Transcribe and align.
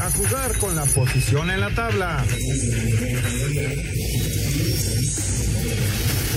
A 0.00 0.10
jugar 0.12 0.56
con 0.58 0.74
la 0.74 0.84
posición 0.84 1.50
en 1.50 1.60
la 1.60 1.70
tabla. 1.74 2.24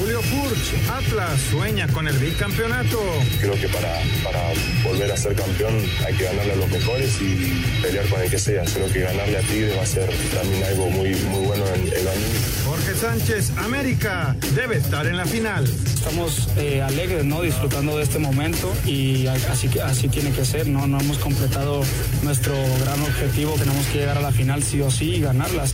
Julio 0.03 0.21
Furch, 0.21 0.89
Atlas 0.91 1.39
sueña 1.49 1.87
con 1.87 2.05
el 2.09 2.17
bicampeonato. 2.17 2.99
Creo 3.39 3.53
que 3.53 3.69
para, 3.69 4.01
para 4.21 4.51
volver 4.83 5.09
a 5.09 5.15
ser 5.15 5.33
campeón 5.33 5.73
hay 6.05 6.13
que 6.15 6.25
ganarle 6.25 6.51
a 6.51 6.55
los 6.57 6.69
mejores 6.69 7.21
y 7.21 7.63
pelear 7.81 8.05
con 8.09 8.21
el 8.21 8.29
que 8.29 8.37
sea. 8.37 8.65
Creo 8.65 8.91
que 8.91 8.99
ganarle 8.99 9.37
a 9.37 9.41
Tigre 9.43 9.73
va 9.77 9.83
a 9.83 9.85
ser 9.85 10.09
también 10.35 10.61
algo 10.65 10.89
muy, 10.89 11.15
muy 11.15 11.45
bueno 11.45 11.65
en 11.73 11.87
el 11.87 12.05
año. 12.05 12.27
Jorge 12.65 12.95
Sánchez, 12.95 13.51
América, 13.55 14.35
debe 14.53 14.75
estar 14.75 15.07
en 15.07 15.15
la 15.15 15.25
final. 15.25 15.63
Estamos 15.63 16.49
eh, 16.57 16.81
alegres, 16.81 17.23
¿no? 17.23 17.41
Disfrutando 17.41 17.95
de 17.95 18.03
este 18.03 18.19
momento 18.19 18.73
y 18.85 19.27
así, 19.27 19.69
así 19.79 20.09
tiene 20.09 20.31
que 20.31 20.43
ser, 20.43 20.67
¿no? 20.67 20.85
No 20.85 20.99
hemos 20.99 21.17
completado 21.19 21.81
nuestro 22.23 22.53
gran 22.81 23.01
objetivo, 23.03 23.55
tenemos 23.57 23.85
que 23.87 23.99
llegar 23.99 24.17
a 24.17 24.21
la 24.21 24.33
final 24.33 24.63
sí 24.63 24.81
o 24.81 24.91
sí 24.91 25.15
y 25.15 25.21
ganarlas. 25.21 25.73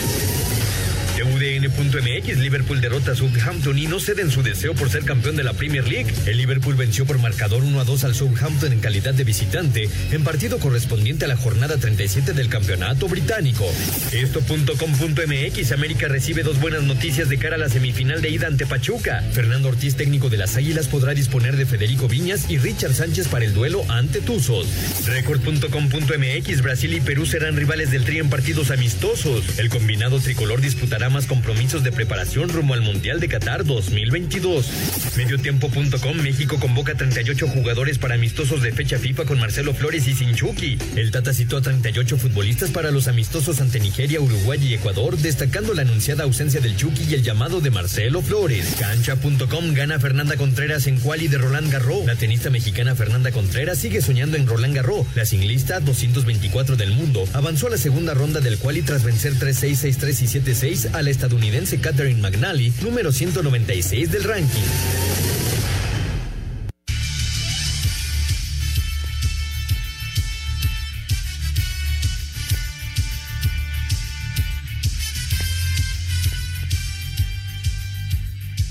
Liverpool 2.41 2.81
derrota 2.81 3.13
a 3.13 3.15
Southampton 3.15 3.77
y 3.77 3.87
no 3.87 3.99
ceden 3.99 4.29
su 4.29 4.43
deseo 4.43 4.73
por 4.75 4.89
ser 4.89 5.05
campeón 5.05 5.35
de 5.35 5.43
la 5.43 5.53
Premier 5.53 5.87
League. 5.87 6.11
El 6.25 6.37
Liverpool 6.37 6.75
venció 6.75 7.05
por 7.05 7.17
marcador 7.17 7.63
1 7.63 7.79
a 7.79 7.83
2 7.83 8.03
al 8.03 8.13
Southampton 8.13 8.73
en 8.73 8.79
calidad 8.79 9.13
de 9.13 9.23
visitante 9.23 9.89
en 10.11 10.23
partido 10.23 10.59
correspondiente 10.59 11.25
a 11.25 11.27
la 11.27 11.37
jornada 11.37 11.77
37 11.77 12.33
del 12.33 12.49
campeonato 12.49 13.07
británico. 13.07 13.65
Esto.com.mx, 14.11 15.71
América 15.71 16.07
recibe 16.07 16.43
dos 16.43 16.59
buenas 16.59 16.83
noticias 16.83 17.29
de 17.29 17.37
cara 17.37 17.55
a 17.55 17.59
la 17.59 17.69
semifinal 17.69 18.21
de 18.21 18.29
ida 18.29 18.47
ante 18.47 18.65
Pachuca. 18.65 19.23
Fernando 19.31 19.69
Ortiz, 19.69 19.95
técnico 19.95 20.29
de 20.29 20.37
las 20.37 20.57
Águilas, 20.57 20.87
podrá 20.87 21.13
disponer 21.13 21.55
de 21.55 21.65
Federico 21.65 22.07
Viñas 22.07 22.49
y 22.49 22.57
Richard 22.57 22.93
Sánchez 22.93 23.27
para 23.29 23.45
el 23.45 23.53
duelo 23.53 23.83
ante 23.89 24.21
Tuzos. 24.21 24.67
Record.com.mx, 25.05 26.61
Brasil 26.61 26.93
y 26.93 27.01
Perú 27.01 27.25
serán 27.25 27.55
rivales 27.55 27.91
del 27.91 28.03
Tri 28.03 28.19
en 28.19 28.29
partidos 28.29 28.71
amistosos. 28.71 29.57
El 29.57 29.69
combinado 29.69 30.19
tricolor 30.19 30.61
disputará 30.61 31.09
más 31.09 31.27
compromisos 31.31 31.81
de 31.81 31.93
preparación 31.93 32.49
rumbo 32.49 32.73
al 32.73 32.81
Mundial 32.81 33.21
de 33.21 33.29
Qatar 33.29 33.63
2022. 33.63 35.15
Mediotiempo.com 35.15 36.17
México 36.17 36.59
convoca 36.59 36.93
38 36.95 37.47
jugadores 37.47 37.97
para 37.99 38.15
amistosos 38.15 38.61
de 38.61 38.73
fecha 38.73 38.99
FIFA 38.99 39.23
con 39.23 39.39
Marcelo 39.39 39.73
Flores 39.73 40.09
y 40.09 40.13
Sinchuki. 40.13 40.77
El 40.97 41.11
Tata 41.11 41.33
citó 41.33 41.55
a 41.55 41.61
38 41.61 42.17
futbolistas 42.17 42.71
para 42.71 42.91
los 42.91 43.07
amistosos 43.07 43.61
ante 43.61 43.79
Nigeria, 43.79 44.19
Uruguay 44.19 44.59
y 44.61 44.73
Ecuador, 44.73 45.15
destacando 45.15 45.73
la 45.73 45.83
anunciada 45.83 46.25
ausencia 46.25 46.59
del 46.59 46.75
Chucky 46.75 47.05
y 47.09 47.13
el 47.13 47.23
llamado 47.23 47.61
de 47.61 47.71
Marcelo 47.71 48.21
Flores. 48.21 48.75
Cancha.com 48.77 49.73
gana 49.73 50.01
Fernanda 50.01 50.35
Contreras 50.35 50.85
en 50.87 50.99
quali 50.99 51.29
de 51.29 51.37
Roland 51.37 51.71
Garros. 51.71 52.05
La 52.05 52.17
tenista 52.17 52.49
mexicana 52.49 52.93
Fernanda 52.93 53.31
Contreras 53.31 53.77
sigue 53.77 54.01
soñando 54.01 54.35
en 54.35 54.47
Roland 54.47 54.75
Garros. 54.75 55.07
La 55.15 55.25
singlista 55.25 55.79
224 55.79 56.75
del 56.75 56.91
mundo 56.91 57.23
avanzó 57.31 57.67
a 57.67 57.69
la 57.69 57.77
segunda 57.77 58.13
ronda 58.13 58.41
del 58.41 58.57
quali 58.57 58.81
tras 58.81 59.05
vencer 59.05 59.35
3-6, 59.35 59.97
6-3 59.97 60.21
y 60.23 60.85
7-6 60.85 60.93
a 60.93 61.01
la 61.01 61.20
estadounidense 61.21 61.79
Catherine 61.79 62.19
McNally, 62.19 62.73
número 62.81 63.11
196 63.11 64.11
del 64.11 64.23
ranking. 64.23 64.59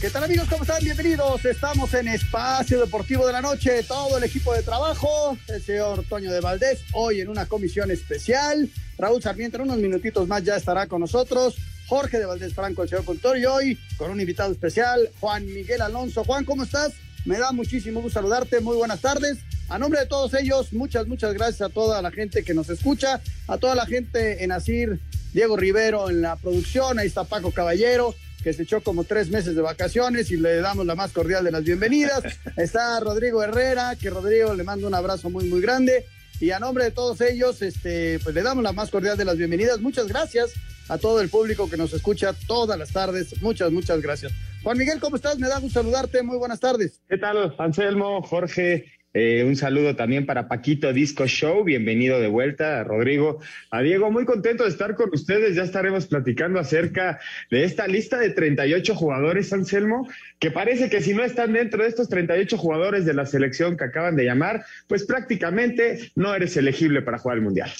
¿Qué 0.01 0.11
tal 0.11 0.25
amigos? 0.25 0.49
¿Cómo 0.49 0.65
están? 0.65 0.83
Bienvenidos. 0.83 1.45
Estamos 1.45 1.95
en 1.95 2.09
Espacio 2.09 2.81
Deportivo 2.81 3.29
de 3.29 3.33
la 3.33 3.43
Noche. 3.43 3.85
Todo 3.85 4.19
el 4.19 4.25
equipo 4.25 4.53
de 4.55 4.65
trabajo, 4.65 5.39
el 5.47 5.63
señor 5.63 6.03
Toño 6.09 6.33
de 6.33 6.41
Valdés, 6.41 6.81
hoy 6.95 7.21
en 7.21 7.29
una 7.29 7.47
comisión 7.47 7.93
especial. 7.93 8.69
Raúl 8.99 9.23
Sarmiento 9.23 9.59
en 9.59 9.63
unos 9.63 9.77
minutitos 9.77 10.27
más 10.27 10.43
ya 10.43 10.57
estará 10.57 10.89
con 10.89 11.01
nosotros. 11.01 11.55
Jorge 11.91 12.21
de 12.21 12.25
Valdés 12.25 12.55
Franco, 12.55 12.85
el 12.85 12.89
señor 12.89 13.05
conductor, 13.05 13.37
y 13.37 13.47
hoy 13.47 13.77
con 13.97 14.13
un 14.13 14.21
invitado 14.21 14.53
especial, 14.53 15.11
Juan 15.19 15.45
Miguel 15.45 15.83
Alonso. 15.83 16.23
Juan, 16.23 16.45
¿cómo 16.45 16.63
estás? 16.63 16.93
Me 17.25 17.37
da 17.37 17.51
muchísimo 17.51 18.01
gusto 18.01 18.21
saludarte. 18.21 18.61
Muy 18.61 18.77
buenas 18.77 19.01
tardes. 19.01 19.39
A 19.69 19.77
nombre 19.77 19.99
de 19.99 20.07
todos 20.07 20.33
ellos, 20.35 20.73
muchas, 20.73 21.09
muchas 21.09 21.35
gracias 21.35 21.63
a 21.63 21.69
toda 21.69 22.01
la 22.01 22.13
gente 22.13 22.45
que 22.45 22.55
nos 22.55 22.71
escucha, 22.71 23.21
a 23.49 23.59
toda 23.59 23.75
la 23.75 23.87
gente 23.87 24.45
en 24.45 24.53
Asir, 24.53 25.01
Diego 25.33 25.57
Rivero 25.57 26.11
en 26.11 26.23
la 26.23 26.37
producción, 26.37 27.01
ahí 27.01 27.09
está 27.09 27.25
Paco 27.25 27.51
Caballero, 27.51 28.15
que 28.45 28.53
se 28.53 28.63
echó 28.63 28.81
como 28.85 29.03
tres 29.03 29.29
meses 29.29 29.57
de 29.57 29.61
vacaciones 29.61 30.31
y 30.31 30.37
le 30.37 30.61
damos 30.61 30.87
la 30.87 30.95
más 30.95 31.11
cordial 31.11 31.43
de 31.43 31.51
las 31.51 31.65
bienvenidas. 31.65 32.23
Está 32.57 33.01
Rodrigo 33.01 33.43
Herrera, 33.43 33.97
que 33.97 34.11
Rodrigo 34.11 34.55
le 34.55 34.63
mando 34.63 34.87
un 34.87 34.95
abrazo 34.95 35.29
muy, 35.29 35.47
muy 35.47 35.61
grande. 35.61 36.07
Y 36.41 36.53
a 36.53 36.59
nombre 36.59 36.85
de 36.85 36.91
todos 36.91 37.21
ellos, 37.21 37.61
este, 37.61 38.19
pues 38.21 38.35
le 38.35 38.43
damos 38.43 38.65
la 38.65 38.73
más 38.73 38.91
cordial 38.91 39.19
de 39.19 39.27
las 39.27 39.37
bienvenidas. 39.37 39.81
Muchas 39.81 40.09
gracias 40.09 40.55
a 40.89 40.97
todo 40.97 41.21
el 41.21 41.29
público 41.29 41.69
que 41.69 41.77
nos 41.77 41.93
escucha 41.93 42.33
todas 42.47 42.79
las 42.79 42.93
tardes. 42.93 43.41
Muchas, 43.43 43.71
muchas 43.71 44.01
gracias. 44.01 44.33
Juan 44.63 44.79
Miguel, 44.79 45.01
¿cómo 45.01 45.17
estás? 45.17 45.39
Me 45.39 45.49
da 45.49 45.59
gusto 45.59 45.81
saludarte. 45.81 46.23
Muy 46.23 46.39
buenas 46.39 46.59
tardes. 46.59 47.01
¿Qué 47.09 47.19
tal, 47.19 47.55
Anselmo, 47.59 48.23
Jorge? 48.23 48.87
Eh, 49.13 49.43
un 49.45 49.57
saludo 49.57 49.97
también 49.97 50.25
para 50.25 50.47
Paquito 50.47 50.93
Disco 50.93 51.27
Show, 51.27 51.65
bienvenido 51.65 52.21
de 52.21 52.29
vuelta, 52.29 52.85
Rodrigo, 52.85 53.41
a 53.73 53.83
Diego, 53.83 54.09
muy 54.13 54.25
contento 54.25 54.63
de 54.63 54.71
estar 54.71 54.95
con 54.95 55.11
ustedes, 55.13 55.57
ya 55.57 55.65
estaremos 55.65 56.07
platicando 56.07 56.61
acerca 56.61 57.19
de 57.51 57.65
esta 57.65 57.89
lista 57.89 58.19
de 58.19 58.31
38 58.31 58.95
jugadores, 58.95 59.53
Anselmo, 59.53 60.09
que 60.39 60.53
parece 60.53 60.89
que 60.89 61.03
si 61.03 61.13
no 61.13 61.25
están 61.25 61.55
dentro 61.55 61.83
de 61.83 61.89
estos 61.89 62.09
38 62.09 62.57
jugadores 62.57 63.05
de 63.05 63.15
la 63.15 63.27
selección 63.27 63.77
que 63.77 63.83
acaban 63.83 64.15
de 64.15 64.27
llamar, 64.27 64.65
pues 64.87 65.05
prácticamente 65.05 66.13
no 66.15 66.33
eres 66.33 66.57
elegible 66.57 67.03
para 67.03 67.19
jugar 67.19 67.39
el 67.39 67.43
Mundial. 67.43 67.73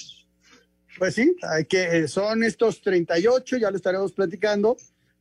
Pues 0.97 1.15
sí, 1.15 1.33
hay 1.43 1.63
que, 1.63 2.09
son 2.09 2.43
estos 2.43 2.81
38, 2.81 3.55
ya 3.55 3.71
lo 3.71 3.77
estaremos 3.77 4.11
platicando, 4.11 4.75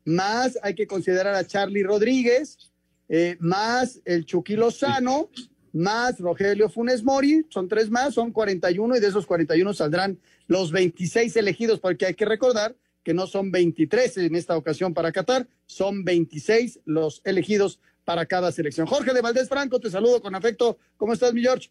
más 0.05 0.59
hay 0.65 0.75
que 0.75 0.89
considerar 0.89 1.37
a 1.37 1.47
Charlie 1.47 1.85
Rodríguez, 1.85 2.59
eh, 3.09 3.37
más 3.39 4.01
el 4.05 4.25
Chucky 4.25 4.57
Lozano, 4.57 5.31
más 5.73 6.19
Rogelio 6.19 6.69
Funes 6.69 7.03
Mori, 7.03 7.47
son 7.49 7.69
tres 7.69 7.91
más, 7.91 8.15
son 8.15 8.33
41 8.33 8.97
y 8.97 9.01
de 9.01 9.07
esos 9.07 9.27
41 9.27 9.73
saldrán 9.75 10.19
los 10.47 10.73
26 10.73 11.37
elegidos, 11.37 11.81
porque 11.81 12.07
hay 12.07 12.15
que 12.15 12.25
recordar 12.25 12.75
que 13.03 13.15
no 13.15 13.27
son 13.27 13.51
23 13.51 14.19
en 14.19 14.37
esta 14.37 14.57
ocasión 14.57 14.95
para 14.95 15.13
Qatar, 15.13 15.47
son 15.67 16.05
26 16.05 16.81
los 16.85 17.23
elegidos 17.25 17.81
para 18.05 18.27
cada 18.27 18.53
selección. 18.53 18.87
Jorge 18.87 19.15
de 19.15 19.23
Valdés 19.23 19.49
Franco, 19.49 19.81
te 19.81 19.91
saludo 19.91 20.21
con 20.21 20.35
afecto. 20.35 20.79
¿Cómo 20.97 21.13
estás, 21.13 21.33
mi 21.33 21.43
George? 21.43 21.71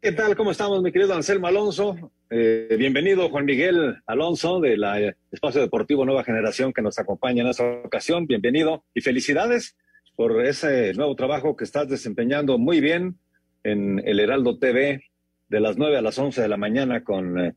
¿Qué 0.00 0.12
tal? 0.12 0.34
¿Cómo 0.34 0.50
estamos, 0.50 0.82
mi 0.82 0.92
querido 0.92 1.12
Anselmo 1.12 1.46
Alonso? 1.46 2.10
Eh, 2.30 2.74
bienvenido, 2.78 3.28
Juan 3.28 3.44
Miguel 3.44 3.96
Alonso, 4.06 4.60
de 4.60 4.78
la 4.78 5.14
Espacio 5.30 5.60
Deportivo 5.60 6.06
Nueva 6.06 6.24
Generación 6.24 6.72
que 6.72 6.80
nos 6.80 6.98
acompaña 6.98 7.42
en 7.42 7.48
esta 7.48 7.64
ocasión. 7.84 8.26
Bienvenido 8.26 8.82
y 8.94 9.02
felicidades 9.02 9.76
por 10.20 10.44
ese 10.44 10.92
nuevo 10.92 11.16
trabajo 11.16 11.56
que 11.56 11.64
estás 11.64 11.88
desempeñando 11.88 12.58
muy 12.58 12.82
bien 12.82 13.16
en 13.64 14.02
el 14.04 14.20
Heraldo 14.20 14.58
TV 14.58 15.02
de 15.48 15.60
las 15.60 15.78
9 15.78 15.96
a 15.96 16.02
las 16.02 16.18
11 16.18 16.42
de 16.42 16.48
la 16.48 16.58
mañana 16.58 17.02
con 17.02 17.40
eh, 17.40 17.54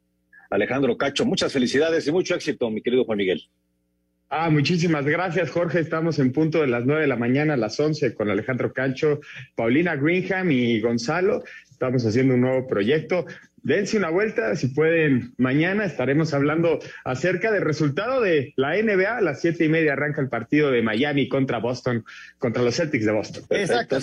Alejandro 0.50 0.98
Cacho. 0.98 1.25
Muchas 1.25 1.51
felicidades 1.51 2.07
y 2.07 2.13
mucho 2.13 2.36
éxito, 2.36 2.69
mi 2.69 2.81
querido 2.81 3.04
Juan 3.04 3.18
Miguel. 3.18 3.50
Ah, 4.30 4.50
muchísimas 4.50 5.04
gracias, 5.04 5.51
Jorge. 5.51 5.81
Estamos 5.81 6.19
en 6.19 6.31
punto 6.31 6.62
de 6.62 6.68
las 6.68 6.86
nueve 6.86 7.01
de 7.01 7.07
la 7.07 7.18
mañana 7.18 7.56
a 7.56 7.57
las 7.57 7.77
once 7.81 8.13
con 8.13 8.30
Alejandro 8.30 8.71
Cacho, 8.71 9.19
Paulina 9.56 9.98
Greenham 9.98 10.50
y 10.50 10.80
Gonzalo. 10.80 11.44
Estamos 11.69 12.06
haciendo 12.06 12.36
un 12.36 12.42
nuevo 12.42 12.66
proyecto. 12.66 13.25
Dense 13.63 13.98
una 13.98 14.10
vuelta, 14.10 14.56
si 14.56 14.68
pueden, 14.68 15.33
mañana 15.38 15.86
estaremos 15.86 16.33
hablando 16.33 16.80
acerca 17.06 17.51
del 17.51 17.63
resultado 17.63 18.21
de 18.21 18.54
la 18.57 18.75
NBA. 18.75 19.18
A 19.18 19.21
las 19.21 19.39
siete 19.39 19.65
y 19.65 19.69
media 19.69 19.94
arranca 19.94 20.21
el 20.21 20.30
partido 20.30 20.69
de 20.69 20.81
Miami 20.81 21.30
contra 21.30 21.60
Boston, 21.60 22.04
contra 22.38 22.62
los 22.62 22.75
Celtics 22.75 23.06
de 23.06 23.12
Boston. 23.12 23.44
Exacto. 23.50 23.98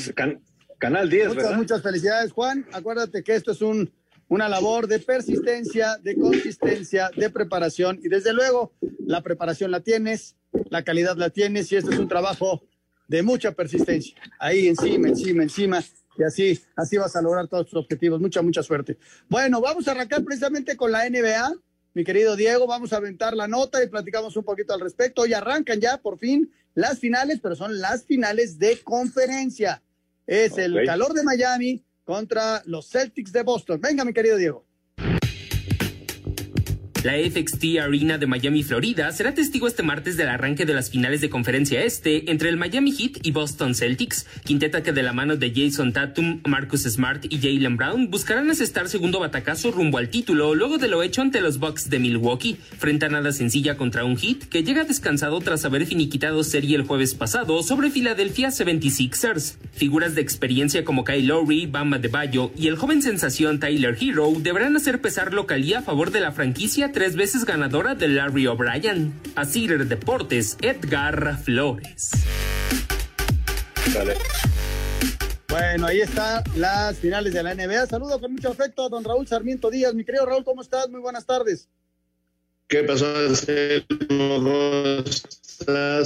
canal 0.78 1.10
10, 1.10 1.28
muchas, 1.28 1.56
Muchas 1.56 1.82
felicidades, 1.82 2.32
Juan. 2.32 2.66
Acuérdate 2.72 3.22
que 3.22 3.34
esto 3.34 3.52
es 3.52 3.60
un 3.60 3.92
una 4.30 4.48
labor 4.48 4.86
de 4.86 5.00
persistencia, 5.00 5.98
de 6.02 6.14
consistencia, 6.14 7.10
de 7.16 7.30
preparación 7.30 7.98
y 8.00 8.08
desde 8.08 8.32
luego 8.32 8.72
la 9.04 9.22
preparación 9.22 9.72
la 9.72 9.80
tienes, 9.80 10.36
la 10.70 10.84
calidad 10.84 11.16
la 11.16 11.30
tienes 11.30 11.70
y 11.72 11.76
esto 11.76 11.90
es 11.90 11.98
un 11.98 12.06
trabajo 12.06 12.62
de 13.08 13.24
mucha 13.24 13.50
persistencia. 13.50 14.14
Ahí 14.38 14.68
encima, 14.68 15.08
encima, 15.08 15.42
encima 15.42 15.82
y 16.16 16.22
así, 16.22 16.60
así 16.76 16.96
vas 16.96 17.14
a 17.16 17.22
lograr 17.22 17.48
todos 17.48 17.66
tus 17.66 17.78
objetivos. 17.78 18.20
Mucha, 18.20 18.42
mucha 18.42 18.62
suerte. 18.62 18.98
Bueno, 19.28 19.60
vamos 19.60 19.86
a 19.88 19.92
arrancar 19.92 20.24
precisamente 20.24 20.76
con 20.76 20.92
la 20.92 21.08
NBA. 21.08 21.54
Mi 21.94 22.04
querido 22.04 22.36
Diego, 22.36 22.66
vamos 22.66 22.92
a 22.92 22.98
aventar 22.98 23.34
la 23.34 23.48
nota 23.48 23.82
y 23.82 23.88
platicamos 23.88 24.36
un 24.36 24.44
poquito 24.44 24.72
al 24.74 24.80
respecto. 24.80 25.22
Hoy 25.22 25.32
arrancan 25.32 25.80
ya 25.80 25.98
por 25.98 26.18
fin 26.18 26.52
las 26.74 26.98
finales, 26.98 27.40
pero 27.42 27.56
son 27.56 27.80
las 27.80 28.04
finales 28.04 28.58
de 28.58 28.80
conferencia. 28.82 29.82
Es 30.26 30.56
el 30.58 30.84
calor 30.86 31.12
de 31.14 31.24
Miami 31.24 31.82
contra 32.04 32.62
los 32.66 32.88
Celtics 32.88 33.32
de 33.32 33.42
Boston. 33.42 33.80
Venga, 33.80 34.04
mi 34.04 34.12
querido 34.12 34.36
Diego. 34.36 34.64
La 37.02 37.14
FXT 37.14 37.78
Arena 37.80 38.18
de 38.18 38.26
Miami, 38.26 38.62
Florida, 38.62 39.10
será 39.12 39.32
testigo 39.32 39.66
este 39.66 39.82
martes 39.82 40.18
del 40.18 40.28
arranque 40.28 40.66
de 40.66 40.74
las 40.74 40.90
finales 40.90 41.22
de 41.22 41.30
conferencia 41.30 41.82
este 41.82 42.30
entre 42.30 42.50
el 42.50 42.58
Miami 42.58 42.92
Heat 42.92 43.20
y 43.22 43.30
Boston 43.30 43.74
Celtics, 43.74 44.26
quinteta 44.44 44.82
que 44.82 44.92
de 44.92 45.02
la 45.02 45.14
mano 45.14 45.36
de 45.36 45.50
Jason 45.50 45.94
Tatum, 45.94 46.42
Marcus 46.46 46.82
Smart 46.82 47.24
y 47.30 47.38
Jalen 47.38 47.78
Brown 47.78 48.10
buscarán 48.10 48.50
asestar 48.50 48.90
segundo 48.90 49.18
batacazo 49.18 49.70
rumbo 49.70 49.96
al 49.96 50.10
título 50.10 50.54
luego 50.54 50.76
de 50.76 50.88
lo 50.88 51.02
hecho 51.02 51.22
ante 51.22 51.40
los 51.40 51.58
Bucks 51.58 51.88
de 51.88 52.00
Milwaukee, 52.00 52.58
frente 52.76 53.06
a 53.06 53.08
nada 53.08 53.32
sencilla 53.32 53.78
contra 53.78 54.04
un 54.04 54.18
Heat 54.18 54.50
que 54.50 54.62
llega 54.62 54.84
descansado 54.84 55.40
tras 55.40 55.64
haber 55.64 55.86
finiquitado 55.86 56.44
serie 56.44 56.76
el 56.76 56.82
jueves 56.82 57.14
pasado 57.14 57.62
sobre 57.62 57.90
Philadelphia 57.90 58.48
76ers. 58.48 59.56
Figuras 59.72 60.14
de 60.14 60.20
experiencia 60.20 60.84
como 60.84 61.04
Kyle 61.04 61.26
Lowry, 61.26 61.64
Bama 61.64 61.98
de 61.98 62.08
Bayo 62.08 62.50
y 62.58 62.66
el 62.66 62.76
joven 62.76 63.00
sensación 63.00 63.58
Tyler 63.58 63.96
Hero 63.98 64.30
deberán 64.38 64.76
hacer 64.76 65.00
pesar 65.00 65.32
localía 65.32 65.78
a 65.78 65.82
favor 65.82 66.10
de 66.10 66.20
la 66.20 66.32
franquicia 66.32 66.89
tres 66.92 67.16
veces 67.16 67.44
ganadora 67.44 67.94
de 67.94 68.08
Larry 68.08 68.46
O'Brien. 68.46 69.14
Así 69.34 69.66
Deportes, 69.66 70.56
Edgar 70.60 71.38
Flores. 71.42 72.10
Bueno, 75.48 75.86
ahí 75.86 76.00
están 76.00 76.42
las 76.56 76.98
finales 76.98 77.32
de 77.32 77.42
la 77.42 77.54
NBA. 77.54 77.86
Saludo 77.86 78.20
con 78.20 78.32
mucho 78.32 78.50
afecto 78.50 78.84
a 78.84 78.88
don 78.88 79.04
Raúl 79.04 79.26
Sarmiento 79.26 79.70
Díaz. 79.70 79.94
Mi 79.94 80.04
querido 80.04 80.26
Raúl, 80.26 80.44
¿cómo 80.44 80.62
estás? 80.62 80.88
Muy 80.88 81.00
buenas 81.00 81.26
tardes. 81.26 81.68
¿Qué 82.68 82.84
pasó, 82.84 83.06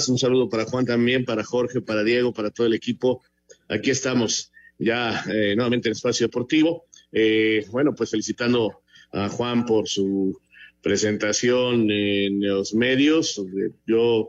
Un 0.08 0.18
saludo 0.18 0.48
para 0.48 0.64
Juan 0.64 0.86
también, 0.86 1.24
para 1.24 1.44
Jorge, 1.44 1.82
para 1.82 2.02
Diego, 2.02 2.32
para 2.32 2.50
todo 2.50 2.66
el 2.66 2.74
equipo. 2.74 3.22
Aquí 3.68 3.90
estamos 3.90 4.50
ya 4.78 5.24
eh, 5.30 5.54
nuevamente 5.54 5.88
en 5.88 5.92
Espacio 5.92 6.26
Deportivo. 6.26 6.86
Eh, 7.12 7.66
bueno, 7.70 7.94
pues 7.94 8.10
felicitando 8.10 8.82
a 9.12 9.28
Juan 9.28 9.64
por 9.64 9.88
su 9.88 10.40
presentación 10.84 11.90
en 11.90 12.46
los 12.46 12.74
medios. 12.74 13.42
Yo 13.86 14.28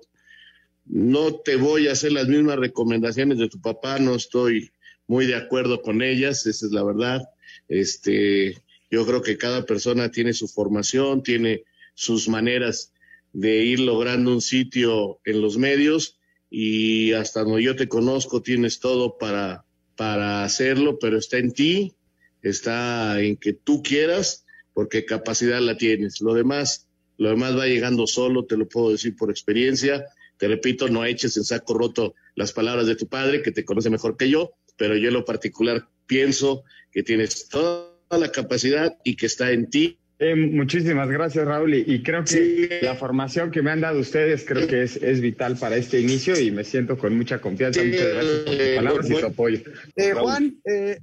no 0.86 1.36
te 1.36 1.58
voy 1.58 1.88
a 1.88 1.92
hacer 1.92 2.14
las 2.14 2.30
mismas 2.30 2.58
recomendaciones 2.58 3.38
de 3.38 3.50
tu 3.50 3.60
papá, 3.60 4.00
no 4.00 4.16
estoy 4.16 4.72
muy 5.06 5.28
de 5.28 5.36
acuerdo 5.36 5.82
con 5.82 6.02
ellas, 6.02 6.46
esa 6.48 6.66
es 6.66 6.72
la 6.72 6.84
verdad. 6.84 7.22
Este, 7.68 8.58
yo 8.90 9.06
creo 9.06 9.22
que 9.22 9.38
cada 9.38 9.66
persona 9.66 10.10
tiene 10.12 10.32
su 10.32 10.48
formación, 10.48 11.24
tiene 11.24 11.64
sus 11.94 12.30
maneras 12.30 12.94
de 13.34 13.66
ir 13.66 13.82
logrando 13.82 14.32
un 14.32 14.42
sitio 14.42 15.20
en 15.26 15.42
los 15.42 15.58
medios 15.58 16.18
y 16.50 17.12
hasta 17.12 17.44
donde 17.44 17.64
yo 17.64 17.76
te 17.76 17.90
conozco 17.90 18.42
tienes 18.42 18.80
todo 18.80 19.18
para, 19.18 19.66
para 19.98 20.46
hacerlo, 20.46 21.00
pero 21.00 21.18
está 21.18 21.38
en 21.38 21.52
ti, 21.52 21.96
está 22.42 23.22
en 23.22 23.36
que 23.36 23.52
tú 23.52 23.84
quieras 23.84 24.45
porque 24.76 25.06
capacidad 25.06 25.62
la 25.62 25.78
tienes. 25.78 26.22
Lo 26.22 26.36
demás, 26.36 26.88
lo 27.18 27.30
demás 27.30 27.58
va 27.58 27.66
llegando 27.66 28.06
solo, 28.06 28.46
te 28.46 28.58
lo 28.58 28.68
puedo 28.68 28.92
decir 28.92 29.16
por 29.16 29.32
experiencia. 29.32 30.06
Te 30.38 30.50
repito, 30.50 30.90
no 30.90 31.06
eches 31.06 31.38
en 31.38 31.46
saco 31.46 31.74
roto 31.74 32.14
las 32.36 32.52
palabras 32.52 32.86
de 32.86 32.98
tu 32.98 33.08
padre, 33.08 33.42
que 33.42 33.52
te 33.52 33.64
conoce 33.64 33.90
mejor 33.90 34.18
que 34.18 34.30
yo, 34.30 34.52
pero 34.78 34.98
yo 34.98 35.08
en 35.08 35.14
lo 35.14 35.24
particular 35.24 35.88
pienso 36.06 36.66
que 36.92 37.04
tienes 37.04 37.48
toda 37.48 37.90
la 38.12 38.32
capacidad 38.32 38.98
y 39.06 39.16
que 39.16 39.28
está 39.28 39.52
en 39.52 39.70
ti. 39.70 39.98
Eh, 40.20 40.36
muchísimas 40.36 41.10
gracias, 41.10 41.46
Raúl. 41.46 41.74
Y, 41.74 42.04
creo 42.04 42.26
que 42.26 42.80
la 42.82 42.96
formación 42.96 43.52
que 43.52 43.62
me 43.62 43.72
han 43.72 43.80
dado 43.80 44.00
ustedes 44.00 44.44
creo 44.46 44.68
que 44.68 44.84
es, 44.84 44.98
es 44.98 45.22
vital 45.22 45.58
para 45.58 45.78
este 45.78 46.02
inicio 46.02 46.38
y 46.38 46.52
me 46.52 46.66
siento 46.66 46.98
con 46.98 47.16
mucha 47.16 47.40
confianza. 47.40 47.82
Muchas 47.82 48.14
gracias 48.14 48.40
por 48.40 48.56
tus 48.56 48.76
palabras 48.76 49.10
y 49.10 49.14
tu 49.14 49.26
apoyo. 49.26 49.60
Eh, 49.96 50.12
Juan, 50.14 50.58
eh, 50.66 50.98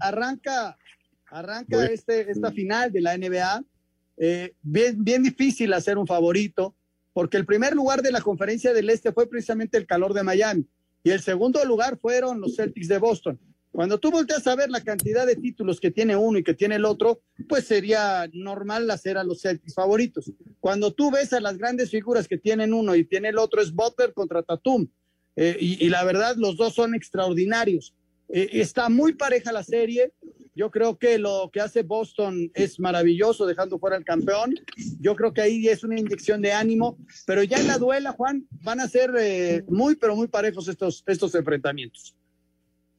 arranca 1.33 1.77
Arranca 1.77 1.93
este, 1.93 2.31
esta 2.31 2.53
final 2.53 2.93
de 2.93 3.01
la 3.01 3.17
NBA. 3.17 3.65
Eh, 4.19 4.55
bien, 4.63 5.03
bien 5.03 5.23
difícil 5.23 5.73
hacer 5.73 5.99
un 5.99 6.07
favorito, 6.07 6.75
porque 7.13 7.37
el 7.37 7.47
primer 7.47 7.75
lugar 7.75 8.03
de 8.03 8.13
la 8.13 8.21
conferencia 8.21 8.73
del 8.73 8.91
Este 8.91 9.13
fue 9.13 9.29
precisamente 9.29 9.79
el 9.79 9.87
calor 9.87 10.15
de 10.15 10.23
Miami 10.23 10.67
y 11.03 11.11
el 11.11 11.21
segundo 11.21 11.65
lugar 11.65 11.99
fueron 11.99 12.41
los 12.41 12.57
Celtics 12.57 12.89
de 12.89 12.99
Boston. 12.99 13.41
Cuando 13.71 13.99
tú 13.99 14.11
volteas 14.11 14.47
a 14.47 14.55
ver 14.55 14.69
la 14.71 14.83
cantidad 14.83 15.27
de 15.27 15.35
títulos 15.35 15.81
que 15.81 15.91
tiene 15.91 16.15
uno 16.15 16.39
y 16.39 16.45
que 16.45 16.53
tiene 16.53 16.75
el 16.75 16.85
otro, 16.85 17.23
pues 17.49 17.67
sería 17.67 18.29
normal 18.35 18.91
hacer 18.91 19.17
a 19.17 19.25
los 19.25 19.41
Celtics 19.41 19.75
favoritos. 19.75 20.31
Cuando 20.61 20.93
tú 20.93 21.11
ves 21.11 21.33
a 21.33 21.41
las 21.41 21.57
grandes 21.57 21.91
figuras 21.91 22.29
que 22.29 22.37
tienen 22.37 22.75
uno 22.75 22.95
y 22.95 23.05
tiene 23.05 23.29
el 23.29 23.39
otro, 23.39 23.63
es 23.63 23.73
Butler 23.73 24.13
contra 24.13 24.43
Tatum. 24.43 24.87
Eh, 25.37 25.57
y, 25.59 25.89
la 25.89 26.05
verdad, 26.05 26.37
los 26.37 26.59
dos 26.59 26.75
son 26.75 26.95
extraordinarios. 26.95 27.95
Eh, 28.29 28.51
está 28.53 28.91
muy 28.91 29.15
pareja 29.15 29.51
la 29.53 29.65
serie. 29.65 30.13
Yo 30.55 30.71
creo 30.71 30.99
que 30.99 31.19
lo 31.19 31.51
que 31.53 31.61
hace 31.61 31.83
Boston 31.83 32.51
es 32.55 32.79
maravilloso, 32.79 33.47
dejando 33.47 33.79
fuera 33.79 33.97
al 33.97 34.05
campeón. 34.05 34.55
Yo 35.01 35.17
creo 35.17 35.33
que 35.33 35.41
ahí 35.41 35.69
es 35.69 35.83
una 35.83 35.99
inyección 35.99 36.43
de 36.43 36.53
ánimo, 36.53 36.99
pero 37.27 37.43
ya 37.43 37.59
en 37.59 37.69
la 37.69 37.79
duela, 37.79 38.13
Juan, 38.13 38.47
van 38.63 38.81
a 38.81 38.89
ser 38.89 39.13
eh, 39.19 39.65
muy, 39.69 39.97
pero 39.97 40.15
muy 40.15 40.29
parejos 40.29 40.69
estos, 40.69 41.03
estos 41.07 41.35
enfrentamientos. 41.35 42.15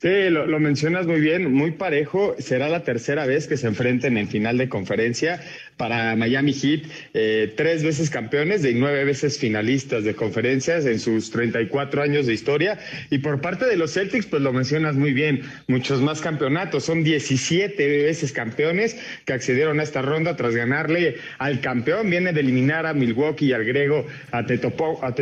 Sí, 0.04 0.30
lo, 0.30 0.60
mencionas 0.60 1.08
muy 1.08 1.22
bien, 1.22 1.54
muy 1.54 1.72
parejo. 1.72 2.36
Será 2.38 2.68
la 2.68 2.84
tercera 2.84 3.26
vez 3.26 3.48
que 3.48 3.56
se 3.56 3.68
enfrenten 3.68 4.18
en 4.18 4.28
final 4.28 4.58
de 4.58 4.68
conferencia 4.68 5.40
para 5.78 6.14
Miami 6.18 6.52
Heat. 6.52 6.82
Eh, 7.14 7.54
tres 7.56 7.86
veces 7.86 8.10
campeones 8.10 8.66
y 8.66 8.74
nueve 8.74 9.06
veces 9.06 9.40
finalistas 9.40 10.04
de 10.04 10.14
conferencias 10.14 10.86
en 10.86 11.00
sus 11.00 11.32
34 11.32 12.02
años 12.02 12.26
de 12.26 12.34
historia. 12.34 12.80
Y 13.12 13.20
por 13.20 13.40
parte 13.40 13.66
de 13.66 13.78
los 13.78 13.94
Celtics, 13.94 14.26
pues 14.26 14.42
lo 14.42 14.52
mencionas 14.52 14.96
muy 14.96 15.14
bien, 15.14 15.44
muchos 15.68 16.02
más 16.02 16.20
campeonatos. 16.20 16.84
Son 16.84 17.06
17 17.06 17.88
veces 18.04 18.34
campeones 18.34 18.98
que 19.24 19.32
accedieron 19.32 19.80
a 19.80 19.84
esta 19.84 20.02
ronda 20.02 20.36
tras 20.36 20.54
ganarle 20.54 21.16
al 21.38 21.62
campeón. 21.62 22.10
Viene 22.10 22.34
de 22.34 22.42
eliminar 22.42 22.86
a 22.86 22.94
Milwaukee 22.94 23.46
y 23.46 23.54
al 23.54 23.64
griego 23.64 24.06
a, 24.32 24.46
Tetopo, 24.46 25.00
a. 25.02 25.16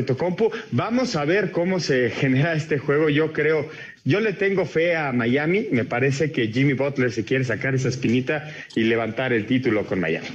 Vamos 0.71 1.15
a 1.15 1.23
ver 1.25 1.51
cómo 1.51 1.79
se 1.79 2.09
genera 2.09 2.53
este 2.53 2.79
juego. 2.79 3.09
Yo 3.09 3.31
creo 3.31 3.69
yo 4.03 4.19
le 4.19 4.33
tengo 4.33 4.65
fe 4.65 4.95
a 4.95 5.11
Miami. 5.11 5.67
Me 5.71 5.85
parece 5.85 6.31
que 6.31 6.47
Jimmy 6.47 6.73
Butler 6.73 7.11
se 7.11 7.23
quiere 7.23 7.43
sacar 7.43 7.75
esa 7.75 7.89
espinita 7.89 8.53
y 8.75 8.83
levantar 8.83 9.33
el 9.33 9.45
título 9.45 9.85
con 9.85 9.99
Miami. 9.99 10.27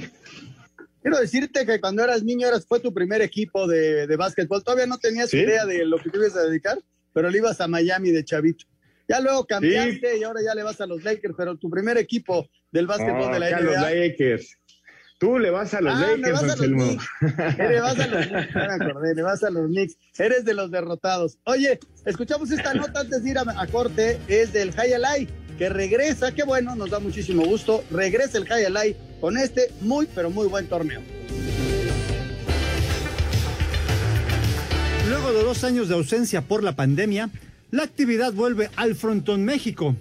Quiero 1.01 1.19
decirte 1.19 1.65
que 1.65 1.79
cuando 1.79 2.03
eras 2.03 2.23
niño 2.23 2.47
eras, 2.47 2.65
fue 2.67 2.79
tu 2.79 2.93
primer 2.93 3.21
equipo 3.21 3.67
de, 3.67 4.07
de 4.07 4.15
básquetbol. 4.17 4.63
Todavía 4.63 4.87
no 4.87 4.97
tenías 4.97 5.33
idea 5.33 5.65
de 5.65 5.85
lo 5.85 5.97
que 5.99 6.09
te 6.09 6.17
ibas 6.17 6.35
a 6.35 6.43
dedicar, 6.43 6.79
pero 7.13 7.29
le 7.29 7.37
ibas 7.37 7.61
a 7.61 7.67
Miami 7.67 8.11
de 8.11 8.23
chavito. 8.25 8.65
Ya 9.07 9.21
luego 9.21 9.45
cambiaste 9.45 10.17
y 10.17 10.23
ahora 10.23 10.41
ya 10.43 10.53
le 10.53 10.63
vas 10.63 10.81
a 10.81 10.85
los 10.85 11.03
Lakers, 11.03 11.33
pero 11.37 11.55
tu 11.55 11.69
primer 11.69 11.97
equipo 11.97 12.49
del 12.71 12.87
básquetbol 12.87 13.31
de 13.31 13.39
la 13.39 13.51
NBA. 13.51 13.61
los 13.61 13.81
Lakers. 13.81 14.57
Tú 15.19 15.39
le 15.39 15.49
vas 15.49 15.73
a 15.73 15.81
los 15.81 15.95
ah, 15.95 16.15
Lakers, 16.15 16.43
Anselmo. 16.43 16.85
Le 17.57 17.79
vas 17.79 17.99
a 17.99 18.07
los 18.07 18.27
Knicks. 18.27 18.53
me 18.53 18.85
acordé, 18.85 19.15
le 19.15 19.21
vas 19.23 19.43
a 19.43 19.49
los 19.49 19.65
Knicks. 19.65 19.97
Eres 20.19 20.45
de 20.45 20.53
los 20.53 20.69
derrotados. 20.69 21.39
Oye, 21.45 21.79
escuchamos 22.05 22.51
esta 22.51 22.75
nota 22.75 22.99
antes 22.99 23.23
de 23.23 23.31
ir 23.31 23.39
a, 23.39 23.67
corte. 23.67 24.19
Es 24.27 24.53
del 24.53 24.71
Hayalai, 24.77 25.27
que 25.57 25.69
regresa. 25.69 26.33
Qué 26.33 26.43
bueno, 26.43 26.75
nos 26.75 26.91
da 26.91 26.99
muchísimo 26.99 27.43
gusto. 27.45 27.83
Regresa 27.89 28.37
el 28.37 28.51
Hayalai 28.51 28.95
con 29.19 29.37
este 29.37 29.71
muy, 29.81 30.07
pero 30.13 30.29
muy 30.29 30.47
buen 30.47 30.67
torneo. 30.67 31.01
Luego 35.09 35.33
de 35.33 35.41
dos 35.41 35.63
años 35.63 35.89
de 35.89 35.95
ausencia 35.95 36.41
por 36.43 36.63
la 36.63 36.75
pandemia, 36.75 37.31
la 37.71 37.81
actividad 37.81 38.33
vuelve 38.33 38.69
al 38.75 38.93
Frontón 38.93 39.45
México, 39.45 39.95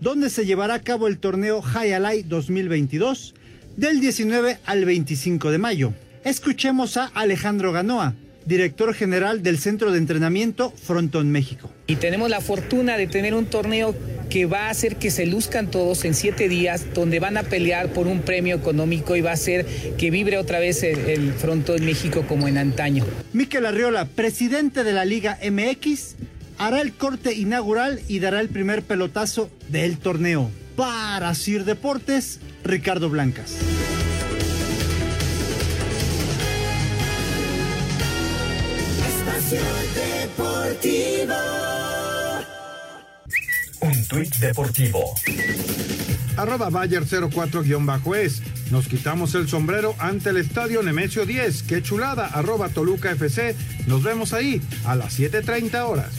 donde 0.00 0.30
se 0.30 0.46
llevará 0.46 0.74
a 0.74 0.80
cabo 0.80 1.08
el 1.08 1.18
torneo 1.18 1.60
Hayalai 1.60 2.22
2022 2.22 3.34
del 3.80 3.98
19 3.98 4.58
al 4.66 4.84
25 4.84 5.50
de 5.50 5.56
mayo. 5.56 5.94
Escuchemos 6.22 6.98
a 6.98 7.06
Alejandro 7.14 7.72
Ganoa, 7.72 8.12
director 8.44 8.92
general 8.92 9.42
del 9.42 9.58
Centro 9.58 9.90
de 9.90 9.96
Entrenamiento 9.96 10.70
Frontón 10.70 11.30
México. 11.32 11.70
Y 11.86 11.96
tenemos 11.96 12.28
la 12.28 12.42
fortuna 12.42 12.98
de 12.98 13.06
tener 13.06 13.32
un 13.32 13.46
torneo 13.46 13.96
que 14.28 14.44
va 14.44 14.66
a 14.66 14.70
hacer 14.70 14.96
que 14.96 15.10
se 15.10 15.24
luzcan 15.24 15.70
todos 15.70 16.04
en 16.04 16.12
siete 16.12 16.46
días, 16.50 16.92
donde 16.92 17.20
van 17.20 17.38
a 17.38 17.42
pelear 17.42 17.88
por 17.88 18.06
un 18.06 18.20
premio 18.20 18.54
económico 18.54 19.16
y 19.16 19.22
va 19.22 19.30
a 19.30 19.34
hacer 19.34 19.64
que 19.96 20.10
vibre 20.10 20.36
otra 20.36 20.58
vez 20.58 20.82
el, 20.82 20.98
el 21.08 21.32
Frontón 21.32 21.82
México 21.82 22.26
como 22.28 22.48
en 22.48 22.58
antaño. 22.58 23.06
Miquel 23.32 23.64
Arriola, 23.64 24.04
presidente 24.04 24.84
de 24.84 24.92
la 24.92 25.06
Liga 25.06 25.38
MX, 25.42 26.16
hará 26.58 26.82
el 26.82 26.92
corte 26.92 27.32
inaugural 27.32 28.02
y 28.08 28.18
dará 28.18 28.42
el 28.42 28.50
primer 28.50 28.82
pelotazo 28.82 29.50
del 29.70 29.96
torneo. 29.96 30.50
Para 30.80 31.34
Sir 31.34 31.66
Deportes, 31.66 32.40
Ricardo 32.64 33.10
Blancas. 33.10 33.52
Deportivo. 39.94 41.34
Un 43.82 44.06
tuit 44.06 44.34
deportivo. 44.36 45.14
Arroba 46.38 46.70
Bayer 46.70 47.04
04-es. 47.04 48.42
Nos 48.70 48.88
quitamos 48.88 49.34
el 49.34 49.50
sombrero 49.50 49.94
ante 49.98 50.30
el 50.30 50.38
estadio 50.38 50.82
Nemesio 50.82 51.26
10. 51.26 51.62
Qué 51.64 51.82
chulada. 51.82 52.24
Arroba 52.28 52.70
Toluca 52.70 53.10
FC. 53.10 53.54
Nos 53.86 54.02
vemos 54.02 54.32
ahí 54.32 54.62
a 54.86 54.96
las 54.96 55.20
7.30 55.20 55.86
horas. 55.86 56.14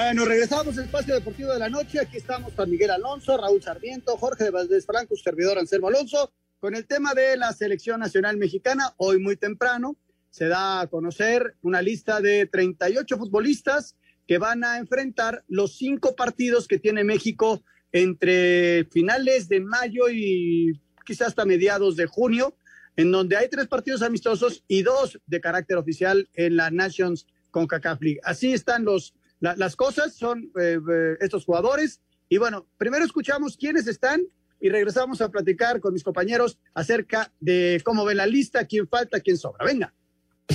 Bueno, 0.00 0.24
regresamos 0.26 0.78
al 0.78 0.84
espacio 0.84 1.12
deportivo 1.12 1.52
de 1.52 1.58
la 1.58 1.68
noche. 1.68 1.98
Aquí 1.98 2.18
estamos 2.18 2.52
con 2.52 2.70
Miguel 2.70 2.92
Alonso, 2.92 3.36
Raúl 3.36 3.60
Sarmiento, 3.60 4.16
Jorge 4.16 4.44
de 4.44 4.50
Valdés 4.50 4.86
Franco, 4.86 5.16
servidor 5.16 5.58
Anselmo 5.58 5.88
Alonso, 5.88 6.32
con 6.60 6.76
el 6.76 6.86
tema 6.86 7.14
de 7.14 7.36
la 7.36 7.52
selección 7.52 7.98
nacional 7.98 8.36
mexicana. 8.36 8.94
Hoy 8.98 9.18
muy 9.18 9.34
temprano 9.34 9.96
se 10.30 10.46
da 10.46 10.82
a 10.82 10.86
conocer 10.86 11.56
una 11.62 11.82
lista 11.82 12.20
de 12.20 12.46
38 12.46 13.18
futbolistas 13.18 13.96
que 14.28 14.38
van 14.38 14.62
a 14.62 14.78
enfrentar 14.78 15.42
los 15.48 15.76
cinco 15.76 16.14
partidos 16.14 16.68
que 16.68 16.78
tiene 16.78 17.02
México 17.02 17.64
entre 17.90 18.84
finales 18.92 19.48
de 19.48 19.58
mayo 19.62 20.08
y 20.08 20.80
quizás 21.04 21.28
hasta 21.28 21.44
mediados 21.44 21.96
de 21.96 22.06
junio, 22.06 22.56
en 22.94 23.10
donde 23.10 23.36
hay 23.36 23.48
tres 23.48 23.66
partidos 23.66 24.02
amistosos 24.02 24.62
y 24.68 24.82
dos 24.82 25.18
de 25.26 25.40
carácter 25.40 25.76
oficial 25.76 26.28
en 26.34 26.54
la 26.54 26.70
Nations 26.70 27.26
CONCACAF 27.50 28.00
League. 28.00 28.20
Así 28.22 28.52
están 28.52 28.84
los 28.84 29.12
la, 29.40 29.56
las 29.56 29.76
cosas 29.76 30.14
son 30.14 30.50
eh, 30.60 30.78
eh, 30.90 31.16
estos 31.20 31.44
jugadores. 31.44 32.00
Y 32.28 32.38
bueno, 32.38 32.66
primero 32.76 33.04
escuchamos 33.04 33.56
quiénes 33.56 33.86
están 33.86 34.22
y 34.60 34.68
regresamos 34.68 35.20
a 35.20 35.30
platicar 35.30 35.80
con 35.80 35.92
mis 35.92 36.04
compañeros 36.04 36.58
acerca 36.74 37.32
de 37.40 37.80
cómo 37.84 38.04
ve 38.04 38.14
la 38.14 38.26
lista, 38.26 38.66
quién 38.66 38.88
falta, 38.88 39.20
quién 39.20 39.36
sobra. 39.36 39.64
Venga. 39.64 39.94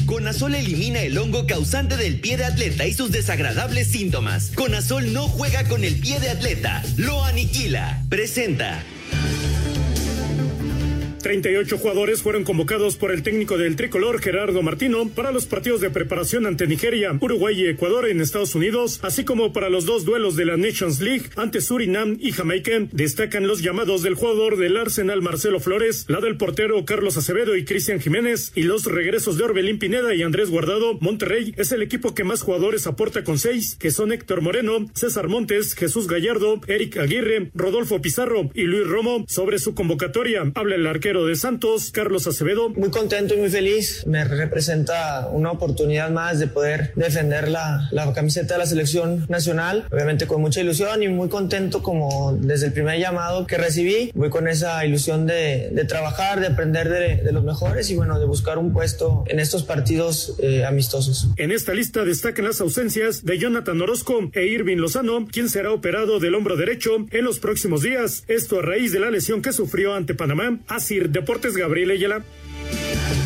Conazol 0.06 0.56
elimina 0.56 1.02
el 1.02 1.18
hongo 1.18 1.46
causante 1.46 1.98
del 1.98 2.20
pie 2.20 2.36
de 2.36 2.46
atleta 2.46 2.86
y 2.86 2.94
sus 2.94 3.12
desagradables 3.12 3.88
síntomas. 3.88 4.52
Conazol 4.56 5.14
no 5.14 5.28
juega 5.28 5.68
con 5.68 5.84
el 5.84 6.00
pie 6.00 6.20
de 6.20 6.30
atleta, 6.30 6.84
lo 6.98 7.24
aniquila. 7.24 8.02
Presenta. 8.10 8.84
38 11.24 11.78
jugadores 11.78 12.22
fueron 12.22 12.44
convocados 12.44 12.98
por 12.98 13.12
el 13.12 13.24
técnico 13.24 13.58
del 13.58 13.78
tricolor 13.78 14.22
Gerardo 14.22 14.62
Martino 14.62 15.08
para 15.08 15.32
los 15.32 15.46
partidos 15.46 15.80
de 15.80 15.90
preparación 15.90 16.46
ante 16.46 16.68
Nigeria, 16.68 17.18
Uruguay 17.20 17.62
y 17.62 17.68
Ecuador 17.68 18.10
en 18.10 18.20
Estados 18.20 18.56
Unidos, 18.56 19.00
así 19.04 19.24
como 19.24 19.54
para 19.54 19.70
los 19.70 19.86
dos 19.86 20.04
duelos 20.04 20.36
de 20.36 20.44
la 20.44 20.58
Nations 20.58 21.00
League 21.00 21.30
ante 21.38 21.62
Surinam 21.62 22.18
y 22.20 22.34
Jamaica. 22.34 22.88
Destacan 22.92 23.48
los 23.48 23.62
llamados 23.62 24.04
del 24.04 24.16
jugador 24.16 24.58
del 24.58 24.76
Arsenal 24.76 25.22
Marcelo 25.22 25.62
Flores, 25.62 26.06
la 26.10 26.20
del 26.20 26.36
portero 26.36 26.84
Carlos 26.84 27.16
Acevedo 27.16 27.56
y 27.56 27.64
Cristian 27.64 28.02
Jiménez 28.02 28.52
y 28.54 28.64
los 28.64 28.86
regresos 28.86 29.38
de 29.38 29.46
Orbelín 29.46 29.80
Pineda 29.80 30.14
y 30.14 30.24
Andrés 30.24 30.50
Guardado. 30.50 30.98
Monterrey 31.00 31.54
es 31.56 31.72
el 31.72 31.82
equipo 31.82 32.14
que 32.14 32.26
más 32.26 32.42
jugadores 32.42 32.86
aporta 32.86 33.24
con 33.24 33.40
seis, 33.40 33.78
que 33.80 33.92
son 33.92 34.12
Héctor 34.12 34.42
Moreno, 34.42 34.88
César 34.94 35.30
Montes, 35.30 35.74
Jesús 35.74 36.10
Gallardo, 36.10 36.60
Eric 36.68 36.98
Aguirre, 36.98 37.50
Rodolfo 37.56 38.02
Pizarro 38.02 38.52
y 38.54 38.64
Luis 38.64 38.86
Romo. 38.88 39.24
Sobre 39.30 39.58
su 39.58 39.74
convocatoria 39.74 40.52
habla 40.54 40.76
el 40.76 40.86
arquero 40.86 41.13
de 41.22 41.36
Santos, 41.36 41.92
Carlos 41.92 42.26
Acevedo. 42.26 42.70
Muy 42.70 42.90
contento 42.90 43.36
y 43.36 43.38
muy 43.38 43.50
feliz. 43.50 44.06
Me 44.08 44.24
representa 44.24 45.30
una 45.32 45.52
oportunidad 45.52 46.10
más 46.10 46.40
de 46.40 46.48
poder 46.48 46.92
defender 46.96 47.50
la, 47.50 47.88
la 47.92 48.12
camiseta 48.14 48.56
de 48.56 48.60
la 48.60 48.66
selección 48.66 49.26
nacional. 49.30 49.88
Obviamente 49.92 50.26
con 50.26 50.42
mucha 50.42 50.62
ilusión 50.62 51.04
y 51.04 51.08
muy 51.08 51.30
contento 51.30 51.84
como 51.84 52.36
desde 52.40 52.68
el 52.68 52.74
primer 52.74 53.00
llamado 53.00 53.46
que 53.46 53.58
recibí. 53.58 54.12
Voy 54.16 54.32
con 54.32 54.48
esa 54.48 54.84
ilusión 54.86 55.28
de, 55.28 55.70
de 55.72 55.86
trabajar, 55.86 56.40
de 56.40 56.48
aprender 56.48 56.90
de, 56.90 57.18
de, 57.18 57.32
los 57.32 57.44
mejores 57.44 57.92
y 57.92 57.96
bueno, 57.96 58.20
de 58.20 58.26
buscar 58.26 58.58
un 58.58 58.74
puesto 58.74 59.24
en 59.28 59.40
estos 59.40 59.64
partidos 59.64 60.36
eh, 60.40 60.66
amistosos. 60.66 61.28
En 61.38 61.52
esta 61.52 61.74
lista 61.76 62.04
destacan 62.04 62.46
las 62.46 62.60
ausencias 62.60 63.24
de 63.24 63.38
Jonathan 63.38 63.80
Orozco 63.80 64.32
e 64.34 64.48
Irving 64.48 64.78
Lozano, 64.78 65.28
quien 65.32 65.50
será 65.50 65.72
operado 65.72 66.20
del 66.20 66.34
hombro 66.34 66.58
derecho 66.58 67.06
en 67.12 67.24
los 67.24 67.38
próximos 67.38 67.84
días. 67.84 68.24
Esto 68.28 68.60
a 68.60 68.62
raíz 68.64 68.92
de 68.92 69.00
la 69.00 69.12
lesión 69.12 69.42
que 69.42 69.54
sufrió 69.54 69.94
ante 69.94 70.16
Panamá. 70.16 70.60
Así 70.68 71.00
Deportes 71.10 71.56
Gabriel 71.56 71.92
Ayala. 71.92 72.24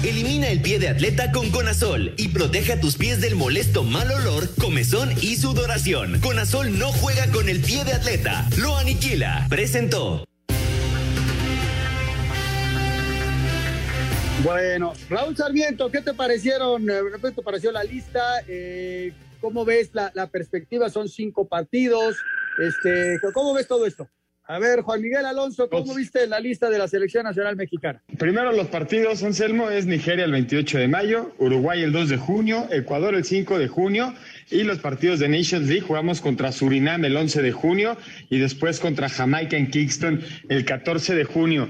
Elimina 0.03 0.49
el 0.49 0.61
pie 0.61 0.79
de 0.79 0.89
atleta 0.89 1.31
con 1.31 1.49
Conazol 1.51 2.13
y 2.17 2.29
protege 2.29 2.73
a 2.73 2.79
tus 2.79 2.95
pies 2.95 3.21
del 3.21 3.35
molesto 3.35 3.83
mal 3.83 4.09
olor, 4.11 4.49
comezón 4.55 5.11
y 5.21 5.35
sudoración. 5.35 6.19
Conazol 6.21 6.77
no 6.77 6.91
juega 6.91 7.27
con 7.31 7.49
el 7.49 7.61
pie 7.61 7.83
de 7.83 7.93
atleta, 7.93 8.47
lo 8.57 8.75
aniquila. 8.77 9.45
Presentó. 9.49 10.23
Bueno, 14.43 14.93
Raúl 15.09 15.35
Sarmiento, 15.35 15.91
¿qué 15.91 16.01
te 16.01 16.13
parecieron? 16.13 16.85
¿Qué 16.85 17.31
te 17.31 17.41
pareció 17.41 17.71
la 17.71 17.83
lista? 17.83 18.21
Eh, 18.47 19.13
¿Cómo 19.41 19.65
ves 19.65 19.89
la, 19.93 20.11
la, 20.13 20.27
perspectiva? 20.27 20.89
Son 20.89 21.09
cinco 21.09 21.47
partidos. 21.47 22.15
Este, 22.59 23.19
¿Cómo 23.33 23.53
ves 23.53 23.67
todo 23.67 23.85
esto? 23.85 24.07
A 24.49 24.59
ver, 24.59 24.79
Juan 24.79 25.01
Miguel 25.01 25.25
Alonso, 25.25 25.69
¿cómo 25.69 25.93
viste 25.93 26.25
la 26.25 26.39
lista 26.39 26.69
de 26.69 26.77
la 26.77 26.87
selección 26.87 27.25
nacional 27.25 27.57
mexicana? 27.57 28.01
Primero 28.17 28.53
los 28.53 28.67
partidos, 28.67 29.21
Anselmo, 29.21 29.69
es 29.69 29.85
Nigeria 29.85 30.23
el 30.23 30.31
28 30.31 30.77
de 30.77 30.87
mayo, 30.87 31.33
Uruguay 31.37 31.83
el 31.83 31.91
2 31.91 32.07
de 32.07 32.17
junio, 32.17 32.65
Ecuador 32.71 33.13
el 33.13 33.25
5 33.25 33.59
de 33.59 33.67
junio 33.67 34.13
y 34.49 34.63
los 34.63 34.79
partidos 34.79 35.19
de 35.19 35.27
Nations 35.27 35.67
League 35.67 35.81
jugamos 35.81 36.21
contra 36.21 36.53
Surinam 36.53 37.03
el 37.03 37.17
11 37.17 37.41
de 37.41 37.51
junio 37.51 37.97
y 38.29 38.39
después 38.39 38.79
contra 38.79 39.09
Jamaica 39.09 39.57
en 39.57 39.69
Kingston 39.69 40.21
el 40.47 40.63
14 40.63 41.13
de 41.13 41.25
junio. 41.25 41.67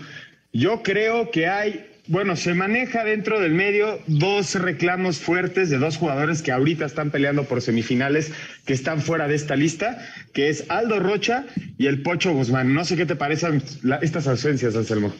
Yo 0.53 0.83
creo 0.83 1.31
que 1.31 1.47
hay 1.47 1.96
bueno, 2.07 2.35
se 2.35 2.53
maneja 2.53 3.03
dentro 3.03 3.39
del 3.39 3.53
medio 3.53 3.99
dos 4.07 4.55
reclamos 4.55 5.19
fuertes 5.19 5.69
de 5.69 5.77
dos 5.77 5.97
jugadores 5.97 6.41
que 6.41 6.51
ahorita 6.51 6.85
están 6.85 7.11
peleando 7.11 7.43
por 7.43 7.61
semifinales, 7.61 8.31
que 8.65 8.73
están 8.73 9.01
fuera 9.01 9.27
de 9.27 9.35
esta 9.35 9.55
lista, 9.55 9.99
que 10.33 10.49
es 10.49 10.65
Aldo 10.69 10.99
Rocha 10.99 11.45
y 11.77 11.87
el 11.87 12.03
Pocho 12.03 12.33
Guzmán. 12.33 12.73
No 12.73 12.85
sé 12.85 12.95
qué 12.95 13.05
te 13.05 13.15
parecen 13.15 13.61
estas 14.01 14.27
ausencias, 14.27 14.75
Anselmo. 14.75 15.13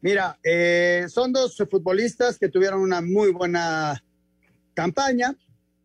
Mira, 0.00 0.38
eh, 0.42 1.06
son 1.08 1.32
dos 1.32 1.56
futbolistas 1.70 2.38
que 2.38 2.48
tuvieron 2.48 2.80
una 2.80 3.00
muy 3.00 3.30
buena 3.30 4.02
campaña, 4.74 5.36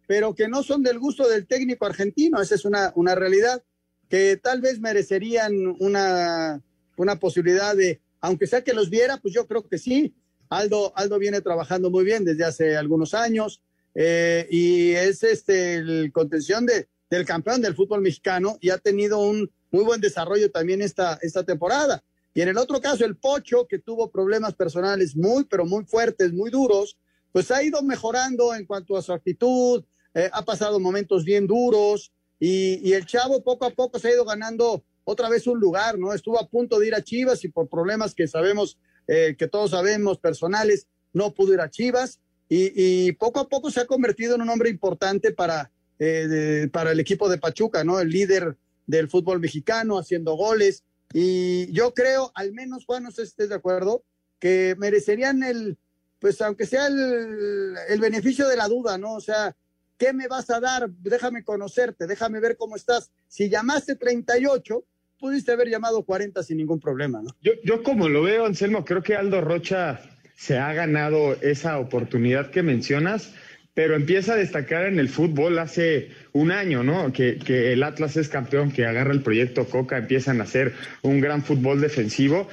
pero 0.07 0.33
que 0.33 0.47
no 0.47 0.63
son 0.63 0.81
del 0.83 0.99
gusto 0.99 1.27
del 1.27 1.45
técnico 1.45 1.85
argentino. 1.85 2.41
Esa 2.41 2.55
es 2.55 2.65
una, 2.65 2.91
una 2.95 3.15
realidad 3.15 3.63
que 4.09 4.37
tal 4.37 4.61
vez 4.61 4.79
merecerían 4.79 5.53
una, 5.79 6.61
una 6.95 7.15
posibilidad 7.17 7.75
de 7.75 8.01
aunque 8.25 8.47
sea 8.47 8.63
que 8.63 8.73
los 8.73 8.89
viera, 8.89 9.17
pues 9.17 9.33
yo 9.35 9.45
creo 9.45 9.67
que 9.67 9.77
sí. 9.77 10.15
Aldo, 10.49 10.91
Aldo 10.95 11.19
viene 11.19 11.41
trabajando 11.41 11.91
muy 11.91 12.03
bien 12.03 12.25
desde 12.25 12.43
hace 12.43 12.75
algunos 12.75 13.13
años 13.13 13.61
eh, 13.93 14.47
y 14.49 14.91
es 14.91 15.21
este 15.21 15.75
el 15.75 16.11
contención 16.11 16.65
de, 16.65 16.87
del 17.09 17.23
campeón 17.25 17.61
del 17.61 17.75
fútbol 17.75 18.01
mexicano 18.01 18.57
y 18.61 18.71
ha 18.71 18.79
tenido 18.79 19.19
un 19.19 19.51
muy 19.69 19.83
buen 19.83 20.01
desarrollo 20.01 20.49
también 20.49 20.81
esta, 20.81 21.19
esta 21.21 21.43
temporada. 21.43 22.03
Y 22.33 22.41
en 22.41 22.49
el 22.49 22.57
otro 22.57 22.81
caso, 22.81 23.05
el 23.05 23.15
Pocho, 23.15 23.67
que 23.67 23.77
tuvo 23.77 24.09
problemas 24.09 24.55
personales 24.55 25.15
muy, 25.15 25.43
pero 25.43 25.65
muy 25.65 25.85
fuertes, 25.85 26.33
muy 26.33 26.49
duros, 26.49 26.97
pues 27.31 27.51
ha 27.51 27.61
ido 27.63 27.81
mejorando 27.83 28.55
en 28.55 28.65
cuanto 28.65 28.97
a 28.97 29.03
su 29.03 29.13
actitud, 29.13 29.83
eh, 30.15 30.29
ha 30.33 30.43
pasado 30.43 30.79
momentos 30.79 31.23
bien 31.23 31.45
duros 31.45 32.11
y, 32.39 32.89
y 32.89 32.93
el 32.93 33.05
chavo 33.05 33.43
poco 33.43 33.65
a 33.65 33.69
poco 33.69 33.99
se 33.99 34.07
ha 34.07 34.13
ido 34.13 34.25
ganando 34.25 34.83
otra 35.05 35.29
vez 35.29 35.47
un 35.47 35.59
lugar, 35.59 35.97
¿no? 35.97 36.13
Estuvo 36.13 36.39
a 36.39 36.49
punto 36.49 36.79
de 36.79 36.87
ir 36.87 36.95
a 36.95 37.03
Chivas 37.03 37.43
y 37.45 37.47
por 37.47 37.69
problemas 37.69 38.13
que 38.13 38.27
sabemos, 38.27 38.77
eh, 39.07 39.35
que 39.37 39.47
todos 39.47 39.71
sabemos, 39.71 40.17
personales, 40.17 40.87
no 41.13 41.33
pudo 41.33 41.53
ir 41.53 41.61
a 41.61 41.69
Chivas 41.69 42.19
y, 42.49 43.11
poco 43.13 43.39
a 43.39 43.47
poco 43.47 43.71
se 43.71 43.79
ha 43.79 43.85
convertido 43.85 44.35
en 44.35 44.41
un 44.41 44.49
hombre 44.49 44.69
importante 44.69 45.31
para, 45.31 45.71
eh, 45.99 46.67
para 46.71 46.91
el 46.91 46.99
equipo 46.99 47.29
de 47.29 47.37
Pachuca, 47.37 47.83
¿no? 47.83 47.99
El 47.99 48.09
líder 48.09 48.57
del 48.85 49.09
fútbol 49.09 49.39
mexicano, 49.39 49.97
haciendo 49.97 50.35
goles. 50.35 50.83
Y 51.13 51.71
yo 51.71 51.93
creo, 51.93 52.31
al 52.35 52.53
menos, 52.53 52.85
Juan, 52.85 53.03
no 53.03 53.11
sé 53.11 53.23
si 53.23 53.29
estés 53.29 53.49
de 53.49 53.55
acuerdo, 53.55 54.03
que 54.39 54.75
merecerían 54.77 55.41
el, 55.43 55.77
pues 56.19 56.39
aunque 56.41 56.65
sea 56.65 56.87
el, 56.87 57.75
el 57.87 57.99
beneficio 57.99 58.47
de 58.47 58.57
la 58.57 58.67
duda, 58.67 58.97
¿no? 58.97 59.13
O 59.13 59.21
sea, 59.21 59.55
¿qué 59.97 60.13
me 60.13 60.27
vas 60.27 60.49
a 60.49 60.59
dar? 60.59 60.89
Déjame 60.89 61.43
conocerte, 61.43 62.05
déjame 62.05 62.39
ver 62.39 62.57
cómo 62.57 62.75
estás. 62.75 63.11
Si 63.27 63.49
llamaste 63.49 63.95
38, 63.95 64.83
pudiste 65.19 65.51
haber 65.51 65.69
llamado 65.69 66.03
40 66.03 66.43
sin 66.43 66.57
ningún 66.57 66.79
problema, 66.79 67.21
¿no? 67.21 67.29
Yo, 67.41 67.53
yo 67.63 67.83
como 67.83 68.09
lo 68.09 68.23
veo, 68.23 68.45
Anselmo, 68.45 68.85
creo 68.85 69.03
que 69.03 69.15
Aldo 69.15 69.41
Rocha 69.41 70.01
se 70.35 70.57
ha 70.57 70.73
ganado 70.73 71.33
esa 71.41 71.79
oportunidad 71.79 72.51
que 72.51 72.63
mencionas, 72.63 73.33
pero 73.73 73.95
empieza 73.95 74.33
a 74.33 74.37
destacar 74.37 74.85
en 74.85 74.99
el 74.99 75.09
fútbol 75.09 75.59
hace 75.59 76.09
un 76.33 76.51
año, 76.51 76.83
¿no? 76.83 77.11
Que, 77.11 77.37
que 77.37 77.73
el 77.73 77.83
Atlas 77.83 78.17
es 78.17 78.29
campeón, 78.29 78.71
que 78.71 78.85
agarra 78.85 79.11
el 79.11 79.21
proyecto 79.21 79.65
Coca, 79.65 79.97
empiezan 79.97 80.39
a 80.39 80.43
hacer 80.43 80.73
un 81.01 81.19
gran 81.19 81.43
fútbol 81.43 81.81
defensivo, 81.81 82.47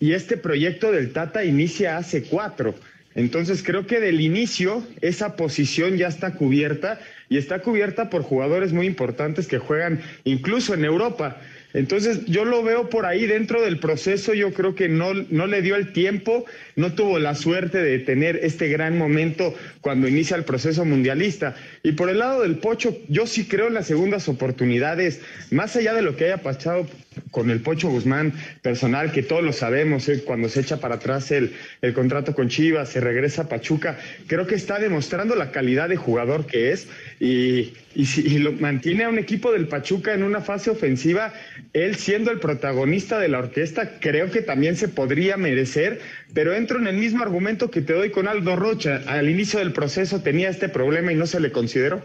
y 0.00 0.12
este 0.12 0.36
proyecto 0.36 0.92
del 0.92 1.12
Tata 1.12 1.44
inicia 1.44 1.96
hace 1.96 2.22
cuatro. 2.22 2.74
Entonces 3.14 3.64
creo 3.64 3.86
que 3.86 3.98
del 3.98 4.20
inicio 4.20 4.84
esa 5.00 5.34
posición 5.34 5.96
ya 5.96 6.06
está 6.06 6.34
cubierta 6.34 7.00
y 7.28 7.36
está 7.36 7.60
cubierta 7.60 8.10
por 8.10 8.22
jugadores 8.22 8.72
muy 8.72 8.86
importantes 8.86 9.48
que 9.48 9.58
juegan 9.58 10.00
incluso 10.22 10.74
en 10.74 10.84
Europa. 10.84 11.40
Entonces 11.74 12.24
yo 12.26 12.44
lo 12.44 12.62
veo 12.62 12.88
por 12.88 13.04
ahí 13.04 13.26
dentro 13.26 13.60
del 13.60 13.78
proceso, 13.78 14.32
yo 14.32 14.52
creo 14.52 14.74
que 14.74 14.88
no, 14.88 15.12
no 15.14 15.46
le 15.46 15.60
dio 15.60 15.76
el 15.76 15.92
tiempo, 15.92 16.46
no 16.76 16.94
tuvo 16.94 17.18
la 17.18 17.34
suerte 17.34 17.78
de 17.78 17.98
tener 17.98 18.40
este 18.42 18.68
gran 18.68 18.96
momento 18.96 19.54
cuando 19.80 20.08
inicia 20.08 20.36
el 20.36 20.44
proceso 20.44 20.84
mundialista. 20.84 21.56
Y 21.82 21.92
por 21.92 22.08
el 22.08 22.20
lado 22.20 22.42
del 22.42 22.56
Pocho, 22.56 22.96
yo 23.08 23.26
sí 23.26 23.46
creo 23.46 23.68
en 23.68 23.74
las 23.74 23.86
segundas 23.86 24.28
oportunidades, 24.28 25.20
más 25.50 25.76
allá 25.76 25.92
de 25.92 26.02
lo 26.02 26.16
que 26.16 26.24
haya 26.24 26.38
pasado 26.38 26.86
con 27.30 27.50
el 27.50 27.60
Pocho 27.60 27.88
Guzmán 27.88 28.32
personal, 28.62 29.12
que 29.12 29.22
todos 29.22 29.42
lo 29.42 29.52
sabemos, 29.52 30.08
eh, 30.08 30.22
cuando 30.24 30.48
se 30.48 30.60
echa 30.60 30.78
para 30.78 30.96
atrás 30.96 31.30
el, 31.30 31.54
el 31.82 31.94
contrato 31.94 32.34
con 32.34 32.48
Chivas, 32.48 32.88
se 32.88 33.00
regresa 33.00 33.42
a 33.42 33.48
Pachuca, 33.48 33.98
creo 34.26 34.46
que 34.46 34.54
está 34.54 34.78
demostrando 34.78 35.34
la 35.34 35.50
calidad 35.50 35.88
de 35.88 35.96
jugador 35.96 36.46
que 36.46 36.72
es 36.72 36.88
y, 37.20 37.74
y, 37.94 38.06
y 38.16 38.38
lo 38.38 38.52
mantiene 38.52 39.04
a 39.04 39.08
un 39.08 39.18
equipo 39.18 39.52
del 39.52 39.68
Pachuca 39.68 40.14
en 40.14 40.22
una 40.22 40.40
fase 40.40 40.70
ofensiva, 40.70 41.32
él 41.72 41.96
siendo 41.96 42.30
el 42.30 42.40
protagonista 42.40 43.18
de 43.18 43.28
la 43.28 43.38
orquesta, 43.38 43.98
creo 44.00 44.30
que 44.30 44.42
también 44.42 44.76
se 44.76 44.88
podría 44.88 45.36
merecer, 45.36 46.00
pero 46.34 46.54
entro 46.54 46.78
en 46.78 46.86
el 46.86 46.96
mismo 46.96 47.22
argumento 47.22 47.70
que 47.70 47.82
te 47.82 47.92
doy 47.92 48.10
con 48.10 48.28
Aldo 48.28 48.56
Rocha. 48.56 49.02
Al 49.06 49.28
inicio 49.28 49.58
del 49.58 49.72
proceso 49.72 50.22
tenía 50.22 50.48
este 50.48 50.68
problema 50.68 51.12
y 51.12 51.16
no 51.16 51.26
se 51.26 51.40
le 51.40 51.52
consideró. 51.52 52.02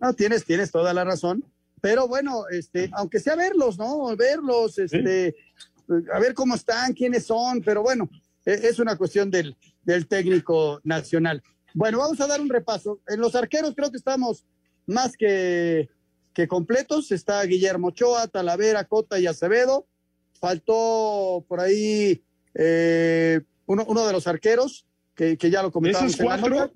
No, 0.00 0.12
tienes, 0.12 0.44
tienes 0.44 0.70
toda 0.70 0.92
la 0.92 1.04
razón. 1.04 1.44
Pero 1.84 2.08
bueno, 2.08 2.48
este, 2.48 2.88
aunque 2.94 3.20
sea 3.20 3.36
verlos, 3.36 3.76
¿no? 3.76 4.16
Verlos, 4.16 4.78
este, 4.78 5.36
a 6.10 6.18
ver 6.18 6.32
cómo 6.32 6.54
están, 6.54 6.94
quiénes 6.94 7.26
son, 7.26 7.60
pero 7.60 7.82
bueno, 7.82 8.08
e, 8.46 8.54
es 8.54 8.78
una 8.78 8.96
cuestión 8.96 9.30
del, 9.30 9.54
del 9.82 10.06
técnico 10.06 10.80
nacional. 10.82 11.42
Bueno, 11.74 11.98
vamos 11.98 12.18
a 12.22 12.26
dar 12.26 12.40
un 12.40 12.48
repaso. 12.48 13.00
En 13.06 13.20
los 13.20 13.34
arqueros 13.34 13.74
creo 13.76 13.90
que 13.90 13.98
estamos 13.98 14.46
más 14.86 15.14
que, 15.14 15.90
que 16.32 16.48
completos. 16.48 17.12
Está 17.12 17.42
Guillermo 17.42 17.88
Ochoa, 17.88 18.28
Talavera, 18.28 18.84
Cota 18.84 19.18
y 19.18 19.26
Acevedo. 19.26 19.86
Faltó 20.40 21.44
por 21.46 21.60
ahí 21.60 22.24
eh, 22.54 23.42
uno, 23.66 23.84
uno 23.86 24.06
de 24.06 24.12
los 24.14 24.26
arqueros, 24.26 24.86
que, 25.14 25.36
que 25.36 25.50
ya 25.50 25.62
lo 25.62 25.70
comentamos. 25.70 26.14
Esos 26.14 26.24
cuatro, 26.24 26.72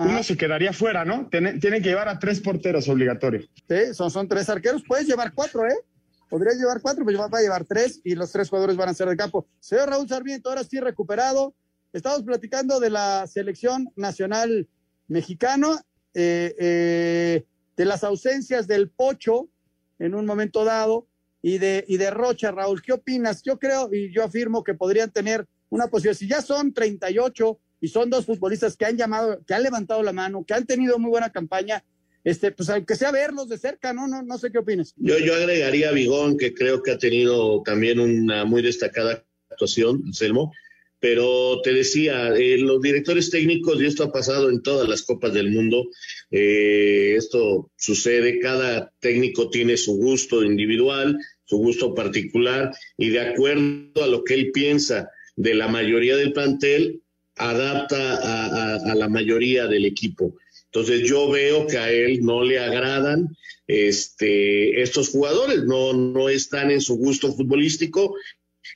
uno 0.00 0.22
se 0.22 0.36
quedaría 0.36 0.72
fuera, 0.72 1.04
¿no? 1.04 1.28
Tiene, 1.28 1.58
tiene, 1.58 1.82
que 1.82 1.90
llevar 1.90 2.08
a 2.08 2.18
tres 2.18 2.40
porteros 2.40 2.88
obligatorios. 2.88 3.48
Sí, 3.68 3.94
son, 3.94 4.10
son 4.10 4.28
tres 4.28 4.48
arqueros. 4.48 4.82
Puedes 4.86 5.06
llevar 5.06 5.32
cuatro, 5.34 5.66
¿eh? 5.66 5.76
Podrías 6.28 6.56
llevar 6.56 6.80
cuatro, 6.80 7.04
pero 7.04 7.28
va 7.28 7.38
a 7.38 7.42
llevar 7.42 7.64
tres 7.64 8.00
y 8.04 8.14
los 8.14 8.30
tres 8.30 8.48
jugadores 8.48 8.76
van 8.76 8.88
a 8.88 8.94
ser 8.94 9.08
de 9.08 9.16
campo. 9.16 9.46
Señor 9.58 9.88
Raúl 9.88 10.08
Sarmiento, 10.08 10.48
ahora 10.48 10.64
sí 10.64 10.78
recuperado. 10.78 11.54
Estamos 11.92 12.22
platicando 12.22 12.78
de 12.78 12.88
la 12.88 13.26
selección 13.26 13.92
nacional 13.96 14.68
mexicano, 15.08 15.76
eh, 16.14 16.54
eh, 16.58 17.44
de 17.76 17.84
las 17.84 18.04
ausencias 18.04 18.68
del 18.68 18.90
Pocho 18.90 19.48
en 19.98 20.14
un 20.14 20.24
momento 20.24 20.64
dado 20.64 21.08
y 21.42 21.58
de, 21.58 21.84
y 21.88 21.96
de 21.96 22.10
Rocha. 22.10 22.52
Raúl, 22.52 22.80
¿qué 22.80 22.92
opinas? 22.92 23.42
Yo 23.42 23.58
creo 23.58 23.90
y 23.92 24.12
yo 24.12 24.22
afirmo 24.22 24.62
que 24.62 24.74
podrían 24.74 25.10
tener 25.10 25.48
una 25.68 25.88
posibilidad. 25.88 26.18
Si 26.18 26.28
ya 26.28 26.42
son 26.42 26.72
38 26.72 27.58
y 27.80 27.88
son 27.88 28.10
dos 28.10 28.26
futbolistas 28.26 28.76
que 28.76 28.84
han 28.84 28.96
llamado, 28.96 29.42
que 29.46 29.54
han 29.54 29.62
levantado 29.62 30.02
la 30.02 30.12
mano, 30.12 30.44
que 30.46 30.54
han 30.54 30.66
tenido 30.66 30.98
muy 30.98 31.10
buena 31.10 31.30
campaña, 31.30 31.84
este, 32.24 32.52
pues 32.52 32.68
aunque 32.68 32.96
sea 32.96 33.10
verlos 33.10 33.48
de 33.48 33.58
cerca, 33.58 33.92
¿no? 33.92 34.06
No, 34.06 34.22
no 34.22 34.38
sé 34.38 34.52
qué 34.52 34.58
opinas. 34.58 34.94
Yo, 34.96 35.18
yo 35.18 35.34
agregaría 35.34 35.88
a 35.88 35.92
Bigón, 35.92 36.36
que 36.36 36.52
creo 36.52 36.82
que 36.82 36.90
ha 36.90 36.98
tenido 36.98 37.62
también 37.62 37.98
una 37.98 38.44
muy 38.44 38.62
destacada 38.62 39.24
actuación, 39.50 40.02
Anselmo, 40.06 40.52
pero 41.00 41.62
te 41.62 41.72
decía, 41.72 42.28
eh, 42.36 42.58
los 42.58 42.82
directores 42.82 43.30
técnicos, 43.30 43.80
y 43.80 43.86
esto 43.86 44.04
ha 44.04 44.12
pasado 44.12 44.50
en 44.50 44.62
todas 44.62 44.86
las 44.86 45.02
copas 45.02 45.32
del 45.32 45.50
mundo, 45.50 45.88
eh, 46.30 47.14
esto 47.16 47.70
sucede, 47.76 48.38
cada 48.38 48.92
técnico 49.00 49.48
tiene 49.48 49.78
su 49.78 49.96
gusto 49.96 50.44
individual, 50.44 51.16
su 51.46 51.56
gusto 51.56 51.94
particular, 51.94 52.70
y 52.98 53.08
de 53.08 53.20
acuerdo 53.20 54.04
a 54.04 54.06
lo 54.06 54.22
que 54.24 54.34
él 54.34 54.52
piensa 54.52 55.08
de 55.36 55.54
la 55.54 55.68
mayoría 55.68 56.16
del 56.16 56.34
plantel, 56.34 57.00
adapta 57.40 58.76
a, 58.76 58.94
la 58.94 59.08
mayoría 59.08 59.66
del 59.66 59.86
equipo. 59.86 60.36
Entonces 60.66 61.08
yo 61.08 61.30
veo 61.30 61.66
que 61.66 61.78
a 61.78 61.90
él 61.90 62.20
no 62.22 62.44
le 62.44 62.58
agradan 62.58 63.36
este, 63.66 64.80
estos 64.82 65.08
jugadores, 65.08 65.64
no, 65.64 65.92
no 65.92 66.28
están 66.28 66.70
en 66.70 66.80
su 66.80 66.96
gusto 66.96 67.32
futbolístico 67.32 68.14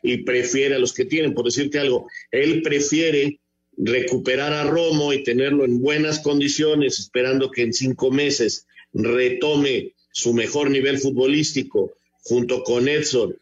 y 0.02 0.18
prefiere 0.18 0.74
a 0.74 0.78
los 0.78 0.92
que 0.92 1.04
tienen. 1.04 1.34
Por 1.34 1.44
decirte 1.44 1.78
algo, 1.78 2.08
él 2.30 2.62
prefiere 2.62 3.38
recuperar 3.76 4.52
a 4.52 4.64
Romo 4.64 5.12
y 5.12 5.22
tenerlo 5.22 5.64
en 5.64 5.80
buenas 5.80 6.20
condiciones, 6.20 6.98
esperando 6.98 7.50
que 7.50 7.62
en 7.62 7.72
cinco 7.72 8.10
meses 8.10 8.66
retome 8.92 9.94
su 10.12 10.32
mejor 10.32 10.70
nivel 10.70 10.98
futbolístico 10.98 11.92
junto 12.22 12.62
con 12.62 12.88
Edson 12.88 13.36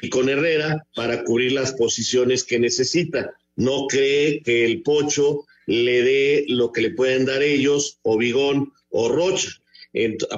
y 0.00 0.08
con 0.08 0.28
Herrera 0.28 0.86
para 0.94 1.22
cubrir 1.24 1.52
las 1.52 1.74
posiciones 1.74 2.44
que 2.44 2.58
necesita. 2.58 3.34
No 3.56 3.86
cree 3.86 4.42
que 4.42 4.64
el 4.64 4.82
Pocho 4.82 5.46
le 5.66 6.02
dé 6.02 6.44
lo 6.48 6.72
que 6.72 6.82
le 6.82 6.90
pueden 6.90 7.24
dar 7.24 7.42
ellos, 7.42 7.98
o 8.02 8.18
Bigón 8.18 8.72
o 8.90 9.08
Rocha, 9.08 9.50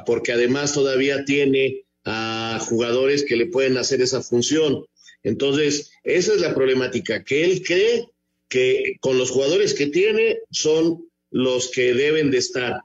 porque 0.05 0.33
además 0.33 0.73
todavía 0.73 1.25
tiene 1.25 1.85
a 2.05 2.59
jugadores 2.69 3.25
que 3.25 3.37
le 3.37 3.47
pueden 3.47 3.77
hacer 3.77 4.01
esa 4.01 4.23
función. 4.23 4.87
Entonces, 5.23 5.91
esa 6.05 6.35
es 6.35 6.41
la 6.41 6.55
problemática, 6.55 7.25
que 7.25 7.45
él 7.45 7.63
cree 7.65 8.07
que 8.49 8.97
con 9.01 9.19
los 9.19 9.31
jugadores 9.31 9.75
que 9.75 9.87
tiene 9.87 10.39
son 10.51 11.05
los 11.31 11.71
que 11.71 11.95
deben 11.95 12.31
de 12.31 12.39
estar. 12.39 12.81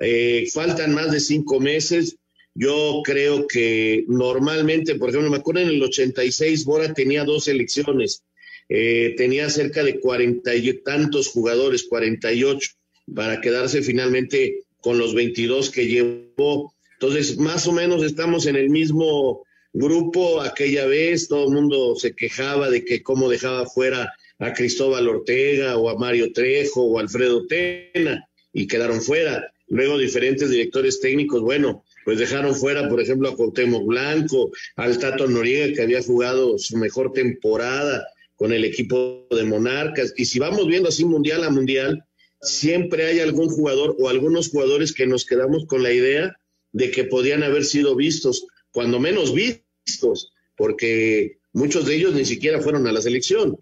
Eh, 0.00 0.48
faltan 0.52 0.94
más 0.94 1.10
de 1.10 1.20
cinco 1.20 1.58
meses. 1.58 2.16
Yo 2.54 3.02
creo 3.04 3.46
que 3.46 4.04
normalmente, 4.08 4.94
por 4.94 5.10
ejemplo, 5.10 5.30
me 5.30 5.38
acuerdo 5.38 5.62
en 5.62 5.68
el 5.68 5.82
86, 5.82 6.64
Bora 6.64 6.94
tenía 6.94 7.24
dos 7.24 7.48
elecciones. 7.48 8.22
Eh, 8.72 9.14
tenía 9.16 9.50
cerca 9.50 9.82
de 9.82 9.98
cuarenta 9.98 10.54
y 10.54 10.72
tantos 10.84 11.26
jugadores, 11.26 11.82
48, 11.88 12.70
para 13.12 13.40
quedarse 13.40 13.82
finalmente 13.82 14.62
con 14.80 14.96
los 14.96 15.12
22 15.12 15.70
que 15.70 15.88
llevó. 15.88 16.72
Entonces, 16.92 17.36
más 17.36 17.66
o 17.66 17.72
menos 17.72 18.04
estamos 18.04 18.46
en 18.46 18.54
el 18.54 18.70
mismo 18.70 19.42
grupo 19.72 20.40
aquella 20.40 20.86
vez, 20.86 21.26
todo 21.26 21.48
el 21.48 21.54
mundo 21.54 21.96
se 21.96 22.14
quejaba 22.14 22.70
de 22.70 22.84
que 22.84 23.02
cómo 23.02 23.28
dejaba 23.28 23.66
fuera 23.66 24.12
a 24.38 24.52
Cristóbal 24.52 25.08
Ortega 25.08 25.76
o 25.76 25.90
a 25.90 25.98
Mario 25.98 26.32
Trejo 26.32 26.84
o 26.84 27.00
Alfredo 27.00 27.46
Tena 27.46 28.24
y 28.52 28.68
quedaron 28.68 29.02
fuera. 29.02 29.52
Luego 29.66 29.98
diferentes 29.98 30.48
directores 30.48 31.00
técnicos, 31.00 31.40
bueno, 31.40 31.84
pues 32.04 32.18
dejaron 32.18 32.54
fuera, 32.54 32.88
por 32.88 33.00
ejemplo, 33.00 33.28
a 33.28 33.36
Cuauhtémoc 33.36 33.84
Blanco, 33.86 34.52
al 34.76 34.98
Tato 34.98 35.26
Noriega, 35.26 35.74
que 35.74 35.82
había 35.82 36.02
jugado 36.02 36.56
su 36.58 36.76
mejor 36.76 37.12
temporada 37.12 38.06
con 38.40 38.54
el 38.54 38.64
equipo 38.64 39.26
de 39.30 39.44
Monarcas. 39.44 40.14
Y 40.16 40.24
si 40.24 40.38
vamos 40.38 40.66
viendo 40.66 40.88
así 40.88 41.04
mundial 41.04 41.44
a 41.44 41.50
mundial, 41.50 42.06
siempre 42.40 43.04
hay 43.04 43.20
algún 43.20 43.50
jugador 43.50 43.94
o 44.00 44.08
algunos 44.08 44.48
jugadores 44.48 44.94
que 44.94 45.06
nos 45.06 45.26
quedamos 45.26 45.66
con 45.66 45.82
la 45.82 45.92
idea 45.92 46.34
de 46.72 46.90
que 46.90 47.04
podían 47.04 47.42
haber 47.42 47.66
sido 47.66 47.94
vistos 47.96 48.46
cuando 48.72 48.98
menos 48.98 49.34
vistos, 49.34 50.32
porque 50.56 51.38
muchos 51.52 51.84
de 51.84 51.96
ellos 51.96 52.14
ni 52.14 52.24
siquiera 52.24 52.62
fueron 52.62 52.86
a 52.86 52.92
la 52.92 53.02
selección. 53.02 53.58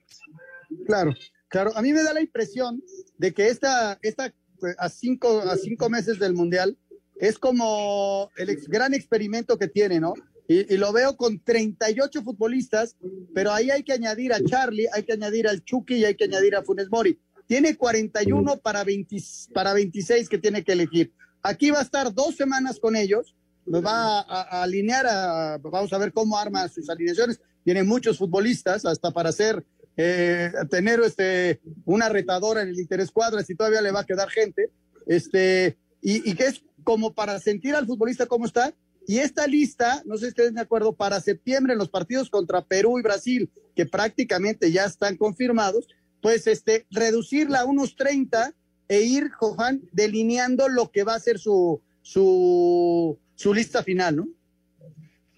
Claro, 0.87 1.13
claro. 1.49 1.77
A 1.77 1.83
mí 1.83 1.93
me 1.93 2.05
da 2.05 2.13
la 2.13 2.21
impresión 2.21 2.81
de 3.17 3.35
que 3.35 3.49
esta, 3.49 3.99
esta 4.03 4.33
a 4.79 4.89
cinco, 4.89 5.41
a 5.41 5.57
cinco 5.57 5.91
meses 5.91 6.21
del 6.21 6.35
Mundial 6.35 6.79
es 7.17 7.37
como 7.37 8.31
el 8.37 8.57
gran 8.69 8.95
experimento 8.95 9.59
que 9.59 9.67
tiene, 9.67 9.99
¿no? 9.99 10.15
Y, 10.49 10.75
y, 10.75 10.77
lo 10.79 10.93
veo 10.93 11.17
con 11.17 11.39
38 11.41 12.23
futbolistas, 12.23 12.97
pero 13.35 13.53
ahí 13.53 13.71
hay 13.71 13.83
que 13.83 13.93
añadir 13.93 14.33
a 14.33 14.43
Charlie, 14.43 14.89
hay 14.93 15.03
que 15.03 15.13
añadir 15.13 15.47
al 15.47 15.63
Chucky 15.63 15.97
y 15.97 16.05
hay 16.07 16.15
que 16.15 16.25
añadir 16.25 16.57
a 16.57 16.63
Funes 16.63 16.89
Mori. 16.91 17.21
Tiene 17.47 17.77
41 17.77 18.57
para, 18.59 18.83
20, 18.83 19.17
para 19.53 19.75
26 19.75 20.29
que 20.29 20.39
tiene 20.39 20.65
que 20.65 20.73
elegir. 20.73 21.13
Aquí 21.43 21.71
va 21.71 21.81
a 21.81 21.83
estar 21.83 22.13
dos 22.15 22.35
semanas 22.35 22.81
con 22.81 22.97
ellos 22.97 23.37
nos 23.69 23.85
va 23.85 24.21
a, 24.21 24.43
a, 24.43 24.63
alinear, 24.63 25.07
a, 25.07 25.59
vamos 25.59 25.93
a 25.93 25.99
ver 25.99 26.13
cómo 26.13 26.39
arma 26.39 26.69
sus 26.69 26.89
alineaciones. 26.89 27.41
Tiene 27.65 27.83
muchos 27.83 28.19
futbolistas, 28.19 28.85
hasta 28.85 29.11
para 29.11 29.29
hacer, 29.29 29.65
eh, 29.97 30.51
tener 30.71 31.01
este, 31.01 31.61
una 31.85 32.09
retadora 32.09 32.63
en 32.63 32.69
el 32.69 32.81
interescuadras 32.81 33.49
y 33.51 33.55
todavía 33.55 33.83
le 33.83 33.91
va 33.91 34.01
a 34.01 34.07
quedar 34.07 34.31
gente. 34.31 34.71
Este, 35.07 35.77
y, 36.01 36.31
y 36.31 36.35
que 36.35 36.47
es 36.47 36.63
como 36.85 37.13
para 37.15 37.39
sentir 37.41 37.75
al 37.75 37.87
futbolista 37.87 38.27
cómo 38.27 38.47
está. 38.47 38.75
Y 39.09 39.21
esta 39.21 39.47
lista, 39.47 40.03
no 40.05 40.19
sé 40.19 40.27
si 40.27 40.29
ustedes 40.29 40.53
de 40.53 40.61
acuerdo, 40.61 40.95
para 40.95 41.19
septiembre 41.21 41.73
en 41.73 41.79
los 41.79 41.89
partidos 41.89 42.29
contra 42.29 42.61
Perú 42.61 42.99
y 42.99 43.03
Brasil, 43.03 43.51
que 43.75 43.87
prácticamente 43.87 44.71
ya 44.71 44.85
están 44.85 45.17
confirmados, 45.17 45.89
pues 46.21 46.47
este, 46.47 46.85
reducirla 46.91 47.61
a 47.61 47.65
unos 47.65 47.97
30 47.97 48.53
e 48.87 49.01
ir, 49.01 49.31
Juan, 49.31 49.81
delineando 49.93 50.69
lo 50.69 50.91
que 50.91 51.05
va 51.05 51.15
a 51.15 51.21
ser 51.21 51.39
su, 51.39 51.81
su, 52.03 53.19
su 53.35 53.55
lista 53.55 53.83
final, 53.83 54.17
¿no? 54.17 54.29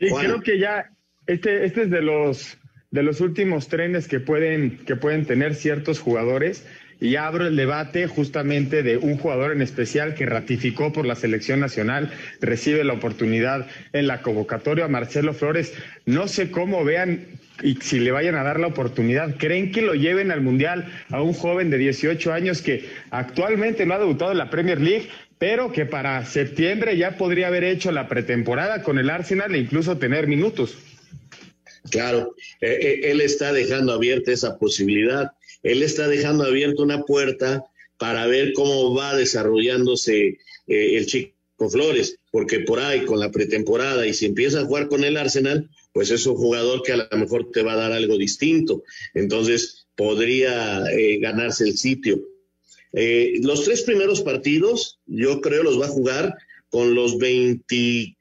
Sí, 0.01 0.09
creo 0.19 0.41
que 0.41 0.59
ya 0.59 0.91
este, 1.29 1.65
este 1.65 1.83
es 1.83 1.91
de 1.91 2.03
los, 2.03 2.59
de 2.91 3.05
los 3.05 3.21
últimos 3.21 3.69
trenes 3.69 4.09
que 4.09 4.19
pueden, 4.19 4.85
que 4.85 4.97
pueden 4.97 5.27
tener 5.27 5.55
ciertos 5.55 6.01
jugadores 6.01 6.67
y 7.01 7.17
abro 7.17 7.47
el 7.47 7.57
debate 7.57 8.07
justamente 8.07 8.83
de 8.83 8.99
un 8.99 9.17
jugador 9.17 9.53
en 9.53 9.63
especial 9.63 10.15
que 10.15 10.27
ratificó 10.27 10.93
por 10.93 11.07
la 11.07 11.17
selección 11.17 11.61
nacional, 11.61 12.13
recibe 12.41 12.85
la 12.85 12.93
oportunidad 12.93 13.67
en 13.93 14.07
la 14.07 14.23
convocatoria, 14.23 14.87
Marcelo 14.87 15.33
Flores. 15.33 15.73
No 16.05 16.29
sé 16.29 16.51
cómo 16.51 16.85
vean 16.85 17.27
y 17.63 17.77
si 17.77 18.01
le 18.01 18.11
vayan 18.11 18.37
a 18.37 18.43
dar 18.43 18.61
la 18.61 18.69
oportunidad, 18.69 19.37
¿creen 19.37 19.73
que 19.73 19.83
lo 19.83 19.95
lleven 19.95 20.31
al 20.31 20.41
Mundial 20.41 20.91
a 21.11 21.23
un 21.23 21.33
joven 21.33 21.71
de 21.71 21.79
18 21.79 22.33
años 22.33 22.63
que 22.63 22.89
actualmente 23.11 23.87
no 23.87 23.95
ha 23.95 23.99
debutado 23.99 24.33
en 24.33 24.39
la 24.39 24.51
Premier 24.51 24.81
League, 24.81 25.09
pero 25.39 25.73
que 25.73 25.87
para 25.87 26.25
septiembre 26.27 26.97
ya 26.97 27.17
podría 27.17 27.49
haber 27.49 27.65
hecho 27.65 27.93
la 27.93 28.09
pretemporada 28.09 28.83
con 28.83 28.99
el 28.99 29.11
Arsenal 29.11 29.55
e 29.55 29.59
incluso 29.59 29.99
tener 29.99 30.27
minutos? 30.27 30.77
Claro, 31.91 32.35
eh, 32.61 32.79
eh, 32.81 33.01
él 33.11 33.21
está 33.21 33.53
dejando 33.53 33.93
abierta 33.93 34.33
esa 34.33 34.59
posibilidad 34.59 35.33
él 35.63 35.83
está 35.83 36.09
dejando 36.09 36.45
abierta 36.45 36.83
una 36.83 37.03
puerta 37.03 37.65
para 37.99 38.27
ver 38.27 38.53
cómo 38.55 38.95
va 38.95 39.15
desarrollándose 39.15 40.39
eh, 40.67 40.97
el 40.97 41.07
Chico 41.07 41.35
Flores, 41.71 42.17
porque 42.31 42.61
por 42.61 42.81
ahí 42.81 43.05
con 43.05 43.21
la 43.21 43.31
pretemporada 43.31 44.07
y 44.07 44.15
si 44.15 44.27
empieza 44.27 44.61
a 44.61 44.65
jugar 44.65 44.89
con 44.89 45.05
el 45.05 45.17
Arsenal, 45.17 45.69
pues 45.93 46.11
es 46.11 46.25
un 46.27 46.37
jugador 46.37 46.83
que 46.83 46.93
a 46.93 47.09
lo 47.11 47.19
mejor 47.19 47.51
te 47.51 47.63
va 47.63 47.75
a 47.75 47.77
dar 47.77 47.93
algo 47.93 48.17
distinto, 48.17 48.85
entonces 49.13 49.87
podría 49.97 50.85
eh, 50.93 51.19
ganarse 51.19 51.65
el 51.65 51.77
sitio. 51.77 52.23
Eh, 52.93 53.35
los 53.43 53.65
tres 53.65 53.83
primeros 53.83 54.23
partidos, 54.23 54.99
yo 55.07 55.41
creo, 55.41 55.63
los 55.63 55.81
va 55.81 55.87
a 55.87 55.91
jugar 55.91 56.39
con 56.71 56.95
los 56.95 57.19
20 57.19 58.17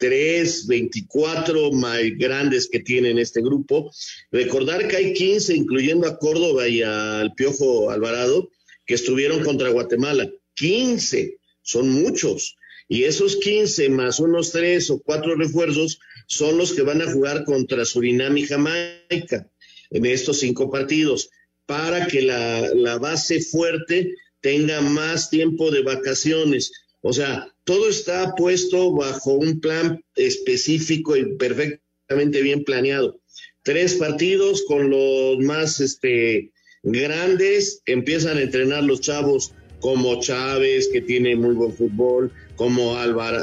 23, 0.00 0.66
24 0.66 1.72
más 1.72 2.00
grandes 2.16 2.68
que 2.68 2.80
tienen 2.80 3.18
este 3.18 3.42
grupo. 3.42 3.92
Recordar 4.32 4.88
que 4.88 4.96
hay 4.96 5.12
15, 5.12 5.54
incluyendo 5.54 6.08
a 6.08 6.18
Córdoba 6.18 6.66
y 6.66 6.82
al 6.82 7.34
Piojo 7.34 7.90
Alvarado, 7.90 8.50
que 8.86 8.94
estuvieron 8.94 9.44
contra 9.44 9.68
Guatemala. 9.68 10.30
15, 10.54 11.36
son 11.62 11.90
muchos. 11.90 12.56
Y 12.88 13.04
esos 13.04 13.36
15 13.36 13.90
más 13.90 14.18
unos 14.18 14.50
3 14.52 14.90
o 14.90 15.00
4 15.00 15.36
refuerzos 15.36 16.00
son 16.26 16.56
los 16.56 16.72
que 16.72 16.82
van 16.82 17.02
a 17.02 17.12
jugar 17.12 17.44
contra 17.44 17.84
Surinam 17.84 18.36
y 18.38 18.46
Jamaica 18.46 19.48
en 19.90 20.06
estos 20.06 20.38
cinco 20.40 20.70
partidos, 20.70 21.30
para 21.66 22.06
que 22.06 22.22
la, 22.22 22.72
la 22.74 22.98
base 22.98 23.40
fuerte 23.40 24.14
tenga 24.40 24.80
más 24.80 25.30
tiempo 25.30 25.70
de 25.72 25.82
vacaciones 25.82 26.70
o 27.02 27.12
sea, 27.12 27.48
todo 27.64 27.88
está 27.88 28.34
puesto 28.36 28.92
bajo 28.92 29.32
un 29.32 29.60
plan 29.60 30.02
específico 30.16 31.16
y 31.16 31.36
perfectamente 31.36 32.42
bien 32.42 32.64
planeado. 32.64 33.20
Tres 33.62 33.94
partidos 33.94 34.64
con 34.66 34.90
los 34.90 35.38
más 35.38 35.80
este, 35.80 36.50
grandes, 36.82 37.82
empiezan 37.86 38.38
a 38.38 38.42
entrenar 38.42 38.84
los 38.84 39.00
chavos 39.00 39.52
como 39.80 40.20
Chávez, 40.20 40.88
que 40.92 41.00
tiene 41.00 41.36
muy 41.36 41.54
buen 41.54 41.72
fútbol, 41.72 42.32
como, 42.56 42.96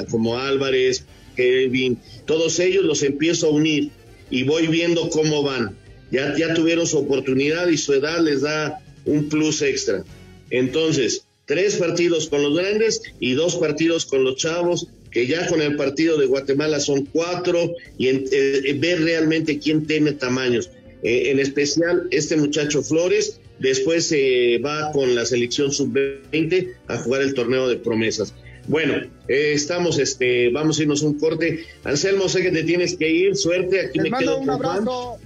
como 0.09 0.37
Álvarez, 0.37 1.05
Kevin, 1.35 1.99
todos 2.25 2.59
ellos 2.59 2.83
los 2.83 3.03
empiezo 3.03 3.47
a 3.47 3.51
unir 3.51 3.91
y 4.29 4.43
voy 4.43 4.67
viendo 4.67 5.09
cómo 5.09 5.43
van. 5.43 5.77
Ya, 6.11 6.35
ya 6.37 6.53
tuvieron 6.53 6.87
su 6.87 6.97
oportunidad 6.97 7.67
y 7.67 7.77
su 7.77 7.93
edad 7.93 8.21
les 8.21 8.41
da 8.41 8.79
un 9.05 9.29
plus 9.29 9.61
extra. 9.61 10.03
Entonces, 10.49 11.26
tres 11.47 11.77
partidos 11.77 12.27
con 12.27 12.43
los 12.43 12.55
grandes 12.55 13.01
y 13.19 13.33
dos 13.33 13.55
partidos 13.55 14.05
con 14.05 14.23
los 14.23 14.35
chavos, 14.35 14.89
que 15.09 15.25
ya 15.25 15.47
con 15.47 15.61
el 15.61 15.75
partido 15.75 16.17
de 16.17 16.27
Guatemala 16.27 16.79
son 16.79 17.05
cuatro, 17.05 17.73
y 17.97 18.09
eh, 18.09 18.77
ver 18.79 19.01
realmente 19.01 19.57
quién 19.57 19.87
tiene 19.87 20.11
tamaños. 20.11 20.69
Eh, 21.01 21.31
en 21.31 21.39
especial 21.39 22.07
este 22.11 22.35
muchacho 22.35 22.83
Flores, 22.83 23.39
después 23.59 24.07
se 24.07 24.59
va 24.59 24.91
con 24.91 25.15
la 25.15 25.25
selección 25.25 25.71
sub-20 25.71 26.73
a 26.87 26.97
jugar 26.97 27.21
el 27.21 27.33
torneo 27.33 27.67
de 27.69 27.77
promesas. 27.77 28.33
Bueno, 28.67 28.95
eh, 29.29 29.53
estamos, 29.53 29.97
este, 29.99 30.49
vamos 30.49 30.77
a 30.77 30.81
irnos 30.81 31.01
un 31.01 31.17
corte. 31.17 31.65
Anselmo, 31.85 32.27
sé 32.27 32.41
que 32.41 32.51
te 32.51 32.63
tienes 32.63 32.97
que 32.97 33.09
ir, 33.09 33.37
suerte. 33.37 33.87
Aquí 33.87 33.99
me 33.99 34.09
mando 34.09 34.37
un 34.37 34.49
abrazo. 34.49 35.17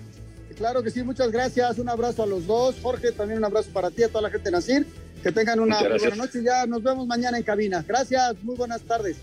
Claro 0.56 0.84
que 0.84 0.92
sí, 0.92 1.02
muchas 1.02 1.32
gracias. 1.32 1.80
Un 1.80 1.90
abrazo 1.90 2.22
a 2.22 2.28
los 2.28 2.46
dos. 2.46 2.76
Jorge, 2.84 3.12
también 3.12 3.40
un 3.40 3.46
abrazo 3.46 3.72
para 3.74 3.90
ti, 3.90 4.04
a 4.04 4.10
toda 4.10 4.22
la 4.22 4.30
gente 4.30 4.46
de 4.46 4.52
Nacir. 4.52 4.86
Que 5.24 5.32
tengan 5.32 5.60
una 5.60 5.80
buena 5.80 6.16
noche 6.16 6.40
y 6.40 6.46
ya 6.46 6.66
nos 6.66 6.82
vemos 6.82 7.06
mañana 7.06 7.38
en 7.38 7.44
cabina. 7.44 7.86
Gracias, 7.88 8.36
muy 8.44 8.56
buenas 8.56 8.82
tardes. 8.82 9.18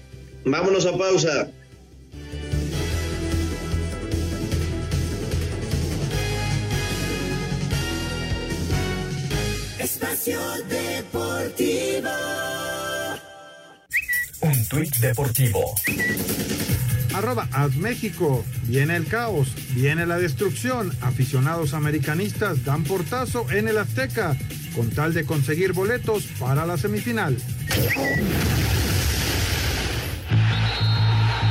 Vámonos 0.44 0.87
a 0.87 0.96
pausa. 0.96 1.48
Espacio 9.78 10.40
Deportivo. 10.68 12.11
Un 14.40 14.68
tuit 14.68 14.96
deportivo. 14.98 15.74
Arroba 17.14 17.48
México. 17.76 18.44
Viene 18.64 18.94
el 18.96 19.06
caos, 19.06 19.48
viene 19.74 20.06
la 20.06 20.18
destrucción. 20.18 20.92
Aficionados 21.00 21.74
americanistas 21.74 22.64
dan 22.64 22.84
portazo 22.84 23.50
en 23.50 23.66
el 23.66 23.78
Azteca 23.78 24.37
con 24.74 24.90
tal 24.90 25.14
de 25.14 25.24
conseguir 25.24 25.72
boletos 25.72 26.24
para 26.38 26.66
la 26.66 26.76
semifinal. 26.76 27.37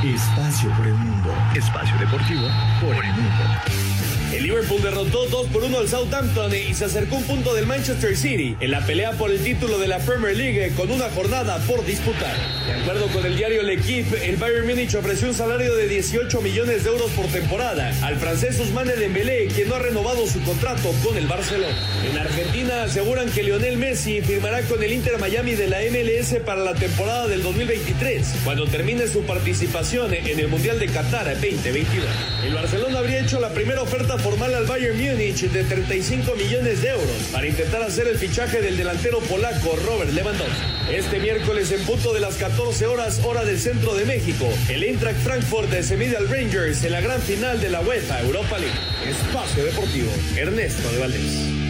Espacio 0.04 0.70
por 0.76 0.86
el 0.86 0.94
mundo. 0.94 1.34
Espacio 1.54 1.98
deportivo 1.98 2.48
por 2.80 3.04
el 3.04 3.12
mundo. 3.12 3.87
El 4.32 4.42
Liverpool 4.42 4.82
derrotó 4.82 5.26
2 5.26 5.46
por 5.46 5.64
1 5.64 5.78
al 5.78 5.88
Southampton 5.88 6.52
y 6.54 6.74
se 6.74 6.84
acercó 6.84 7.16
un 7.16 7.24
punto 7.24 7.54
del 7.54 7.66
Manchester 7.66 8.14
City 8.14 8.56
en 8.60 8.70
la 8.70 8.84
pelea 8.84 9.12
por 9.12 9.30
el 9.30 9.42
título 9.42 9.78
de 9.78 9.88
la 9.88 9.98
Premier 10.00 10.36
League 10.36 10.72
con 10.76 10.90
una 10.90 11.08
jornada 11.10 11.56
por 11.66 11.84
disputar. 11.86 12.36
De 12.66 12.74
acuerdo 12.74 13.06
con 13.06 13.24
el 13.24 13.36
diario 13.38 13.62
L'Equipe, 13.62 14.28
el 14.28 14.36
Bayern 14.36 14.66
Múnich 14.66 14.94
ofreció 14.94 15.28
un 15.28 15.34
salario 15.34 15.74
de 15.74 15.88
18 15.88 16.42
millones 16.42 16.84
de 16.84 16.90
euros 16.90 17.10
por 17.12 17.24
temporada 17.26 17.90
al 18.02 18.16
francés 18.16 18.60
Ousmane 18.60 18.96
Dembélé, 18.96 19.46
quien 19.46 19.70
no 19.70 19.76
ha 19.76 19.78
renovado 19.78 20.26
su 20.26 20.42
contrato 20.42 20.92
con 21.02 21.16
el 21.16 21.26
Barcelona. 21.26 21.74
En 22.10 22.18
Argentina 22.18 22.82
aseguran 22.82 23.30
que 23.30 23.42
Lionel 23.42 23.78
Messi 23.78 24.20
firmará 24.20 24.60
con 24.62 24.82
el 24.82 24.92
Inter 24.92 25.18
Miami 25.18 25.54
de 25.54 25.68
la 25.68 25.78
MLS 25.90 26.34
para 26.44 26.62
la 26.62 26.74
temporada 26.74 27.28
del 27.28 27.42
2023, 27.42 28.40
cuando 28.44 28.66
termine 28.66 29.08
su 29.08 29.22
participación 29.22 30.12
en 30.12 30.38
el 30.38 30.48
Mundial 30.48 30.78
de 30.78 30.86
Qatar 30.86 31.24
2022. 31.32 32.06
El 32.44 32.54
Barcelona 32.54 32.98
habría 32.98 33.20
hecho 33.20 33.40
la 33.40 33.48
primera 33.48 33.80
oferta 33.80 34.17
formal 34.18 34.54
al 34.54 34.66
Bayern 34.66 34.98
Múnich 34.98 35.50
de 35.50 35.64
35 35.64 36.34
millones 36.34 36.82
de 36.82 36.88
euros 36.88 37.28
para 37.32 37.46
intentar 37.46 37.82
hacer 37.82 38.06
el 38.08 38.18
fichaje 38.18 38.60
del 38.60 38.76
delantero 38.76 39.20
polaco 39.20 39.76
Robert 39.86 40.12
Lewandowski. 40.12 40.64
Este 40.90 41.18
miércoles 41.18 41.70
en 41.72 41.80
punto 41.82 42.12
de 42.12 42.20
las 42.20 42.36
14 42.36 42.86
horas 42.86 43.20
hora 43.24 43.44
del 43.44 43.58
centro 43.58 43.94
de 43.94 44.04
México, 44.04 44.46
el 44.68 44.82
Eintracht 44.82 45.18
Frankfurt 45.20 45.72
se 45.82 45.96
mide 45.96 46.16
al 46.16 46.28
Rangers 46.28 46.84
en 46.84 46.92
la 46.92 47.00
gran 47.00 47.20
final 47.20 47.60
de 47.60 47.70
la 47.70 47.80
UEFA 47.80 48.20
Europa 48.22 48.58
League. 48.58 48.78
Espacio 49.06 49.64
Deportivo, 49.64 50.10
Ernesto 50.36 50.90
de 50.92 50.98
Valdés. 50.98 51.68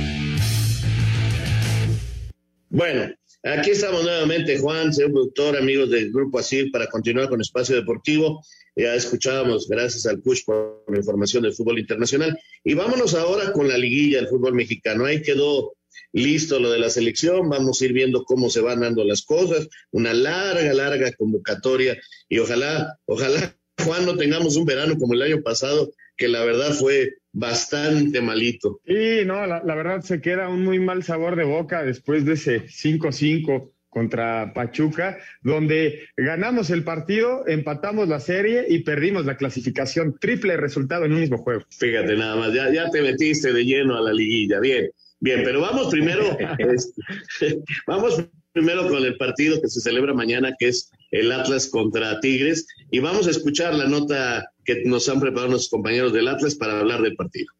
Bueno, 2.71 3.18
aquí 3.45 3.71
estamos 3.71 4.03
nuevamente, 4.03 4.59
Juan, 4.59 4.93
señor 4.93 5.13
productor, 5.13 5.57
amigos 5.57 5.91
del 5.91 6.13
Grupo 6.13 6.39
Asir, 6.39 6.71
para 6.71 6.87
continuar 6.89 7.29
con 7.29 7.41
Espacio 7.41 7.77
Deportivo. 7.77 8.45
Ya 8.77 8.95
escuchábamos, 8.95 9.69
gracias 9.69 10.07
al 10.07 10.21
push 10.21 10.45
por 10.45 10.85
la 10.89 10.99
información 10.99 11.43
del 11.43 11.53
fútbol 11.53 11.79
internacional. 11.79 12.39
Y 12.65 12.75
vámonos 12.75 13.15
ahora 13.15 13.53
con 13.53 13.69
la 13.69 13.77
liguilla 13.77 14.19
del 14.19 14.29
fútbol 14.29 14.55
mexicano. 14.55 15.05
Ahí 15.05 15.23
quedó 15.23 15.73
listo 16.13 16.59
lo 16.59 16.71
de 16.71 16.79
la 16.79 16.91
selección, 16.91 17.49
vamos 17.49 17.81
a 17.81 17.85
ir 17.85 17.93
viendo 17.93 18.25
cómo 18.25 18.51
se 18.51 18.61
van 18.61 18.81
dando 18.81 19.05
las 19.05 19.23
cosas, 19.23 19.69
una 19.91 20.15
larga, 20.15 20.73
larga 20.73 21.13
convocatoria 21.13 21.99
y 22.29 22.39
ojalá, 22.39 22.99
ojalá, 23.07 23.57
Juan, 23.85 24.07
no 24.07 24.17
tengamos 24.17 24.57
un 24.57 24.65
verano 24.65 24.97
como 24.99 25.15
el 25.15 25.23
año 25.23 25.43
pasado, 25.43 25.93
que 26.19 26.29
la 26.29 26.45
verdad 26.45 26.73
fue 26.73 27.15
bastante 27.33 28.21
malito. 28.21 28.81
Sí, 28.87 29.21
no, 29.25 29.47
la, 29.47 29.63
la 29.65 29.75
verdad 29.75 30.03
se 30.03 30.21
queda 30.21 30.49
un 30.49 30.65
muy 30.65 30.81
mal 30.81 31.03
sabor 31.05 31.37
de 31.37 31.45
boca 31.45 31.83
después 31.85 32.27
de 32.27 32.35
ese 32.35 32.67
5-5 32.67 33.71
contra 33.89 34.53
Pachuca, 34.53 35.19
donde 35.43 36.09
ganamos 36.17 36.71
el 36.71 36.85
partido, 36.85 37.47
empatamos 37.47 38.09
la 38.09 38.21
serie 38.21 38.67
y 38.69 38.81
perdimos 38.81 39.25
la 39.25 39.37
clasificación. 39.37 40.19
Triple 40.21 40.57
resultado 40.57 41.05
en 41.05 41.13
un 41.13 41.21
mismo 41.21 41.39
juego. 41.39 41.63
Fíjate 41.71 42.17
nada 42.17 42.37
más, 42.37 42.53
ya, 42.53 42.71
ya 42.73 42.91
te 42.91 43.01
metiste 43.01 43.53
de 43.53 43.65
lleno 43.65 43.97
a 43.97 44.03
la 44.03 44.13
liguilla. 44.13 44.61
Bien, 44.61 44.91
bien, 45.21 45.43
pero 45.45 45.61
vamos 45.61 45.89
primero, 45.89 46.37
este, 46.59 47.59
vamos 47.87 48.25
primero 48.53 48.89
con 48.89 49.05
el 49.05 49.17
partido 49.17 49.61
que 49.61 49.69
se 49.69 49.81
celebra 49.81 50.15
mañana, 50.15 50.55
que 50.59 50.69
es 50.69 50.91
el 51.11 51.33
Atlas 51.33 51.69
contra 51.69 52.21
Tigres, 52.21 52.67
y 52.91 52.99
vamos 52.99 53.27
a 53.27 53.31
escuchar 53.31 53.75
la 53.75 53.87
nota 53.87 54.51
que 54.65 54.83
nos 54.85 55.09
han 55.09 55.21
preparado 55.21 55.51
nuestros 55.51 55.71
compañeros 55.71 56.13
del 56.13 56.29
Atlas 56.29 56.55
para 56.55 56.81
hablar 56.81 57.03
del 57.03 57.17
partido. 57.17 57.53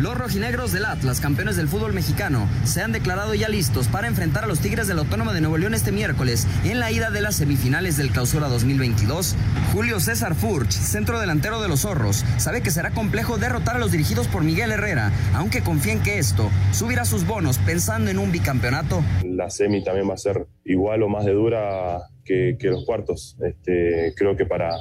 Los 0.00 0.14
rojinegros 0.18 0.72
del 0.72 0.84
Atlas, 0.84 1.22
campeones 1.22 1.56
del 1.56 1.68
fútbol 1.68 1.94
mexicano, 1.94 2.46
se 2.64 2.82
han 2.82 2.92
declarado 2.92 3.34
ya 3.34 3.48
listos 3.48 3.88
para 3.88 4.08
enfrentar 4.08 4.44
a 4.44 4.46
los 4.46 4.60
Tigres 4.60 4.88
del 4.88 4.98
Autónomo 4.98 5.32
de 5.32 5.40
Nuevo 5.40 5.56
León 5.56 5.72
este 5.72 5.90
miércoles 5.90 6.46
en 6.64 6.80
la 6.80 6.92
ida 6.92 7.10
de 7.10 7.22
las 7.22 7.36
semifinales 7.36 7.96
del 7.96 8.10
Clausura 8.10 8.48
2022. 8.48 9.34
Julio 9.72 9.98
César 9.98 10.34
Furch, 10.34 10.70
centro 10.70 11.18
delantero 11.18 11.62
de 11.62 11.68
los 11.68 11.80
Zorros, 11.80 12.26
sabe 12.36 12.60
que 12.60 12.70
será 12.70 12.90
complejo 12.90 13.38
derrotar 13.38 13.76
a 13.76 13.78
los 13.78 13.90
dirigidos 13.90 14.28
por 14.28 14.44
Miguel 14.44 14.70
Herrera, 14.70 15.12
aunque 15.32 15.62
confía 15.62 15.94
en 15.94 16.02
que 16.02 16.18
esto 16.18 16.50
subirá 16.72 17.06
sus 17.06 17.26
bonos 17.26 17.56
pensando 17.56 18.10
en 18.10 18.18
un 18.18 18.30
bicampeonato. 18.30 19.02
La 19.24 19.48
semi 19.48 19.82
también 19.82 20.10
va 20.10 20.14
a 20.14 20.18
ser 20.18 20.46
igual 20.64 21.04
o 21.04 21.08
más 21.08 21.24
de 21.24 21.32
dura 21.32 22.02
que, 22.22 22.58
los 22.64 22.84
cuartos. 22.84 23.38
Este, 23.40 24.12
creo 24.14 24.36
que 24.36 24.44
para 24.44 24.76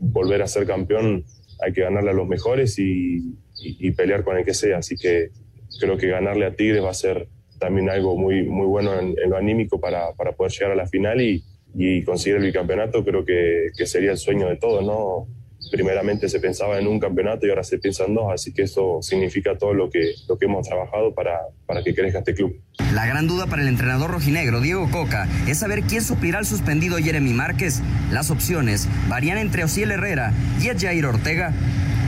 volver 0.00 0.42
a 0.42 0.48
ser 0.48 0.66
campeón 0.66 1.24
hay 1.62 1.72
que 1.72 1.82
ganarle 1.82 2.10
a 2.10 2.14
los 2.14 2.26
mejores 2.26 2.78
y, 2.78 3.36
y, 3.62 3.90
pelear 3.92 4.24
con 4.24 4.36
el 4.36 4.44
que 4.44 4.54
sea. 4.54 4.78
Así 4.78 4.96
que 4.96 5.30
creo 5.78 5.96
que 5.96 6.08
ganarle 6.08 6.46
a 6.46 6.54
Tigres 6.54 6.82
va 6.82 6.90
a 6.90 6.94
ser 6.94 7.28
también 7.58 7.90
algo 7.90 8.16
muy, 8.16 8.44
muy 8.44 8.66
bueno 8.66 8.98
en, 8.98 9.14
en 9.22 9.30
lo 9.30 9.36
anímico 9.36 9.80
para, 9.80 10.12
para, 10.14 10.32
poder 10.32 10.52
llegar 10.52 10.72
a 10.72 10.74
la 10.74 10.86
final 10.86 11.20
y, 11.20 11.44
y 11.74 12.02
conseguir 12.04 12.38
el 12.38 12.44
bicampeonato. 12.44 13.04
Creo 13.04 13.24
que, 13.24 13.68
que, 13.76 13.86
sería 13.86 14.12
el 14.12 14.18
sueño 14.18 14.48
de 14.48 14.56
todos, 14.56 14.84
¿no? 14.84 15.28
Primeramente 15.70 16.28
se 16.28 16.40
pensaba 16.40 16.78
en 16.78 16.86
un 16.86 16.98
campeonato 16.98 17.46
y 17.46 17.50
ahora 17.50 17.62
se 17.62 17.78
piensa 17.78 18.06
en 18.06 18.14
dos, 18.14 18.32
así 18.32 18.52
que 18.52 18.62
eso 18.62 19.00
significa 19.02 19.56
todo 19.58 19.74
lo 19.74 19.90
que, 19.90 20.14
lo 20.26 20.38
que 20.38 20.46
hemos 20.46 20.66
trabajado 20.66 21.14
para, 21.14 21.38
para 21.66 21.84
que 21.84 21.94
crezca 21.94 22.20
este 22.20 22.34
club. 22.34 22.56
La 22.94 23.06
gran 23.06 23.28
duda 23.28 23.46
para 23.46 23.62
el 23.62 23.68
entrenador 23.68 24.10
rojinegro, 24.10 24.60
Diego 24.60 24.90
Coca, 24.90 25.28
es 25.46 25.58
saber 25.58 25.82
quién 25.82 26.02
suplirá 26.02 26.38
al 26.38 26.46
suspendido 26.46 26.96
Jeremy 26.96 27.34
Márquez. 27.34 27.82
Las 28.10 28.30
opciones 28.30 28.88
varían 29.08 29.38
entre 29.38 29.62
Osiel 29.62 29.92
Herrera 29.92 30.32
y 30.60 30.76
Jair 30.76 31.06
Ortega. 31.06 31.52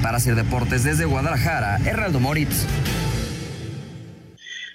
Para 0.02 0.16
hacer 0.16 0.34
deportes 0.34 0.84
desde 0.84 1.04
Guadalajara, 1.04 1.78
Heraldo 1.86 2.18
Moritz. 2.18 2.66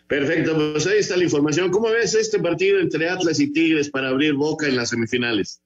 Perfecto, 0.07 0.55
pues 0.55 0.87
ahí 0.87 0.99
está 0.99 1.17
la 1.17 1.25
información. 1.25 1.69
¿Cómo 1.69 1.89
ves 1.89 2.15
este 2.15 2.39
partido 2.39 2.79
entre 2.79 3.09
Atlas 3.09 3.39
y 3.41 3.51
Tigres 3.51 3.89
para 3.89 4.07
abrir 4.07 4.33
boca 4.33 4.67
en 4.67 4.77
las 4.77 4.89
semifinales? 4.89 5.61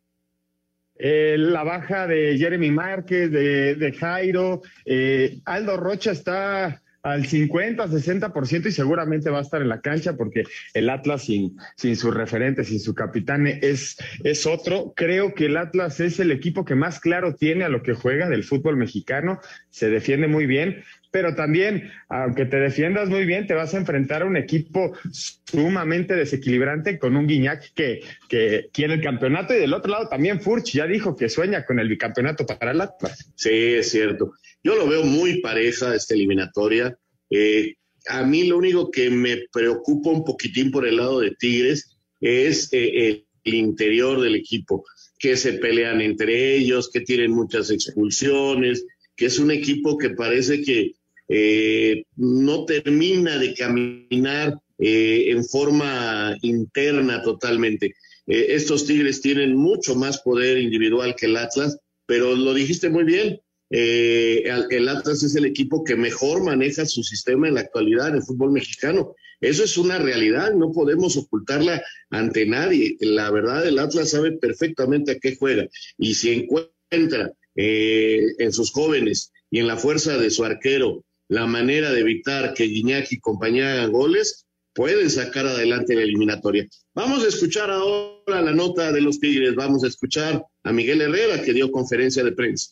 Eh, 0.97 1.35
la 1.37 1.63
baja 1.63 2.07
de 2.07 2.37
Jeremy 2.37 2.71
Márquez, 2.71 3.31
de, 3.31 3.75
de 3.75 3.91
Jairo, 3.93 4.63
eh, 4.85 5.39
Aldo 5.45 5.77
Rocha 5.77 6.11
está 6.11 6.81
al 7.03 7.25
50, 7.25 7.87
60% 7.87 8.67
y 8.67 8.71
seguramente 8.71 9.29
va 9.29 9.39
a 9.39 9.41
estar 9.41 9.61
en 9.61 9.69
la 9.69 9.81
cancha 9.81 10.15
porque 10.15 10.43
el 10.73 10.89
Atlas 10.89 11.25
sin, 11.25 11.57
sin 11.75 11.95
su 11.95 12.11
referente, 12.11 12.63
sin 12.63 12.79
su 12.79 12.93
capitán 12.93 13.47
es, 13.47 13.97
es 14.23 14.45
otro. 14.45 14.93
Creo 14.95 15.33
que 15.33 15.47
el 15.47 15.57
Atlas 15.57 15.99
es 15.99 16.19
el 16.19 16.31
equipo 16.31 16.65
que 16.65 16.75
más 16.75 16.99
claro 16.99 17.35
tiene 17.35 17.63
a 17.63 17.69
lo 17.69 17.81
que 17.81 17.93
juega 17.93 18.29
del 18.29 18.43
fútbol 18.43 18.77
mexicano, 18.77 19.39
se 19.69 19.89
defiende 19.89 20.27
muy 20.27 20.45
bien, 20.45 20.83
pero 21.11 21.35
también, 21.35 21.91
aunque 22.07 22.45
te 22.45 22.57
defiendas 22.57 23.09
muy 23.09 23.25
bien, 23.25 23.45
te 23.45 23.53
vas 23.53 23.73
a 23.73 23.77
enfrentar 23.77 24.21
a 24.21 24.25
un 24.25 24.37
equipo 24.37 24.93
sumamente 25.11 26.15
desequilibrante 26.15 26.97
con 26.97 27.17
un 27.17 27.27
Guiñac 27.27 27.73
que, 27.73 28.01
que 28.29 28.69
quiere 28.71 28.93
el 28.93 29.01
campeonato 29.01 29.53
y 29.53 29.59
del 29.59 29.73
otro 29.73 29.91
lado 29.91 30.07
también 30.07 30.39
Furch 30.39 30.71
ya 30.71 30.87
dijo 30.87 31.15
que 31.15 31.27
sueña 31.27 31.65
con 31.65 31.79
el 31.79 31.89
bicampeonato 31.89 32.45
para 32.45 32.71
el 32.71 32.81
Atlas. 32.81 33.29
Sí, 33.35 33.49
es 33.75 33.91
cierto. 33.91 34.33
Yo 34.63 34.75
lo 34.75 34.87
veo 34.87 35.03
muy 35.03 35.41
pareja 35.41 35.95
esta 35.95 36.13
eliminatoria. 36.13 36.97
Eh, 37.29 37.75
a 38.07 38.23
mí 38.23 38.45
lo 38.45 38.57
único 38.57 38.91
que 38.91 39.09
me 39.09 39.43
preocupa 39.51 40.09
un 40.09 40.23
poquitín 40.23 40.71
por 40.71 40.87
el 40.87 40.97
lado 40.97 41.19
de 41.19 41.31
Tigres 41.31 41.97
es 42.19 42.69
eh, 42.71 43.23
el 43.43 43.53
interior 43.53 44.21
del 44.21 44.35
equipo, 44.35 44.85
que 45.17 45.35
se 45.37 45.53
pelean 45.53 46.01
entre 46.01 46.55
ellos, 46.55 46.89
que 46.91 47.01
tienen 47.01 47.31
muchas 47.31 47.69
expulsiones, 47.71 48.85
que 49.15 49.27
es 49.27 49.39
un 49.39 49.51
equipo 49.51 49.97
que 49.97 50.11
parece 50.11 50.61
que 50.61 50.93
eh, 51.27 52.03
no 52.17 52.65
termina 52.65 53.37
de 53.37 53.53
caminar 53.53 54.59
eh, 54.77 55.25
en 55.29 55.45
forma 55.45 56.35
interna 56.41 57.21
totalmente. 57.21 57.95
Eh, 58.27 58.47
estos 58.49 58.85
Tigres 58.85 59.21
tienen 59.21 59.55
mucho 59.55 59.95
más 59.95 60.19
poder 60.21 60.57
individual 60.57 61.15
que 61.15 61.27
el 61.27 61.37
Atlas, 61.37 61.77
pero 62.05 62.35
lo 62.35 62.53
dijiste 62.53 62.89
muy 62.89 63.03
bien. 63.03 63.39
Eh, 63.71 64.43
el 64.69 64.89
Atlas 64.89 65.23
es 65.23 65.35
el 65.35 65.45
equipo 65.45 65.83
que 65.83 65.95
mejor 65.95 66.43
maneja 66.43 66.85
su 66.85 67.03
sistema 67.03 67.47
en 67.47 67.55
la 67.55 67.61
actualidad 67.61 68.09
en 68.09 68.15
el 68.15 68.23
fútbol 68.23 68.51
mexicano. 68.51 69.15
Eso 69.39 69.63
es 69.63 69.77
una 69.77 69.97
realidad, 69.97 70.53
no 70.53 70.71
podemos 70.71 71.17
ocultarla 71.17 71.81
ante 72.09 72.45
nadie. 72.45 72.97
La 72.99 73.31
verdad, 73.31 73.65
el 73.65 73.79
Atlas 73.79 74.11
sabe 74.11 74.33
perfectamente 74.33 75.13
a 75.13 75.19
qué 75.19 75.35
juega. 75.35 75.67
Y 75.97 76.13
si 76.13 76.31
encuentra 76.31 77.33
eh, 77.55 78.25
en 78.37 78.53
sus 78.53 78.71
jóvenes 78.71 79.31
y 79.49 79.59
en 79.59 79.67
la 79.67 79.77
fuerza 79.77 80.17
de 80.17 80.29
su 80.29 80.43
arquero 80.43 81.03
la 81.31 81.47
manera 81.47 81.91
de 81.91 82.01
evitar 82.01 82.53
que 82.53 82.65
Guiñac 82.65 83.09
y 83.13 83.19
compañía 83.21 83.71
hagan 83.71 83.93
goles, 83.93 84.45
pueden 84.73 85.09
sacar 85.09 85.47
adelante 85.47 85.95
la 85.95 86.01
eliminatoria. 86.01 86.67
Vamos 86.93 87.23
a 87.23 87.29
escuchar 87.29 87.71
ahora 87.71 88.41
la 88.41 88.51
nota 88.51 88.91
de 88.91 88.99
los 88.99 89.19
Tigres, 89.19 89.55
vamos 89.55 89.85
a 89.85 89.87
escuchar 89.87 90.43
a 90.63 90.71
Miguel 90.73 90.99
Herrera 90.99 91.41
que 91.41 91.53
dio 91.53 91.71
conferencia 91.71 92.23
de 92.25 92.33
prensa. 92.33 92.71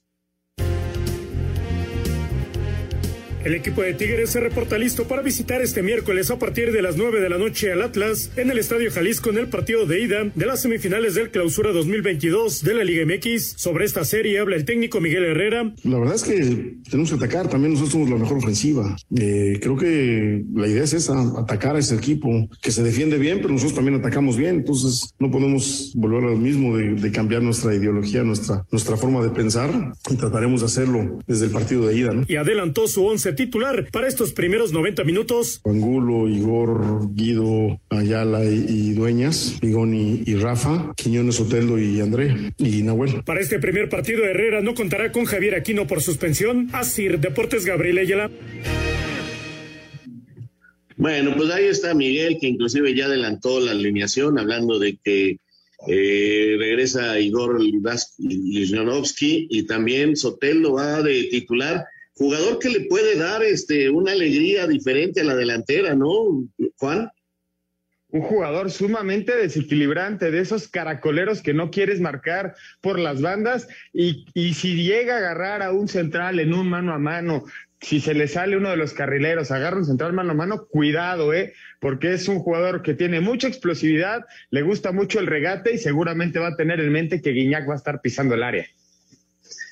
El 3.45 3.56
equipo 3.56 3.82
de 3.82 3.93
Tigres 3.93 4.32
se 4.32 4.41
reporta 4.41 4.78
listo 4.78 5.06
para 5.06 5.21
visitar 5.21 5.62
este 5.62 5.82
miércoles 5.82 6.30
a 6.30 6.38
partir 6.38 6.73
de 6.73 6.82
las 6.82 6.97
9 6.97 7.21
de 7.21 7.30
la 7.30 7.38
noche 7.38 7.71
al 7.71 7.82
Atlas 7.82 8.32
en 8.36 8.52
el 8.52 8.58
Estadio 8.60 8.91
Jalisco 8.91 9.30
en 9.30 9.38
el 9.38 9.47
partido 9.47 9.86
de 9.86 10.02
ida 10.02 10.25
de 10.36 10.45
las 10.45 10.62
semifinales 10.62 11.15
del 11.15 11.32
Clausura 11.32 11.71
2022 11.71 12.63
de 12.63 12.73
la 12.73 12.84
Liga 12.84 13.06
MX. 13.06 13.54
Sobre 13.56 13.86
esta 13.86 14.04
serie 14.04 14.39
habla 14.39 14.58
el 14.58 14.65
técnico 14.65 14.99
Miguel 14.99 15.23
Herrera. 15.23 15.73
La 15.84 15.99
verdad 15.99 16.15
es 16.15 16.23
que 16.23 16.80
tenemos 16.89 17.12
que 17.12 17.15
atacar, 17.15 17.47
también 17.47 17.71
nosotros 17.71 17.93
somos 17.93 18.10
la 18.10 18.17
mejor 18.17 18.39
ofensiva. 18.39 18.97
Eh, 19.17 19.58
creo 19.62 19.78
que 19.78 20.43
la 20.54 20.67
idea 20.67 20.84
es 20.84 20.91
esa, 20.91 21.15
atacar 21.39 21.78
a 21.78 21.80
ese 21.80 21.95
equipo 21.95 22.49
que 22.62 22.71
se 22.71 22.84
defiende 22.84 23.17
bien, 23.17 23.38
pero 23.38 23.54
nosotros 23.54 23.75
también 23.75 23.97
atacamos 23.97 24.36
bien, 24.36 24.56
entonces 24.56 25.15
no 25.17 25.32
podemos 25.32 25.93
volver 25.95 26.25
a 26.25 26.32
lo 26.32 26.38
mismo 26.38 26.75
de, 26.75 26.95
de 26.95 27.12
cambiar 27.12 27.41
nuestra 27.41 27.73
ideología, 27.73 28.21
nuestra, 28.23 28.65
nuestra 28.69 28.97
forma 28.97 29.23
de 29.23 29.30
pensar 29.30 29.93
y 30.10 30.15
trataremos 30.17 30.60
de 30.60 30.65
hacerlo 30.65 31.19
desde 31.25 31.45
el 31.45 31.52
partido 31.52 31.88
de 31.88 31.97
ida. 31.97 32.12
¿no? 32.12 32.25
Y 32.28 32.36
adelantó 32.36 32.86
su 32.89 33.06
once 33.06 33.29
titular 33.36 33.89
para 33.92 34.08
estos 34.08 34.34
primeros 34.34 34.72
90 34.72 35.04
minutos. 35.04 35.62
Angulo, 35.65 36.28
Igor, 36.28 37.13
Guido, 37.13 37.80
Ayala 37.89 38.46
y, 38.46 38.65
y 38.68 38.94
Dueñas, 38.94 39.60
Bigoni 39.62 40.24
y 40.26 40.36
Rafa, 40.36 40.94
Quiñones, 40.96 41.39
Otelo 41.39 41.80
y 41.80 42.00
André 42.02 42.54
y 42.58 42.84
Nahuel. 42.84 43.24
Para 43.24 43.42
este 43.42 43.60
primer 43.60 43.89
partido, 43.89 44.26
Herrera 44.26 44.62
no 44.62 44.74
contará 44.74 45.12
con 45.12 45.26
Javier 45.26 45.56
Aquino 45.56 45.88
por 45.88 46.02
suspensión. 46.02 46.70
Asir 46.74 47.20
Deportes 47.20 47.65
Gabriel 47.65 48.00
Ayala. 48.00 48.30
Bueno, 51.00 51.34
pues 51.38 51.50
ahí 51.50 51.65
está 51.65 51.94
Miguel, 51.94 52.39
que 52.42 52.48
inclusive 52.48 52.94
ya 52.94 53.06
adelantó 53.06 53.62
la 53.62 53.72
alineación, 53.72 54.38
hablando 54.38 54.80
de 54.80 54.98
que 55.02 55.38
eh, 55.88 56.56
regresa 56.60 57.18
Igor 57.22 57.62
Liznovsky 58.18 59.48
y 59.50 59.63
también 59.63 60.18
Sotelo 60.18 60.74
va 60.74 61.02
de 61.02 61.24
titular 61.32 61.86
jugador 62.20 62.60
que 62.60 62.70
le 62.70 62.82
puede 62.82 63.16
dar 63.16 63.42
este 63.44 63.90
una 63.90 64.12
alegría 64.12 64.68
diferente 64.68 65.22
a 65.22 65.24
la 65.24 65.36
delantera, 65.36 65.96
¿no, 65.96 66.46
Juan? 66.78 67.10
Un 68.10 68.22
jugador 68.22 68.72
sumamente 68.72 69.38
desequilibrante, 69.38 70.30
de 70.30 70.42
esos 70.42 70.68
caracoleros 70.68 71.42
que 71.42 71.54
no 71.54 71.72
quieres 71.72 72.02
marcar 72.02 72.56
por 72.82 73.00
las 73.00 73.22
bandas 73.22 73.70
y, 73.94 74.26
y 74.34 74.54
si 74.56 74.84
llega 74.84 75.16
a 75.16 75.18
agarrar 75.20 75.62
a 75.62 75.72
un 75.72 75.88
central 75.88 76.40
en 76.42 76.54
un 76.54 76.68
mano 76.70 76.94
a 76.94 77.00
mano, 77.00 77.46
si 77.80 78.02
se 78.02 78.14
le 78.14 78.28
sale 78.28 78.58
uno 78.58 78.70
de 78.70 78.76
los 78.76 78.94
carrileros, 78.94 79.52
agarra 79.52 79.78
un 79.78 79.86
central 79.86 80.12
mano 80.12 80.32
a 80.32 80.36
mano, 80.36 80.68
cuidado, 80.68 81.34
¿eh? 81.34 81.54
Porque 81.80 82.12
es 82.12 82.28
un 82.28 82.40
jugador 82.40 82.82
que 82.82 82.96
tiene 82.96 83.22
mucha 83.22 83.48
explosividad, 83.48 84.26
le 84.50 84.62
gusta 84.64 84.92
mucho 84.92 85.22
el 85.22 85.28
regate 85.28 85.74
y 85.74 85.78
seguramente 85.78 86.40
va 86.40 86.50
a 86.50 86.58
tener 86.58 86.82
en 86.82 86.92
mente 86.92 87.22
que 87.22 87.32
Guiñac 87.32 87.70
va 87.70 87.76
a 87.76 87.78
estar 87.78 88.02
pisando 88.02 88.36
el 88.36 88.44
área. 88.44 88.68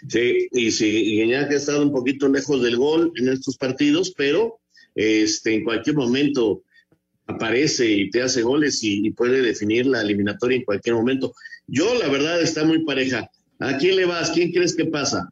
Sí, 0.08 0.48
y 0.52 0.72
si 0.72 1.18
Guiñac 1.18 1.52
ha 1.52 1.56
estado 1.56 1.82
un 1.84 1.92
poquito 1.92 2.28
lejos 2.28 2.62
del 2.62 2.78
gol 2.78 3.12
en 3.16 3.30
estos 3.30 3.58
partidos, 3.58 4.14
pero 4.16 4.60
este, 4.96 5.56
en 5.56 5.64
cualquier 5.64 5.96
momento 5.96 6.64
aparece 7.26 7.90
y 7.90 8.10
te 8.10 8.22
hace 8.22 8.42
goles 8.42 8.80
y, 8.84 9.12
puede 9.12 9.42
definir 9.42 9.86
la 9.86 10.02
eliminatoria 10.02 10.58
en 10.58 10.64
cualquier 10.64 10.96
momento. 10.96 11.34
Yo, 11.68 11.96
la 11.96 12.08
verdad, 12.08 12.42
está 12.42 12.64
muy 12.64 12.84
pareja. 12.86 13.30
¿A 13.60 13.78
quién 13.78 13.96
le 13.96 14.06
vas? 14.06 14.32
¿Quién 14.32 14.52
crees 14.52 14.76
que 14.76 14.86
pasa? 14.86 15.30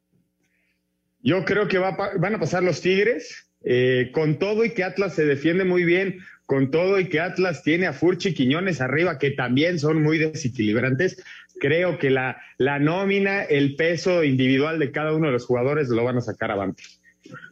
Yo 1.22 1.46
creo 1.46 1.68
que 1.68 1.78
va, 1.78 1.96
van 2.20 2.36
a 2.36 2.40
pasar 2.40 2.64
los 2.64 2.82
Tigres, 2.82 3.48
eh, 3.64 4.12
con 4.14 4.38
todo 4.38 4.66
y 4.66 4.72
que 4.72 4.84
Atlas 4.84 5.16
se 5.16 5.26
defiende 5.26 5.64
muy 5.64 5.86
bien, 5.86 6.20
con 6.46 6.70
todo 6.70 7.00
y 7.00 7.10
que 7.10 7.20
Atlas 7.20 7.64
tiene 7.64 7.88
a 7.88 7.94
Furchi 7.94 8.34
Quiñones 8.34 8.82
arriba, 8.82 9.18
que 9.18 9.32
también 9.32 9.80
son 9.80 10.04
muy 10.04 10.20
desequilibrantes, 10.20 11.24
creo 11.60 11.98
que 11.98 12.10
la, 12.10 12.38
la 12.58 12.80
nómina, 12.80 13.44
el 13.44 13.76
peso 13.76 14.24
individual 14.24 14.80
de 14.80 14.92
cada 14.92 15.14
uno 15.14 15.28
de 15.28 15.34
los 15.34 15.46
jugadores 15.46 15.90
lo 15.90 16.04
van 16.04 16.18
a 16.18 16.22
sacar 16.22 16.52
avante. 16.52 16.84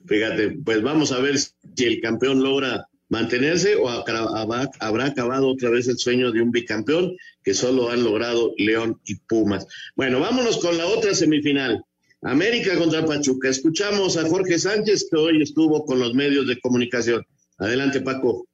Fíjate, 0.06 0.52
pues 0.64 0.82
vamos 0.82 1.12
a 1.12 1.20
ver 1.20 1.38
si 1.38 1.86
el 1.86 2.02
campeón 2.02 2.44
logra 2.44 2.88
mantenerse 3.10 3.76
o 3.76 3.90
habrá 3.90 5.06
acabado 5.06 5.48
otra 5.50 5.70
vez 5.70 5.88
el 5.88 5.98
sueño 5.98 6.32
de 6.32 6.42
un 6.42 6.52
bicampeón 6.52 7.16
que 7.44 7.54
solo 7.54 7.90
han 7.90 8.04
logrado 8.04 8.54
León 8.58 9.00
y 9.06 9.16
Pumas. 9.16 9.68
Bueno, 9.96 10.20
vámonos 10.20 10.58
con 10.58 10.78
la 10.78 10.86
otra 10.86 11.14
semifinal. 11.14 11.84
América 12.24 12.78
contra 12.78 13.06
Pachuca. 13.06 13.50
Escuchamos 13.50 14.18
a 14.18 14.28
Jorge 14.28 14.58
Sánchez 14.58 15.08
que 15.12 15.18
hoy 15.18 15.42
estuvo 15.42 15.86
con 15.86 16.00
los 16.00 16.14
medios 16.14 16.48
de 16.48 16.60
comunicación. 16.60 17.26
Adelante, 17.58 18.02
Paco. 18.02 18.48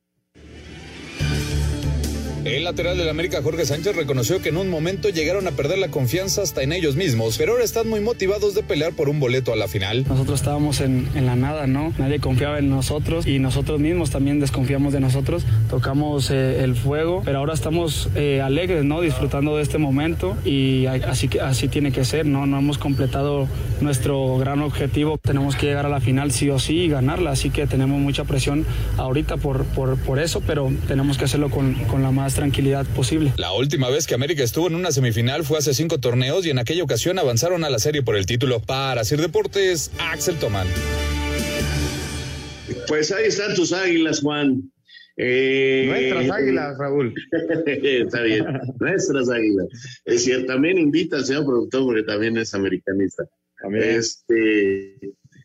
El 2.55 2.63
lateral 2.63 2.97
del 2.97 3.07
América, 3.09 3.41
Jorge 3.43 3.63
Sánchez, 3.63 3.95
reconoció 3.95 4.41
que 4.41 4.49
en 4.49 4.57
un 4.57 4.69
momento 4.69 5.09
llegaron 5.09 5.45
a 5.47 5.51
perder 5.51 5.77
la 5.77 5.89
confianza 5.89 6.41
hasta 6.41 6.63
en 6.63 6.73
ellos 6.73 6.95
mismos, 6.95 7.37
pero 7.37 7.51
ahora 7.51 7.63
están 7.63 7.87
muy 7.87 7.99
motivados 7.99 8.55
de 8.55 8.63
pelear 8.63 8.93
por 8.93 9.07
un 9.07 9.19
boleto 9.19 9.53
a 9.53 9.55
la 9.55 9.67
final. 9.67 10.03
Nosotros 10.09 10.39
estábamos 10.39 10.81
en, 10.81 11.07
la 11.13 11.35
nada, 11.35 11.67
¿no? 11.67 11.93
Nadie 11.99 12.19
confiaba 12.19 12.57
en 12.57 12.69
nosotros 12.69 13.27
y 13.27 13.37
nosotros 13.37 13.79
mismos 13.79 14.09
también 14.09 14.39
desconfiamos 14.39 14.93
de 14.93 14.99
nosotros. 14.99 15.43
Tocamos 15.69 16.31
eh, 16.31 16.63
el 16.63 16.75
fuego, 16.75 17.21
pero 17.23 17.37
ahora 17.37 17.53
estamos 17.53 18.09
eh, 18.15 18.41
alegres, 18.41 18.83
¿no? 18.83 19.01
Disfrutando 19.01 19.55
de 19.55 19.61
este 19.61 19.77
momento 19.77 20.35
y 20.43 20.87
así, 20.87 21.29
así 21.39 21.67
tiene 21.67 21.91
que 21.91 22.03
ser, 22.03 22.25
¿no? 22.25 22.47
No 22.47 22.57
hemos 22.57 22.79
completado 22.79 23.47
nuestro 23.79 24.37
gran 24.39 24.61
objetivo. 24.61 25.19
Tenemos 25.19 25.55
que 25.55 25.67
llegar 25.67 25.85
a 25.85 25.89
la 25.89 26.01
final 26.01 26.31
sí 26.31 26.49
o 26.49 26.57
sí 26.57 26.77
y 26.79 26.89
ganarla, 26.89 27.29
así 27.29 27.51
que 27.51 27.67
tenemos 27.67 27.99
mucha 27.99 28.23
presión 28.23 28.65
ahorita 28.97 29.37
por, 29.37 29.65
por, 29.65 29.99
por 29.99 30.17
eso, 30.17 30.41
pero 30.41 30.71
tenemos 30.87 31.19
que 31.19 31.25
hacerlo 31.25 31.51
con, 31.51 31.75
con 31.85 32.01
la 32.01 32.09
más 32.09 32.38
tranquilidad 32.39 32.85
posible. 32.95 33.33
La 33.35 33.51
última 33.51 33.89
vez 33.89 34.07
que 34.07 34.15
América 34.15 34.43
estuvo 34.43 34.67
en 34.67 34.75
una 34.75 34.93
semifinal 34.93 35.43
fue 35.43 35.57
hace 35.57 35.73
cinco 35.73 35.99
torneos 35.99 36.45
y 36.45 36.51
en 36.51 36.57
aquella 36.57 36.83
ocasión 36.83 37.19
avanzaron 37.19 37.65
a 37.65 37.69
la 37.69 37.79
serie 37.79 38.01
por 38.01 38.15
el 38.15 38.25
título. 38.25 38.61
Para 38.61 39.03
Sir 39.03 39.19
Deportes, 39.19 39.91
Axel 39.99 40.37
Toman. 40.37 40.65
Pues 42.87 43.11
ahí 43.11 43.25
están 43.25 43.55
tus 43.55 43.73
águilas, 43.73 44.21
Juan. 44.21 44.71
Eh, 45.17 45.87
nuestras 45.89 46.39
águilas, 46.39 46.77
Raúl. 46.77 47.13
Está 47.65 48.21
bien, 48.21 48.45
nuestras 48.79 49.29
águilas. 49.29 49.67
Es 50.05 50.23
cierto, 50.23 50.53
también 50.53 50.77
invita 50.77 51.17
al 51.17 51.25
señor 51.25 51.45
productor 51.45 51.83
porque 51.83 52.03
también 52.03 52.37
es 52.37 52.53
americanista. 52.53 53.23
Este, 53.73 54.95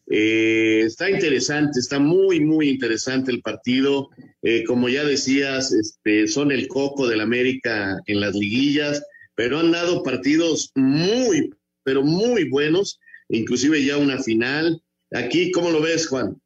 eh, 0.07 0.83
está 0.85 1.11
interesante, 1.11 1.81
está 1.81 1.99
muy, 1.99 2.41
muy 2.41 2.69
interesante 2.69 3.31
el 3.31 3.41
partido. 3.41 4.11
Eh, 4.43 4.65
como 4.65 4.89
ya 4.89 5.05
decías, 5.05 5.73
este, 5.73 6.29
son 6.29 6.53
el 6.53 6.69
coco 6.69 7.07
del 7.09 7.21
América 7.21 7.99
en 8.07 8.21
las 8.21 8.35
liguillas, 8.35 9.03
pero 9.35 9.59
han 9.59 9.73
dado 9.73 10.03
partidos 10.03 10.71
muy, 10.75 11.51
pero 11.83 12.03
muy 12.03 12.49
buenos, 12.49 13.01
inclusive 13.29 13.85
ya 13.85 13.97
una 13.97 14.23
final. 14.23 14.83
Aquí, 15.13 15.51
¿cómo 15.51 15.71
lo 15.71 15.81
ves, 15.81 16.07
Juan? 16.09 16.37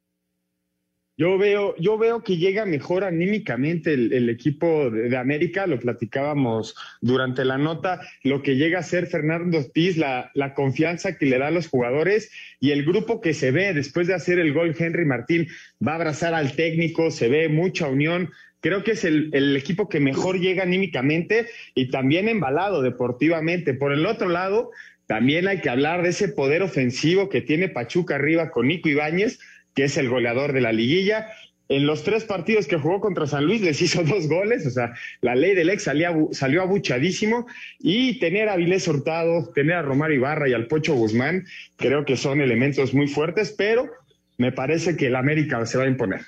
Yo 1.19 1.37
veo, 1.37 1.75
yo 1.75 1.97
veo 1.97 2.23
que 2.23 2.37
llega 2.37 2.65
mejor 2.65 3.03
anímicamente 3.03 3.93
el, 3.93 4.29
equipo 4.29 4.89
de, 4.89 5.17
América, 5.17 5.67
lo 5.67 5.77
platicábamos 5.77 6.77
durante 7.01 7.43
la 7.43 7.57
nota, 7.57 7.99
lo 8.23 8.41
que 8.41 8.55
llega 8.55 8.79
a 8.79 8.83
ser 8.83 9.05
Fernando 9.05 9.57
Ortiz, 9.57 9.97
la, 9.97 10.31
la, 10.33 10.53
confianza 10.53 11.17
que 11.17 11.25
le 11.25 11.37
da 11.37 11.47
a 11.47 11.51
los 11.51 11.67
jugadores 11.67 12.31
y 12.61 12.71
el 12.71 12.85
grupo 12.85 13.19
que 13.19 13.33
se 13.33 13.51
ve 13.51 13.73
después 13.73 14.07
de 14.07 14.13
hacer 14.13 14.39
el 14.39 14.53
gol 14.53 14.73
Henry 14.79 15.03
Martín, 15.03 15.49
va 15.85 15.91
a 15.91 15.95
abrazar 15.95 16.33
al 16.33 16.55
técnico, 16.55 17.11
se 17.11 17.27
ve 17.27 17.49
mucha 17.49 17.89
unión. 17.89 18.29
Creo 18.61 18.85
que 18.85 18.91
es 18.91 19.03
el, 19.03 19.29
el 19.33 19.57
equipo 19.57 19.89
que 19.89 19.99
mejor 19.99 20.39
llega 20.39 20.63
anímicamente 20.63 21.47
y 21.75 21.89
también 21.89 22.29
embalado 22.29 22.81
deportivamente. 22.81 23.73
Por 23.73 23.91
el 23.91 24.05
otro 24.05 24.29
lado, 24.29 24.71
también 25.05 25.49
hay 25.49 25.59
que 25.59 25.69
hablar 25.69 26.01
de 26.01 26.09
ese 26.11 26.29
poder 26.29 26.61
ofensivo 26.61 27.27
que 27.27 27.41
tiene 27.41 27.67
Pachuca 27.67 28.15
arriba 28.15 28.51
con 28.51 28.69
Nico 28.69 28.87
Ibáñez 28.87 29.39
es 29.81 29.97
el 29.97 30.09
goleador 30.09 30.53
de 30.53 30.61
la 30.61 30.71
liguilla. 30.71 31.27
En 31.67 31.85
los 31.85 32.03
tres 32.03 32.23
partidos 32.23 32.65
que 32.65 32.77
jugó 32.77 32.99
contra 32.99 33.27
San 33.27 33.45
Luis 33.45 33.61
les 33.61 33.81
hizo 33.81 34.03
dos 34.05 34.27
goles, 34.27 34.65
o 34.65 34.71
sea, 34.71 34.93
la 35.21 35.35
ley 35.35 35.53
del 35.53 35.69
ex 35.69 35.83
salió 35.83 36.61
abuchadísimo 36.61 37.45
y 37.79 38.19
tener 38.19 38.49
a 38.49 38.55
Vilés 38.55 38.87
Hurtado, 38.87 39.51
tener 39.53 39.75
a 39.75 39.81
Romario 39.83 40.17
Ibarra 40.17 40.49
y 40.49 40.53
al 40.53 40.67
Pocho 40.67 40.95
Guzmán, 40.95 41.45
creo 41.75 42.05
que 42.05 42.17
son 42.17 42.41
elementos 42.41 42.93
muy 42.93 43.07
fuertes, 43.07 43.53
pero 43.55 43.89
me 44.37 44.51
parece 44.51 44.97
que 44.97 45.07
el 45.07 45.15
América 45.15 45.63
se 45.65 45.77
va 45.77 45.83
a 45.83 45.87
imponer. 45.87 46.21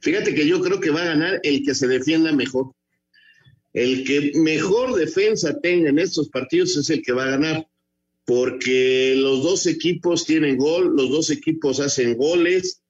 Fíjate 0.00 0.34
que 0.34 0.46
yo 0.46 0.60
creo 0.60 0.80
que 0.80 0.90
va 0.90 1.02
a 1.02 1.06
ganar 1.06 1.40
el 1.42 1.62
que 1.62 1.74
se 1.74 1.86
defienda 1.86 2.32
mejor. 2.32 2.72
El 3.72 4.04
que 4.04 4.32
mejor 4.34 4.94
defensa 4.96 5.60
tenga 5.60 5.90
en 5.90 5.98
estos 5.98 6.28
partidos 6.28 6.76
es 6.76 6.90
el 6.90 7.02
que 7.02 7.12
va 7.12 7.24
a 7.24 7.30
ganar 7.30 7.66
porque 8.30 9.14
los 9.16 9.42
dos 9.42 9.66
equipos 9.66 10.24
tienen 10.24 10.56
gol, 10.56 10.94
los 10.94 11.10
dos 11.10 11.30
equipos 11.30 11.80
hacen 11.80 12.16
goles, 12.16 12.80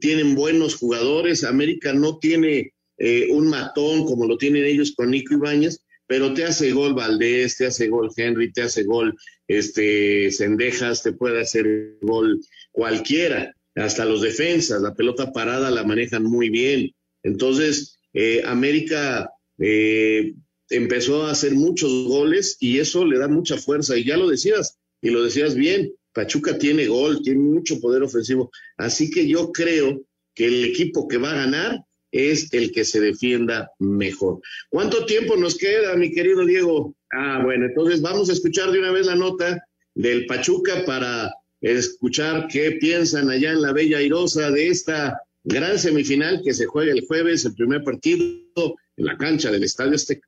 tienen 0.00 0.34
buenos 0.34 0.74
jugadores. 0.74 1.44
América 1.44 1.92
no 1.92 2.18
tiene 2.18 2.72
eh, 2.98 3.28
un 3.30 3.46
matón 3.46 4.04
como 4.06 4.26
lo 4.26 4.36
tienen 4.36 4.64
ellos 4.64 4.94
con 4.96 5.12
Nico 5.12 5.34
Ibáñez, 5.34 5.84
pero 6.08 6.34
te 6.34 6.42
hace 6.42 6.72
gol 6.72 6.94
Valdés, 6.94 7.58
te 7.58 7.66
hace 7.66 7.86
gol 7.86 8.10
Henry, 8.16 8.52
te 8.52 8.62
hace 8.62 8.82
gol 8.82 9.16
este 9.46 10.32
Sendejas, 10.32 11.04
te 11.04 11.12
puede 11.12 11.42
hacer 11.42 11.96
gol 12.00 12.40
cualquiera, 12.72 13.54
hasta 13.76 14.04
los 14.04 14.20
defensas, 14.20 14.82
la 14.82 14.96
pelota 14.96 15.32
parada 15.32 15.70
la 15.70 15.84
manejan 15.84 16.24
muy 16.24 16.50
bien. 16.50 16.92
Entonces, 17.22 18.00
eh, 18.14 18.42
América 18.44 19.30
eh, 19.60 20.34
empezó 20.70 21.24
a 21.24 21.30
hacer 21.30 21.54
muchos 21.54 22.08
goles 22.08 22.56
y 22.58 22.80
eso 22.80 23.04
le 23.04 23.16
da 23.16 23.28
mucha 23.28 23.58
fuerza. 23.58 23.96
Y 23.96 24.04
ya 24.04 24.16
lo 24.16 24.28
decías, 24.28 24.77
y 25.00 25.10
lo 25.10 25.22
decías 25.22 25.54
bien, 25.54 25.92
Pachuca 26.12 26.58
tiene 26.58 26.86
gol, 26.86 27.22
tiene 27.22 27.40
mucho 27.40 27.80
poder 27.80 28.02
ofensivo. 28.02 28.50
Así 28.76 29.10
que 29.10 29.26
yo 29.28 29.52
creo 29.52 30.02
que 30.34 30.46
el 30.46 30.64
equipo 30.64 31.06
que 31.06 31.18
va 31.18 31.32
a 31.32 31.46
ganar 31.46 31.80
es 32.10 32.52
el 32.52 32.72
que 32.72 32.84
se 32.84 33.00
defienda 33.00 33.70
mejor. 33.78 34.40
¿Cuánto 34.70 35.04
tiempo 35.04 35.36
nos 35.36 35.56
queda, 35.56 35.94
mi 35.96 36.10
querido 36.10 36.44
Diego? 36.44 36.94
Ah, 37.12 37.42
bueno, 37.44 37.66
entonces 37.66 38.00
vamos 38.00 38.30
a 38.30 38.32
escuchar 38.32 38.70
de 38.70 38.78
una 38.78 38.92
vez 38.92 39.06
la 39.06 39.16
nota 39.16 39.62
del 39.94 40.26
Pachuca 40.26 40.84
para 40.86 41.32
escuchar 41.60 42.48
qué 42.50 42.72
piensan 42.72 43.30
allá 43.30 43.52
en 43.52 43.62
la 43.62 43.72
Bella 43.72 43.98
Airosa 43.98 44.50
de 44.50 44.68
esta 44.68 45.20
gran 45.44 45.78
semifinal 45.78 46.40
que 46.44 46.54
se 46.54 46.66
juega 46.66 46.92
el 46.92 47.06
jueves, 47.06 47.44
el 47.44 47.54
primer 47.54 47.82
partido 47.82 48.76
en 48.96 49.04
la 49.04 49.16
cancha 49.16 49.50
del 49.50 49.64
Estadio 49.64 49.94
Azteca. 49.94 50.26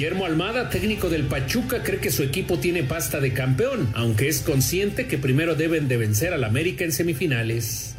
Guillermo 0.00 0.24
Almada, 0.24 0.70
técnico 0.70 1.10
del 1.10 1.26
Pachuca, 1.26 1.82
cree 1.82 2.00
que 2.00 2.10
su 2.10 2.22
equipo 2.22 2.58
tiene 2.58 2.82
pasta 2.82 3.20
de 3.20 3.34
campeón, 3.34 3.92
aunque 3.94 4.28
es 4.30 4.40
consciente 4.40 5.06
que 5.06 5.18
primero 5.18 5.56
deben 5.56 5.88
de 5.88 5.98
vencer 5.98 6.32
al 6.32 6.44
América 6.44 6.86
en 6.86 6.92
semifinales. 6.92 7.96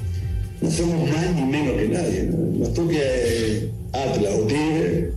No 0.61 0.71
somos 0.71 1.07
más 1.07 1.35
ni 1.35 1.43
menos 1.43 1.75
que 1.75 1.87
nadie. 1.89 2.23
Nos 2.23 2.73
toque 2.73 3.69
Atlas 3.93 4.33
o 4.33 4.47
Tigre 4.47 5.11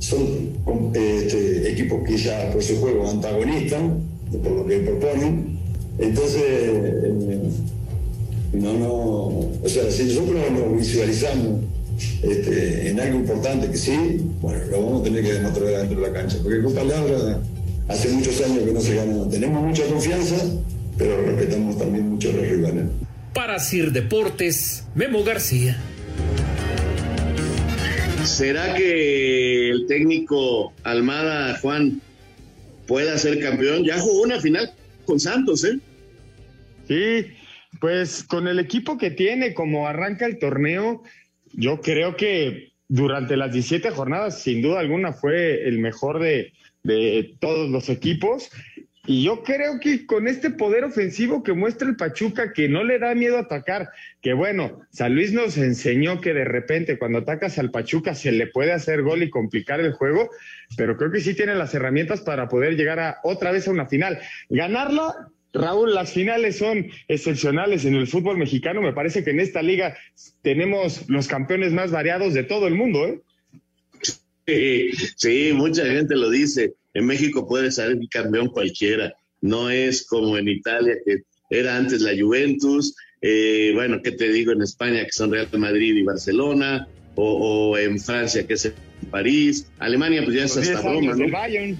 son 0.00 0.92
este, 0.92 1.70
equipos 1.70 2.02
que 2.04 2.16
ya 2.16 2.50
por 2.50 2.64
su 2.64 2.80
juego 2.80 3.08
antagonistas, 3.08 3.80
por 4.42 4.50
lo 4.50 4.66
que 4.66 4.78
proponen. 4.80 5.56
Entonces, 6.00 6.42
eh, 6.42 7.12
no, 8.54 8.72
no, 8.72 8.88
o 8.88 9.68
sea, 9.68 9.88
si 9.88 10.02
nosotros 10.02 10.50
nos 10.50 10.80
visualizamos 10.80 11.60
este, 12.22 12.90
en 12.90 13.00
algo 13.00 13.18
importante 13.18 13.70
que 13.70 13.76
sí, 13.76 14.20
bueno, 14.40 14.64
lo 14.70 14.82
vamos 14.82 15.00
a 15.00 15.04
tener 15.04 15.24
que 15.24 15.32
demostrar 15.34 15.68
dentro 15.68 16.00
de 16.00 16.06
la 16.06 16.12
cancha, 16.12 16.38
porque 16.42 16.62
con 16.62 16.74
palabras 16.74 17.38
hace 17.88 18.08
muchos 18.10 18.40
años 18.42 18.64
que 18.64 18.72
no 18.72 18.80
se 18.80 18.94
gana. 18.94 19.28
Tenemos 19.30 19.62
mucha 19.62 19.84
confianza, 19.86 20.36
pero 20.96 21.20
respetamos 21.22 21.78
también 21.78 22.08
mucho 22.08 22.30
a 22.30 22.32
los 22.32 22.48
rivales. 22.48 22.84
Para 23.34 23.58
Sir 23.58 23.92
Deportes, 23.92 24.84
Memo 24.94 25.22
García. 25.24 25.76
¿Será 28.24 28.74
que 28.74 29.70
el 29.70 29.86
técnico 29.86 30.72
Almada 30.82 31.58
Juan 31.60 32.00
pueda 32.86 33.16
ser 33.16 33.40
campeón? 33.40 33.84
Ya 33.84 33.98
jugó 33.98 34.22
una 34.22 34.40
final 34.40 34.72
con 35.06 35.18
Santos, 35.18 35.64
¿eh? 35.64 35.78
Sí, 36.88 37.26
pues 37.80 38.24
con 38.24 38.48
el 38.48 38.58
equipo 38.58 38.98
que 38.98 39.10
tiene, 39.10 39.54
como 39.54 39.86
arranca 39.86 40.26
el 40.26 40.38
torneo, 40.38 41.02
yo 41.58 41.80
creo 41.80 42.16
que 42.16 42.72
durante 42.86 43.36
las 43.36 43.52
17 43.52 43.90
jornadas, 43.90 44.40
sin 44.40 44.62
duda 44.62 44.78
alguna, 44.78 45.12
fue 45.12 45.66
el 45.66 45.80
mejor 45.80 46.20
de, 46.20 46.52
todos 47.40 47.68
los 47.68 47.88
equipos. 47.88 48.48
Y 49.04 49.24
yo 49.24 49.42
creo 49.42 49.80
que 49.80 50.06
con 50.06 50.28
este 50.28 50.50
poder 50.50 50.84
ofensivo 50.84 51.42
que 51.42 51.54
muestra 51.54 51.88
el 51.88 51.96
Pachuca, 51.96 52.52
que 52.52 52.68
no 52.68 52.84
le 52.84 52.98
da 52.98 53.14
miedo 53.14 53.38
atacar, 53.38 53.88
que 54.20 54.34
bueno, 54.34 54.80
San 54.90 55.14
Luis 55.14 55.32
nos 55.32 55.56
enseñó 55.56 56.20
que 56.20 56.32
de 56.32 56.44
repente 56.44 56.98
cuando 56.98 57.18
atacas 57.18 57.58
al 57.58 57.70
Pachuca 57.70 58.14
se 58.14 58.30
le 58.30 58.46
puede 58.46 58.72
hacer 58.72 59.02
gol 59.02 59.22
y 59.22 59.30
complicar 59.30 59.80
el 59.80 59.94
juego, 59.94 60.30
pero 60.76 60.96
creo 60.96 61.10
que 61.10 61.20
sí 61.20 61.34
tiene 61.34 61.54
las 61.54 61.74
herramientas 61.74 62.20
para 62.20 62.48
poder 62.48 62.76
llegar 62.76 63.00
a 63.00 63.18
otra 63.24 63.50
vez 63.50 63.66
a 63.66 63.72
una 63.72 63.86
final. 63.86 64.20
Ganarla, 64.50 65.30
Raúl, 65.52 65.94
las 65.94 66.12
finales 66.12 66.58
son 66.58 66.88
excepcionales 67.08 67.84
en 67.84 67.94
el 67.94 68.06
fútbol 68.06 68.36
mexicano. 68.36 68.82
Me 68.82 68.92
parece 68.92 69.24
que 69.24 69.30
en 69.30 69.40
esta 69.40 69.62
liga 69.62 69.96
tenemos 70.42 71.08
los 71.08 71.26
campeones 71.26 71.72
más 71.72 71.90
variados 71.90 72.34
de 72.34 72.44
todo 72.44 72.66
el 72.66 72.74
mundo, 72.74 73.06
¿eh? 73.06 73.20
Sí, 75.16 75.52
mucha 75.54 75.84
gente 75.84 76.16
lo 76.16 76.30
dice. 76.30 76.74
En 76.94 77.06
México 77.06 77.46
puede 77.46 77.70
salir 77.70 77.98
campeón 78.10 78.48
cualquiera. 78.48 79.14
No 79.40 79.70
es 79.70 80.06
como 80.06 80.36
en 80.38 80.48
Italia, 80.48 80.96
que 81.04 81.22
era 81.50 81.76
antes 81.76 82.00
la 82.00 82.12
Juventus, 82.18 82.94
Eh, 83.20 83.72
bueno, 83.74 84.00
¿qué 84.00 84.12
te 84.12 84.28
digo 84.28 84.52
en 84.52 84.62
España 84.62 85.04
que 85.04 85.10
son 85.10 85.32
Real 85.32 85.48
Madrid 85.58 85.96
y 85.96 86.04
Barcelona? 86.04 86.86
O, 87.16 87.76
en 87.76 87.98
Francia 87.98 88.46
que 88.46 88.54
es 88.54 88.72
París. 89.10 89.66
Alemania 89.80 90.22
pues 90.24 90.36
ya 90.36 90.44
es 90.44 90.56
hasta 90.56 90.88
broma, 90.88 91.14
¿no? 91.16 91.28
Bayern. 91.28 91.76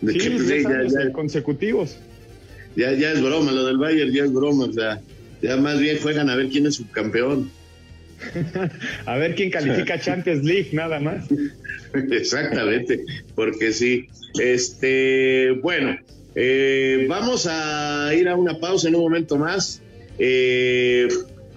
De 0.00 0.12
sí, 0.14 0.30
pues, 0.30 0.92
ya, 0.92 1.12
consecutivos. 1.12 1.96
Ya, 2.76 2.92
ya 2.92 3.12
es 3.12 3.22
broma, 3.22 3.52
lo 3.52 3.64
del 3.66 3.78
Bayern 3.78 4.12
ya 4.12 4.24
es 4.24 4.32
broma, 4.32 4.64
o 4.64 4.72
sea, 4.72 5.00
ya 5.42 5.56
más 5.56 5.80
bien 5.80 5.98
juegan 5.98 6.30
a 6.30 6.36
ver 6.36 6.48
quién 6.48 6.66
es 6.66 6.76
subcampeón. 6.76 7.50
a 9.06 9.16
ver 9.16 9.34
quién 9.34 9.50
califica 9.50 9.98
Champions 10.00 10.44
League, 10.44 10.68
nada 10.72 11.00
más. 11.00 11.24
Exactamente, 12.10 13.04
porque 13.34 13.72
sí. 13.72 14.08
Este, 14.38 15.52
bueno, 15.62 15.96
eh, 16.34 17.06
vamos 17.08 17.48
a 17.50 18.12
ir 18.14 18.28
a 18.28 18.36
una 18.36 18.58
pausa 18.58 18.88
en 18.88 18.94
un 18.94 19.02
momento 19.02 19.36
más. 19.36 19.82
Eh, 20.18 21.08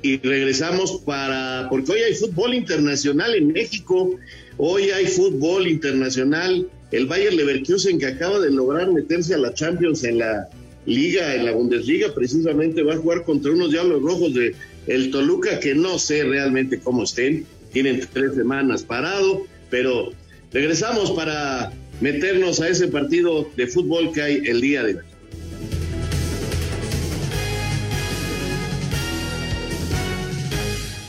y 0.02 0.18
regresamos 0.18 1.02
para, 1.06 1.68
porque 1.70 1.94
hoy 1.94 2.00
hay 2.02 2.14
fútbol 2.14 2.54
internacional 2.54 3.36
en 3.36 3.54
México, 3.54 4.18
hoy 4.58 4.92
hay 4.92 5.06
fútbol 5.06 5.66
internacional, 5.68 6.68
el 6.92 7.06
Bayern 7.06 7.38
Leverkusen 7.38 8.00
que 8.00 8.08
acaba 8.08 8.40
de 8.40 8.52
lograr 8.52 8.92
meterse 8.92 9.34
a 9.34 9.38
la 9.38 9.54
Champions 9.54 10.04
en 10.04 10.20
la 10.20 10.50
liga, 10.86 11.36
en 11.36 11.46
la 11.46 11.52
Bundesliga, 11.52 12.14
precisamente 12.14 12.84
va 12.84 12.94
a 12.94 12.98
jugar 12.98 13.24
contra 13.24 13.52
unos 13.52 13.72
Diablos 13.72 14.02
Rojos 14.02 14.34
de 14.34 14.56
el 14.88 15.12
Toluca, 15.12 15.60
que 15.60 15.76
no 15.76 15.98
sé 15.98 16.24
realmente 16.24 16.80
cómo 16.80 17.04
estén, 17.04 17.46
tienen 17.72 18.06
tres 18.12 18.36
semanas 18.36 18.84
parado, 18.84 19.46
pero 19.70 20.12
regresamos 20.52 21.12
para 21.12 21.72
meternos 22.02 22.60
a 22.60 22.68
ese 22.68 22.88
partido 22.88 23.50
de 23.56 23.68
fútbol 23.68 24.12
que 24.12 24.22
hay 24.22 24.42
el 24.46 24.62
día 24.62 24.84
de 24.84 24.96
hoy. 24.96 25.04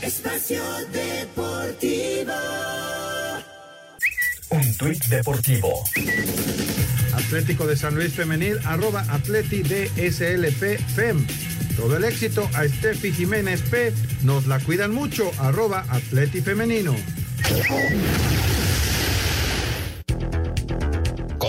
Espacio 0.01 0.61
Deportivo. 0.91 2.33
Un 4.51 4.77
tuit 4.77 5.03
deportivo. 5.07 5.83
Atlético 7.25 7.65
de 7.65 7.75
San 7.75 7.95
Luis 7.95 8.13
Femenil, 8.13 8.59
arroba 8.65 9.03
Atleti 9.09 9.63
DSLP 9.63 10.79
FEM. 10.95 11.25
Todo 11.75 11.97
el 11.97 12.03
éxito 12.03 12.47
a 12.53 12.67
Steffi 12.67 13.11
Jiménez 13.11 13.61
P. 13.63 13.91
Nos 14.21 14.45
la 14.45 14.59
cuidan 14.59 14.93
mucho, 14.93 15.31
arroba 15.39 15.85
Atleti 15.89 16.41
Femenino. 16.41 16.95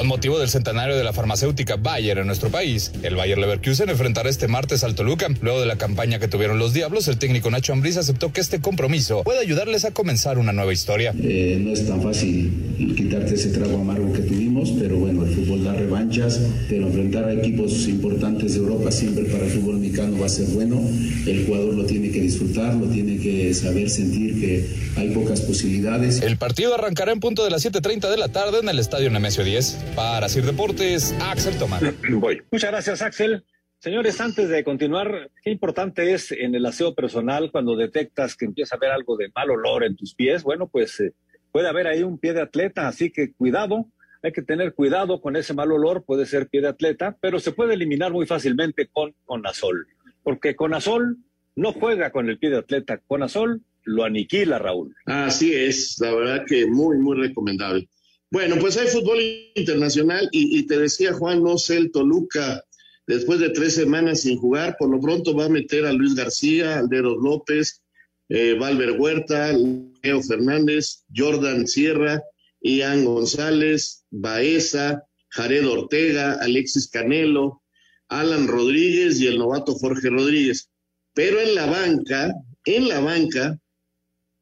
Con 0.06 0.10
motivo 0.10 0.38
del 0.38 0.48
centenario 0.48 0.96
de 0.96 1.02
la 1.02 1.12
farmacéutica 1.12 1.74
Bayer 1.74 2.18
en 2.18 2.28
nuestro 2.28 2.48
país, 2.48 2.92
el 3.02 3.16
Bayer 3.16 3.38
Leverkusen 3.38 3.90
enfrentará 3.90 4.30
este 4.30 4.46
martes 4.46 4.84
al 4.84 4.94
Toluca. 4.94 5.26
Luego 5.40 5.58
de 5.58 5.66
la 5.66 5.78
campaña 5.78 6.20
que 6.20 6.28
tuvieron 6.28 6.60
los 6.60 6.72
Diablos, 6.72 7.08
el 7.08 7.18
técnico 7.18 7.50
Nacho 7.50 7.72
Ambriz 7.72 7.96
aceptó 7.96 8.32
que 8.32 8.40
este 8.40 8.60
compromiso 8.60 9.24
puede 9.24 9.40
ayudarles 9.40 9.84
a 9.84 9.90
comenzar 9.90 10.38
una 10.38 10.52
nueva 10.52 10.72
historia. 10.72 11.12
Eh, 11.20 11.58
no 11.60 11.72
es 11.72 11.88
tan 11.88 12.00
fácil 12.00 12.52
quitarte 12.96 13.34
ese 13.34 13.48
trago 13.48 13.80
amargo 13.80 14.12
que 14.12 14.20
tuvimos, 14.20 14.70
pero 14.78 14.96
bueno, 14.96 15.24
el 15.24 15.34
fútbol 15.34 15.64
da 15.64 15.72
revanchas, 15.72 16.40
pero 16.68 16.86
enfrentar 16.86 17.24
a 17.24 17.32
equipos 17.32 17.88
importantes 17.88 18.52
de 18.52 18.60
Europa 18.60 18.92
siempre 18.92 19.24
para 19.24 19.44
el 19.44 19.50
fútbol 19.50 19.78
mexicano 19.78 20.20
va 20.20 20.26
a 20.26 20.28
ser 20.28 20.46
bueno. 20.50 20.80
El 21.26 21.46
jugador 21.46 21.74
lo 21.74 21.84
tiene 21.84 22.12
que 22.12 22.20
disfrutar, 22.20 22.76
lo 22.76 22.86
tiene 22.86 23.18
que 23.18 23.52
saber 23.54 23.90
sentir 23.90 24.38
que 24.38 24.66
hay 24.94 25.10
pocas 25.10 25.40
posibilidades. 25.40 26.22
El 26.22 26.36
partido 26.36 26.74
arrancará 26.76 27.10
en 27.10 27.18
punto 27.18 27.42
de 27.42 27.50
las 27.50 27.66
7.30 27.66 28.08
de 28.08 28.16
la 28.16 28.28
tarde 28.28 28.60
en 28.60 28.68
el 28.68 28.78
Estadio 28.78 29.10
Nemesio 29.10 29.42
10. 29.42 29.78
Para 29.96 30.28
Sir 30.28 30.44
Deportes, 30.44 31.16
Axel 31.22 31.58
Tomás. 31.58 31.82
Voy. 32.10 32.42
Muchas 32.52 32.70
gracias, 32.70 33.00
Axel. 33.00 33.44
Señores, 33.78 34.20
antes 34.20 34.50
de 34.50 34.62
continuar, 34.62 35.30
qué 35.42 35.50
importante 35.50 36.12
es 36.12 36.32
en 36.32 36.54
el 36.54 36.66
aseo 36.66 36.94
personal 36.94 37.50
cuando 37.50 37.76
detectas 37.76 38.36
que 38.36 38.44
empieza 38.44 38.74
a 38.74 38.76
haber 38.76 38.90
algo 38.90 39.16
de 39.16 39.30
mal 39.34 39.50
olor 39.50 39.84
en 39.84 39.96
tus 39.96 40.14
pies. 40.14 40.42
Bueno, 40.42 40.68
pues 40.68 41.00
eh, 41.00 41.14
puede 41.50 41.68
haber 41.68 41.86
ahí 41.86 42.02
un 42.02 42.18
pie 42.18 42.34
de 42.34 42.42
atleta, 42.42 42.88
así 42.88 43.10
que 43.10 43.32
cuidado, 43.32 43.86
hay 44.22 44.32
que 44.32 44.42
tener 44.42 44.74
cuidado 44.74 45.22
con 45.22 45.34
ese 45.34 45.54
mal 45.54 45.72
olor, 45.72 46.04
puede 46.04 46.26
ser 46.26 46.48
pie 46.48 46.60
de 46.60 46.68
atleta, 46.68 47.16
pero 47.18 47.40
se 47.40 47.52
puede 47.52 47.72
eliminar 47.72 48.12
muy 48.12 48.26
fácilmente 48.26 48.88
con 48.88 49.14
Conazol, 49.24 49.86
porque 50.22 50.56
Conazol 50.56 51.16
no 51.54 51.72
juega 51.72 52.10
con 52.10 52.28
el 52.28 52.38
pie 52.38 52.50
de 52.50 52.58
atleta, 52.58 53.00
Conazol 53.06 53.62
lo 53.84 54.04
aniquila, 54.04 54.58
Raúl. 54.58 54.94
Así 55.06 55.54
es, 55.54 55.96
la 56.00 56.14
verdad 56.14 56.44
que 56.46 56.66
muy, 56.66 56.98
muy 56.98 57.16
recomendable. 57.16 57.88
Bueno, 58.30 58.56
pues 58.58 58.76
hay 58.76 58.88
fútbol 58.88 59.20
internacional 59.54 60.28
y, 60.32 60.66
te 60.66 60.78
decía 60.78 61.12
Juan, 61.12 61.42
no 61.42 61.58
sé, 61.58 61.76
el 61.76 61.92
Toluca, 61.92 62.62
después 63.06 63.38
de 63.38 63.50
tres 63.50 63.74
semanas 63.74 64.22
sin 64.22 64.36
jugar, 64.36 64.76
por 64.78 64.90
lo 64.90 65.00
pronto 65.00 65.34
va 65.34 65.44
a 65.44 65.48
meter 65.48 65.86
a 65.86 65.92
Luis 65.92 66.14
García, 66.14 66.78
Alderos 66.78 67.18
López, 67.22 67.82
eh, 68.28 68.56
Valver 68.58 68.92
Huerta, 69.00 69.52
Leo 69.52 70.22
Fernández, 70.22 71.04
Jordan 71.14 71.68
Sierra, 71.68 72.20
Ian 72.60 73.04
González, 73.04 74.04
Baeza, 74.10 75.04
Jared 75.28 75.68
Ortega, 75.68 76.32
Alexis 76.40 76.88
Canelo, 76.88 77.62
Alan 78.08 78.48
Rodríguez 78.48 79.20
y 79.20 79.28
el 79.28 79.38
novato 79.38 79.74
Jorge 79.74 80.10
Rodríguez. 80.10 80.70
Pero 81.14 81.40
en 81.40 81.54
la 81.54 81.66
banca, 81.66 82.34
en 82.64 82.88
la 82.88 83.00
banca, 83.00 83.58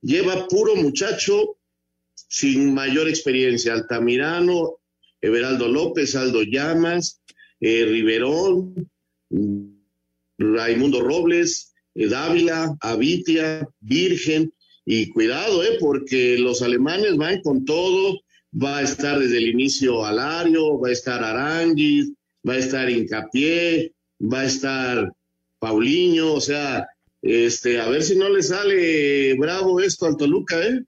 lleva 0.01 0.49
puro 0.49 0.75
muchacho 0.77 1.54
sin 2.29 2.75
mayor 2.75 3.09
experiencia. 3.09 3.75
Altamirano, 3.75 4.79
Everaldo 5.21 5.69
López, 5.69 6.15
Aldo 6.17 6.43
Llamas, 6.43 7.23
eh, 7.61 7.85
Riverón, 7.87 8.91
Raimundo 10.39 11.01
Robles, 11.01 11.73
eh, 11.95 12.09
Dávila, 12.09 12.77
Avitia, 12.81 13.67
Virgen, 13.81 14.53
y 14.87 15.09
cuidado, 15.11 15.65
eh, 15.65 15.79
porque 15.81 16.37
los 16.39 16.63
alemanes 16.63 17.17
van 17.17 17.41
con 17.41 17.65
todo, 17.65 18.21
va 18.53 18.79
a 18.79 18.83
estar 18.83 19.19
desde 19.19 19.39
el 19.39 19.49
inicio 19.49 20.05
Alario, 20.05 20.79
va 20.79 20.89
a 20.89 20.93
estar 20.93 21.25
Aranguis, 21.25 22.13
va 22.47 22.55
a 22.55 22.59
estar 22.59 22.91
Incapié, 22.91 23.93
va 24.21 24.41
a 24.41 24.45
estar 24.45 25.13
Paulinho, 25.59 26.35
o 26.35 26.41
sea, 26.41 26.87
este, 27.23 27.81
a 27.81 27.89
ver 27.89 28.03
si 28.03 28.17
no 28.17 28.29
le 28.29 28.43
sale 28.43 29.35
bravo 29.35 29.81
esto 29.81 30.07
al 30.07 30.17
Toluca, 30.17 30.63
¿eh? 30.63 30.83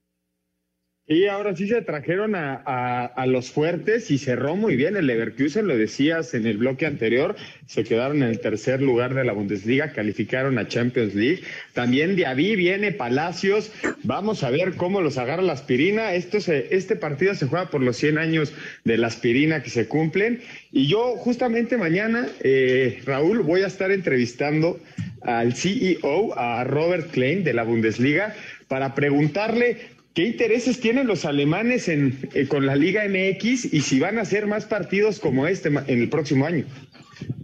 Y 1.09 1.27
ahora 1.27 1.55
sí 1.55 1.69
se 1.69 1.81
trajeron 1.83 2.33
a, 2.35 3.25
los 3.27 3.49
fuertes 3.49 4.11
y 4.11 4.17
cerró 4.17 4.57
muy 4.57 4.75
bien 4.75 4.97
el 4.97 5.07
Leverkusen, 5.07 5.65
lo 5.65 5.77
decías 5.77 6.33
en 6.33 6.45
el 6.45 6.57
bloque 6.57 6.85
anterior, 6.85 7.37
se 7.65 7.85
quedaron 7.85 8.23
en 8.23 8.29
el 8.29 8.41
tercer 8.41 8.81
lugar 8.81 9.13
de 9.13 9.23
la 9.23 9.31
Bundesliga, 9.31 9.93
calificaron 9.93 10.57
a 10.57 10.67
Champions 10.67 11.15
League. 11.15 11.43
También 11.71 12.17
de 12.17 12.25
ahí 12.25 12.57
viene 12.57 12.91
Palacios, 12.91 13.71
vamos 14.03 14.43
a 14.43 14.49
ver 14.49 14.73
cómo 14.73 14.99
los 14.99 15.17
agarra 15.17 15.41
la 15.41 15.53
aspirina. 15.53 16.13
Esto 16.13 16.41
se, 16.41 16.75
este 16.75 16.97
partido 16.97 17.35
se 17.35 17.47
juega 17.47 17.69
por 17.69 17.81
los 17.81 17.95
100 17.95 18.17
años 18.17 18.53
de 18.83 18.97
la 18.97 19.07
aspirina 19.07 19.63
que 19.63 19.69
se 19.69 19.87
cumplen. 19.87 20.41
Y 20.73 20.87
yo 20.87 21.15
justamente 21.15 21.77
mañana, 21.77 22.27
eh, 22.41 22.99
Raúl, 23.05 23.43
voy 23.43 23.61
a 23.61 23.67
estar 23.67 23.91
entrevistando 23.91 24.77
al 25.21 25.53
CEO, 25.55 26.37
a 26.37 26.65
Robert 26.65 27.11
Klein 27.11 27.45
de 27.45 27.53
la 27.53 27.63
Bundesliga, 27.63 28.35
para 28.67 28.93
preguntarle 28.93 29.96
¿Qué 30.17 30.25
intereses 30.25 30.79
tienen 30.79 31.05
los 31.05 31.25
alemanes 31.25 31.87
en, 31.87 32.17
eh, 32.33 32.47
con 32.47 32.65
la 32.65 32.75
Liga 32.75 33.03
MX 33.07 33.71
y 33.71 33.81
si 33.81 33.99
van 33.99 34.17
a 34.17 34.21
hacer 34.21 34.47
más 34.47 34.65
partidos 34.65 35.19
como 35.19 35.45
este 35.45 35.69
en 35.69 36.01
el 36.01 36.09
próximo 36.09 36.47
año? 36.47 36.65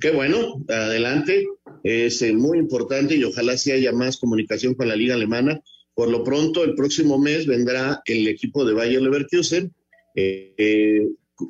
Qué 0.01 0.09
bueno, 0.09 0.55
adelante. 0.67 1.45
Es 1.83 2.23
eh, 2.23 2.33
muy 2.33 2.57
importante 2.57 3.15
y 3.15 3.23
ojalá 3.25 3.57
si 3.57 3.71
haya 3.71 3.91
más 3.91 4.17
comunicación 4.17 4.73
con 4.73 4.87
la 4.87 4.95
Liga 4.95 5.13
Alemana. 5.13 5.61
Por 5.93 6.09
lo 6.09 6.23
pronto, 6.23 6.63
el 6.63 6.73
próximo 6.73 7.19
mes 7.19 7.45
vendrá 7.45 8.01
el 8.05 8.27
equipo 8.27 8.65
de 8.65 8.73
Bayer 8.73 9.03
Leverkusen 9.03 9.71
eh, 10.15 11.05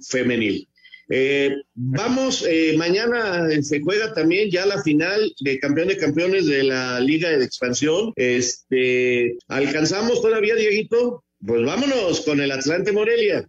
femenil. 0.05 0.67
Eh, 1.10 1.56
vamos, 1.74 2.45
eh, 2.47 2.76
mañana 2.78 3.47
se 3.62 3.82
juega 3.82 4.14
también 4.14 4.49
ya 4.49 4.66
la 4.66 4.82
final 4.82 5.34
de 5.39 5.60
campeón 5.60 5.89
de 5.89 5.97
campeones 5.97 6.47
de 6.47 6.64
la 6.64 6.99
Liga 6.99 7.30
de 7.30 7.43
Expansión. 7.43 8.14
Este, 8.16 9.38
¿alcanzamos 9.47 10.22
todavía, 10.22 10.56
Dieguito? 10.56 11.24
Pues 11.45 11.66
vámonos 11.66 12.22
con 12.22 12.39
el 12.39 12.51
Atlante 12.51 12.91
Morelia. 12.91 13.45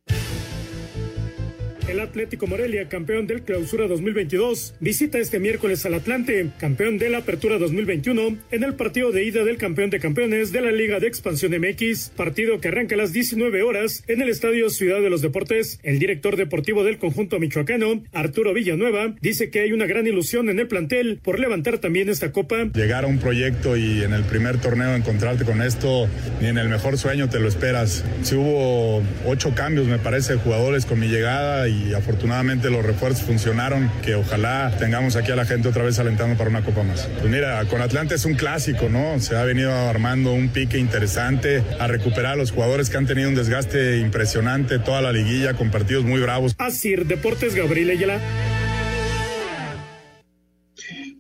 El 1.86 2.00
Atlético 2.00 2.46
Morelia, 2.46 2.88
campeón 2.88 3.26
del 3.26 3.42
Clausura 3.42 3.86
2022, 3.86 4.74
visita 4.80 5.18
este 5.18 5.38
miércoles 5.38 5.84
al 5.84 5.92
Atlante, 5.92 6.48
campeón 6.58 6.96
de 6.96 7.10
la 7.10 7.18
Apertura 7.18 7.58
2021, 7.58 8.38
en 8.50 8.64
el 8.64 8.72
partido 8.72 9.12
de 9.12 9.24
ida 9.24 9.44
del 9.44 9.58
campeón 9.58 9.90
de 9.90 10.00
campeones 10.00 10.50
de 10.50 10.62
la 10.62 10.72
Liga 10.72 10.98
de 10.98 11.08
Expansión 11.08 11.52
MX, 11.52 12.12
partido 12.16 12.58
que 12.58 12.68
arranca 12.68 12.94
a 12.94 12.98
las 12.98 13.12
19 13.12 13.62
horas 13.62 14.02
en 14.06 14.22
el 14.22 14.30
Estadio 14.30 14.70
Ciudad 14.70 15.02
de 15.02 15.10
los 15.10 15.20
Deportes. 15.20 15.78
El 15.82 15.98
director 15.98 16.36
deportivo 16.36 16.84
del 16.84 16.96
conjunto 16.96 17.38
michoacano, 17.38 18.02
Arturo 18.12 18.54
Villanueva, 18.54 19.14
dice 19.20 19.50
que 19.50 19.60
hay 19.60 19.72
una 19.72 19.84
gran 19.84 20.06
ilusión 20.06 20.48
en 20.48 20.60
el 20.60 20.68
plantel 20.68 21.20
por 21.22 21.38
levantar 21.38 21.80
también 21.80 22.08
esta 22.08 22.32
copa. 22.32 22.64
Llegar 22.72 23.04
a 23.04 23.08
un 23.08 23.18
proyecto 23.18 23.76
y 23.76 24.02
en 24.02 24.14
el 24.14 24.24
primer 24.24 24.58
torneo 24.58 24.94
encontrarte 24.94 25.44
con 25.44 25.60
esto, 25.60 26.08
ni 26.40 26.48
en 26.48 26.56
el 26.56 26.70
mejor 26.70 26.96
sueño 26.96 27.28
te 27.28 27.40
lo 27.40 27.46
esperas. 27.46 28.06
Si 28.22 28.36
hubo 28.36 29.02
ocho 29.26 29.54
cambios, 29.54 29.86
me 29.86 29.98
parece, 29.98 30.36
jugadores 30.36 30.86
con 30.86 30.98
mi 30.98 31.08
llegada 31.08 31.68
y 31.68 31.73
afortunadamente 31.94 32.70
los 32.70 32.84
refuerzos 32.84 33.24
funcionaron, 33.24 33.90
que 34.02 34.14
ojalá 34.14 34.74
tengamos 34.78 35.16
aquí 35.16 35.32
a 35.32 35.36
la 35.36 35.44
gente 35.44 35.68
otra 35.68 35.82
vez 35.82 35.98
alentando 35.98 36.36
para 36.36 36.50
una 36.50 36.62
copa 36.62 36.82
más. 36.82 37.08
Pues 37.18 37.30
mira, 37.30 37.64
con 37.66 37.80
Atlanta 37.80 38.14
es 38.14 38.24
un 38.24 38.34
clásico, 38.34 38.88
¿no? 38.88 39.18
Se 39.20 39.36
ha 39.36 39.44
venido 39.44 39.72
armando 39.72 40.32
un 40.32 40.48
pique 40.48 40.78
interesante 40.78 41.62
a 41.78 41.86
recuperar 41.86 42.32
a 42.32 42.36
los 42.36 42.50
jugadores 42.50 42.90
que 42.90 42.96
han 42.96 43.06
tenido 43.06 43.28
un 43.28 43.34
desgaste 43.34 43.98
impresionante 43.98 44.78
toda 44.78 45.00
la 45.00 45.12
liguilla 45.12 45.54
con 45.54 45.70
partidos 45.70 46.04
muy 46.04 46.20
bravos. 46.20 46.54
Así, 46.58 46.94
Deportes 46.96 47.54
Gabriel 47.54 47.90
Ayala. 47.90 48.20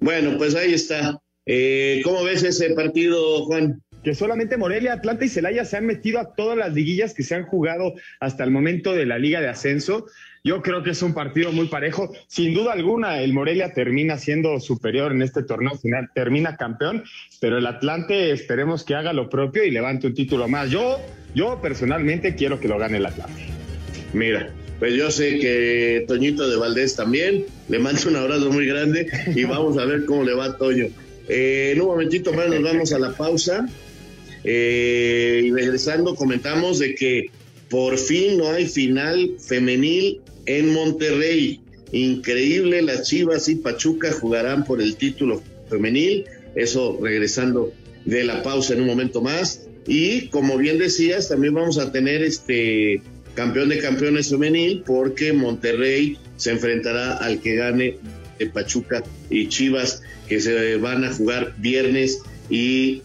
Bueno, 0.00 0.36
pues 0.36 0.54
ahí 0.54 0.74
está. 0.74 1.18
Eh, 1.46 2.00
¿Cómo 2.04 2.24
ves 2.24 2.42
ese 2.42 2.70
partido, 2.70 3.44
Juan? 3.44 3.80
que 4.04 4.14
solamente 4.14 4.58
Morelia, 4.58 4.92
Atlanta 4.92 5.24
y 5.24 5.28
Celaya 5.28 5.64
se 5.64 5.78
han 5.78 5.86
metido 5.86 6.20
a 6.20 6.34
todas 6.34 6.58
las 6.58 6.74
liguillas 6.74 7.14
que 7.14 7.22
se 7.22 7.34
han 7.34 7.44
jugado 7.44 7.94
hasta 8.20 8.44
el 8.44 8.50
momento 8.50 8.92
de 8.92 9.06
la 9.06 9.18
Liga 9.18 9.40
de 9.40 9.48
Ascenso. 9.48 10.06
Yo 10.46 10.60
creo 10.60 10.82
que 10.82 10.90
es 10.90 11.00
un 11.00 11.14
partido 11.14 11.52
muy 11.52 11.68
parejo. 11.68 12.12
Sin 12.26 12.52
duda 12.52 12.74
alguna, 12.74 13.22
el 13.22 13.32
Morelia 13.32 13.72
termina 13.72 14.18
siendo 14.18 14.60
superior 14.60 15.10
en 15.10 15.22
este 15.22 15.42
torneo 15.42 15.74
final, 15.78 16.10
termina 16.14 16.58
campeón, 16.58 17.02
pero 17.40 17.56
el 17.56 17.66
Atlante 17.66 18.30
esperemos 18.30 18.84
que 18.84 18.94
haga 18.94 19.14
lo 19.14 19.30
propio 19.30 19.64
y 19.64 19.70
levante 19.70 20.06
un 20.06 20.12
título 20.12 20.46
más. 20.46 20.70
Yo, 20.70 21.00
yo 21.34 21.62
personalmente 21.62 22.34
quiero 22.34 22.60
que 22.60 22.68
lo 22.68 22.78
gane 22.78 22.98
el 22.98 23.06
Atlante. 23.06 23.42
Mira, 24.12 24.52
pues 24.78 24.92
yo 24.92 25.10
sé 25.10 25.38
que 25.38 26.04
Toñito 26.06 26.46
de 26.46 26.56
Valdés 26.56 26.94
también. 26.94 27.46
Le 27.70 27.78
mando 27.78 28.06
un 28.06 28.16
abrazo 28.16 28.52
muy 28.52 28.66
grande 28.66 29.08
y 29.34 29.44
vamos 29.44 29.78
a 29.78 29.86
ver 29.86 30.04
cómo 30.04 30.24
le 30.24 30.34
va 30.34 30.44
a 30.44 30.56
Toño. 30.58 30.88
Eh, 31.26 31.70
en 31.72 31.80
un 31.80 31.86
momentito 31.86 32.34
más 32.34 32.48
nos 32.48 32.62
vamos 32.62 32.92
a 32.92 32.98
la 32.98 33.16
pausa. 33.16 33.66
Eh, 34.44 35.40
y 35.46 35.52
regresando, 35.52 36.14
comentamos 36.14 36.80
de 36.80 36.94
que 36.94 37.30
por 37.70 37.96
fin 37.96 38.36
no 38.36 38.50
hay 38.50 38.66
final 38.66 39.36
femenil 39.38 40.20
en 40.46 40.72
Monterrey. 40.72 41.60
Increíble, 41.92 42.82
las 42.82 43.08
Chivas 43.08 43.48
y 43.48 43.56
Pachuca 43.56 44.12
jugarán 44.12 44.64
por 44.64 44.82
el 44.82 44.96
título 44.96 45.42
femenil. 45.68 46.24
Eso 46.54 46.98
regresando 47.02 47.72
de 48.04 48.24
la 48.24 48.42
pausa 48.42 48.74
en 48.74 48.80
un 48.80 48.86
momento 48.86 49.20
más. 49.20 49.62
Y 49.86 50.28
como 50.28 50.56
bien 50.56 50.78
decías, 50.78 51.28
también 51.28 51.54
vamos 51.54 51.78
a 51.78 51.92
tener 51.92 52.22
este 52.22 53.02
campeón 53.34 53.68
de 53.68 53.78
campeones 53.78 54.30
femenil 54.30 54.82
porque 54.86 55.32
Monterrey 55.32 56.16
se 56.36 56.52
enfrentará 56.52 57.16
al 57.16 57.40
que 57.40 57.56
gane 57.56 57.98
de 58.38 58.46
Pachuca 58.46 59.02
y 59.30 59.48
Chivas 59.48 60.02
que 60.28 60.40
se 60.40 60.76
van 60.76 61.04
a 61.04 61.12
jugar 61.12 61.54
viernes 61.58 62.20
y 62.48 63.02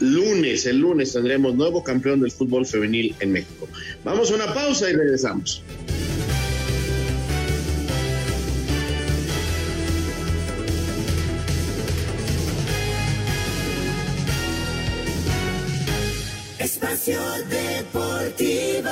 lunes, 0.00 0.66
el 0.66 0.78
lunes 0.78 1.12
tendremos 1.12 1.54
nuevo 1.54 1.82
campeón 1.82 2.20
del 2.20 2.30
fútbol 2.30 2.66
femenil 2.66 3.14
en 3.20 3.32
México. 3.32 3.68
Vamos 4.04 4.30
a 4.30 4.34
una 4.34 4.54
pausa 4.54 4.90
y 4.90 4.92
regresamos. 4.92 5.62
Espacio 17.08 17.20
Deportivo. 17.48 18.90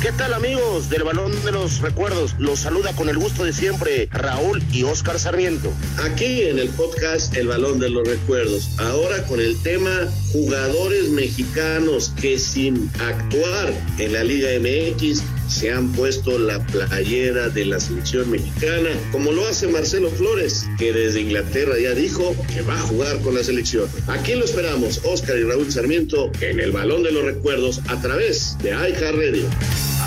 ¿Qué 0.00 0.12
tal 0.12 0.34
amigos 0.34 0.90
del 0.90 1.02
Balón 1.02 1.32
de 1.44 1.52
los 1.52 1.80
Recuerdos? 1.80 2.34
Los 2.38 2.60
saluda 2.60 2.94
con 2.94 3.08
el 3.08 3.18
gusto 3.18 3.44
de 3.44 3.52
siempre 3.52 4.08
Raúl 4.10 4.62
y 4.70 4.82
Oscar 4.82 5.18
Sarmiento. 5.18 5.72
Aquí 6.02 6.42
en 6.42 6.58
el 6.58 6.68
podcast 6.70 7.34
El 7.34 7.48
Balón 7.48 7.78
de 7.78 7.90
los 7.90 8.06
Recuerdos. 8.06 8.78
Ahora 8.78 9.24
con 9.26 9.40
el 9.40 9.62
tema 9.62 10.08
jugadores 10.32 11.08
mexicanos 11.10 12.12
que 12.20 12.38
sin 12.38 12.90
actuar 13.00 13.72
en 13.98 14.12
la 14.12 14.24
Liga 14.24 14.50
MX 14.60 15.22
se 15.48 15.72
han 15.72 15.92
puesto 15.92 16.38
la 16.38 16.64
playera 16.66 17.48
de 17.48 17.64
la 17.64 17.80
selección 17.80 18.30
mexicana, 18.30 18.90
como 19.12 19.32
lo 19.32 19.46
hace 19.46 19.68
Marcelo 19.68 20.10
Flores, 20.10 20.66
que 20.78 20.92
desde 20.92 21.20
Inglaterra 21.20 21.74
ya 21.80 21.94
dijo 21.94 22.34
que 22.52 22.62
va 22.62 22.74
a 22.74 22.80
jugar 22.80 23.20
con 23.20 23.34
la 23.34 23.44
selección. 23.44 23.88
Aquí 24.06 24.34
lo 24.34 24.44
esperamos, 24.44 25.00
Oscar 25.04 25.38
y 25.38 25.44
Raúl 25.44 25.70
Sarmiento, 25.70 26.30
en 26.40 26.60
el 26.60 26.72
Balón 26.72 27.02
de 27.02 27.12
los 27.12 27.24
Recuerdos 27.24 27.80
a 27.88 28.00
través 28.00 28.56
de 28.62 28.70
iHeartRadio 28.70 29.48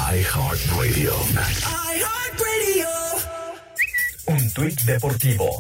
iHeartRadio. 0.08 1.14
iHeartRadio. 1.92 2.90
Un 4.28 4.52
tuit 4.54 4.82
deportivo. 4.84 5.60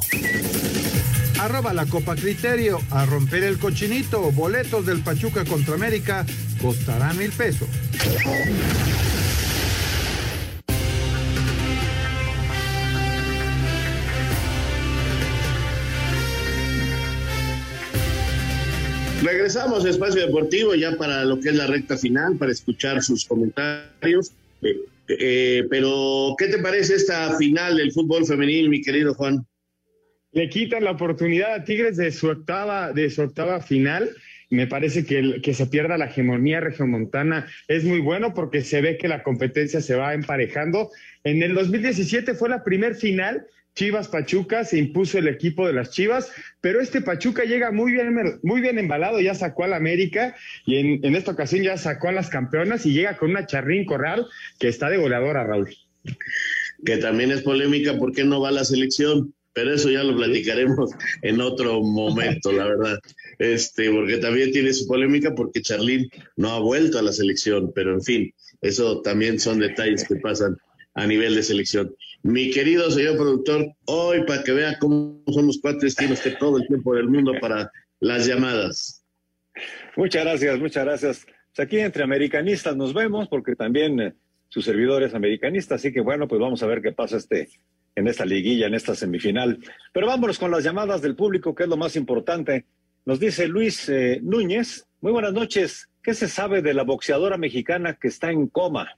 Arroba 1.40 1.74
la 1.74 1.86
Copa 1.86 2.16
Criterio. 2.16 2.80
A 2.92 3.06
romper 3.06 3.44
el 3.44 3.60
cochinito. 3.60 4.32
Boletos 4.32 4.86
del 4.86 5.02
Pachuca 5.02 5.44
contra 5.44 5.76
América 5.76 6.26
costará 6.62 7.12
mil 7.14 7.32
pesos. 7.32 7.68
Regresamos 19.28 19.84
a 19.84 19.90
Espacio 19.90 20.26
Deportivo 20.26 20.74
ya 20.74 20.96
para 20.96 21.26
lo 21.26 21.38
que 21.42 21.50
es 21.50 21.56
la 21.56 21.68
recta 21.68 21.98
final, 21.98 22.38
para 22.38 22.54
escuchar 22.54 23.04
sus 23.04 23.26
comentarios. 23.26 24.32
Eh, 24.62 24.78
eh, 25.10 25.64
pero, 25.70 26.34
¿qué 26.38 26.48
te 26.48 26.60
parece 26.60 26.96
esta 26.96 27.38
final 27.38 27.76
del 27.76 27.92
fútbol 27.92 28.26
femenil, 28.26 28.70
mi 28.70 28.82
querido 28.82 29.14
Juan? 29.16 29.46
Le 30.32 30.48
quitan 30.48 30.86
la 30.86 30.92
oportunidad 30.92 31.56
a 31.56 31.64
Tigres 31.66 31.98
de 31.98 32.10
su 32.14 32.30
octava, 32.30 32.94
de 32.94 33.10
su 33.10 33.22
octava 33.22 33.60
final. 33.60 34.10
Me 34.50 34.66
parece 34.66 35.06
que, 35.06 35.20
el- 35.20 35.42
que 35.42 35.54
se 35.54 35.68
pierda 35.68 35.98
la 35.98 36.06
hegemonía 36.06 36.62
regiomontana 36.62 37.48
es 37.68 37.84
muy 37.84 38.00
bueno 38.00 38.34
porque 38.34 38.62
se 38.62 38.80
ve 38.80 38.98
que 38.98 39.10
la 39.10 39.24
competencia 39.24 39.82
se 39.82 39.96
va 39.96 40.14
emparejando. 40.14 40.90
En 41.26 41.44
el 41.44 41.54
2017 41.54 42.34
fue 42.34 42.48
la 42.48 42.64
primer 42.64 42.96
final 42.96 43.46
Chivas 43.78 44.08
Pachuca, 44.08 44.66
se 44.66 44.80
impuso 44.80 45.20
el 45.20 45.28
equipo 45.28 45.68
de 45.68 45.74
las 45.74 45.92
Chivas, 45.92 46.32
pero 46.62 46.82
este 46.82 47.00
Pachuca 47.00 47.44
llega 47.44 47.72
muy 47.72 47.92
bien, 47.92 48.40
muy 48.42 48.60
bien 48.60 48.80
embalado, 48.80 49.22
ya 49.22 49.36
sacó 49.36 49.66
al 49.66 49.74
América 49.74 50.36
y 50.66 50.78
en, 50.78 51.06
en 51.06 51.16
esta 51.16 51.34
ocasión 51.34 51.62
ya 51.62 51.78
sacó 51.78 52.10
a 52.10 52.12
las 52.12 52.30
campeonas 52.30 52.88
y 52.88 52.94
llega 52.94 53.18
con 53.18 53.30
una 53.30 53.46
charrín 53.46 53.86
corral 53.86 54.26
que 54.60 54.68
está 54.68 54.90
de 54.90 54.98
goleadora, 54.98 55.44
Raúl. 55.44 55.70
Que 56.84 56.98
también 56.98 57.30
es 57.30 57.44
polémica 57.44 58.00
porque 58.00 58.24
no 58.24 58.42
va 58.42 58.50
a 58.50 58.54
la 58.54 58.66
selección, 58.66 59.36
pero 59.54 59.72
eso 59.72 59.92
ya 59.92 60.04
lo 60.04 60.18
platicaremos 60.18 60.90
en 61.22 61.40
otro 61.40 61.80
momento, 61.84 62.52
la 62.52 62.66
verdad. 62.66 63.00
Este, 63.38 63.92
porque 63.92 64.18
también 64.18 64.52
tiene 64.52 64.74
su 64.74 64.88
polémica 64.88 65.36
porque 65.36 65.62
Charlín 65.62 66.10
no 66.36 66.50
ha 66.50 66.60
vuelto 66.60 66.98
a 66.98 67.04
la 67.04 67.14
selección, 67.14 67.72
pero 67.76 67.94
en 67.94 68.02
fin, 68.02 68.34
eso 68.62 69.04
también 69.04 69.40
son 69.40 69.60
detalles 69.60 70.04
que 70.08 70.16
pasan 70.16 70.58
a 70.96 71.06
nivel 71.06 71.36
de 71.36 71.44
selección. 71.44 71.96
Mi 72.28 72.52
querido 72.52 72.92
señor 72.92 73.16
productor, 73.16 73.72
hoy 73.86 74.26
para 74.26 74.44
que 74.44 74.52
vea 74.52 74.78
cómo 74.80 75.24
somos 75.34 75.60
cuates, 75.62 75.96
tiene 75.96 76.12
usted 76.12 76.38
todo 76.38 76.58
el 76.58 76.68
tiempo 76.68 76.94
del 76.94 77.08
mundo 77.08 77.32
para 77.40 77.72
las 78.02 78.28
llamadas. 78.28 79.02
Muchas 79.96 80.26
gracias, 80.26 80.60
muchas 80.60 80.84
gracias. 80.84 81.26
Pues 81.56 81.66
aquí 81.66 81.80
entre 81.80 82.04
americanistas 82.04 82.76
nos 82.76 82.94
vemos, 82.94 83.30
porque 83.30 83.56
también 83.56 84.02
eh, 84.02 84.14
su 84.50 84.62
servidor 84.62 85.04
es 85.04 85.14
americanista, 85.14 85.76
así 85.76 85.94
que 85.94 86.02
bueno, 86.02 86.28
pues 86.28 86.42
vamos 86.42 86.62
a 86.62 86.68
ver 86.68 86.82
qué 86.82 86.92
pasa 86.92 87.16
este, 87.16 87.48
en 87.96 88.10
esta 88.10 88.26
liguilla, 88.26 88.68
en 88.68 88.74
esta 88.74 88.94
semifinal. 88.94 89.58
Pero 89.94 90.08
vámonos 90.08 90.38
con 90.38 90.52
las 90.52 90.66
llamadas 90.66 91.02
del 91.02 91.16
público, 91.16 91.56
que 91.56 91.64
es 91.64 91.70
lo 91.70 91.78
más 91.78 91.96
importante. 91.96 92.66
Nos 93.06 93.22
dice 93.22 93.48
Luis 93.48 93.88
eh, 93.88 94.20
Núñez, 94.22 94.86
muy 95.00 95.14
buenas 95.14 95.32
noches. 95.32 95.88
¿Qué 96.04 96.14
se 96.14 96.28
sabe 96.28 96.62
de 96.62 96.74
la 96.74 96.84
boxeadora 96.84 97.38
mexicana 97.38 97.98
que 97.98 98.10
está 98.10 98.32
en 98.32 98.48
coma? 98.48 98.98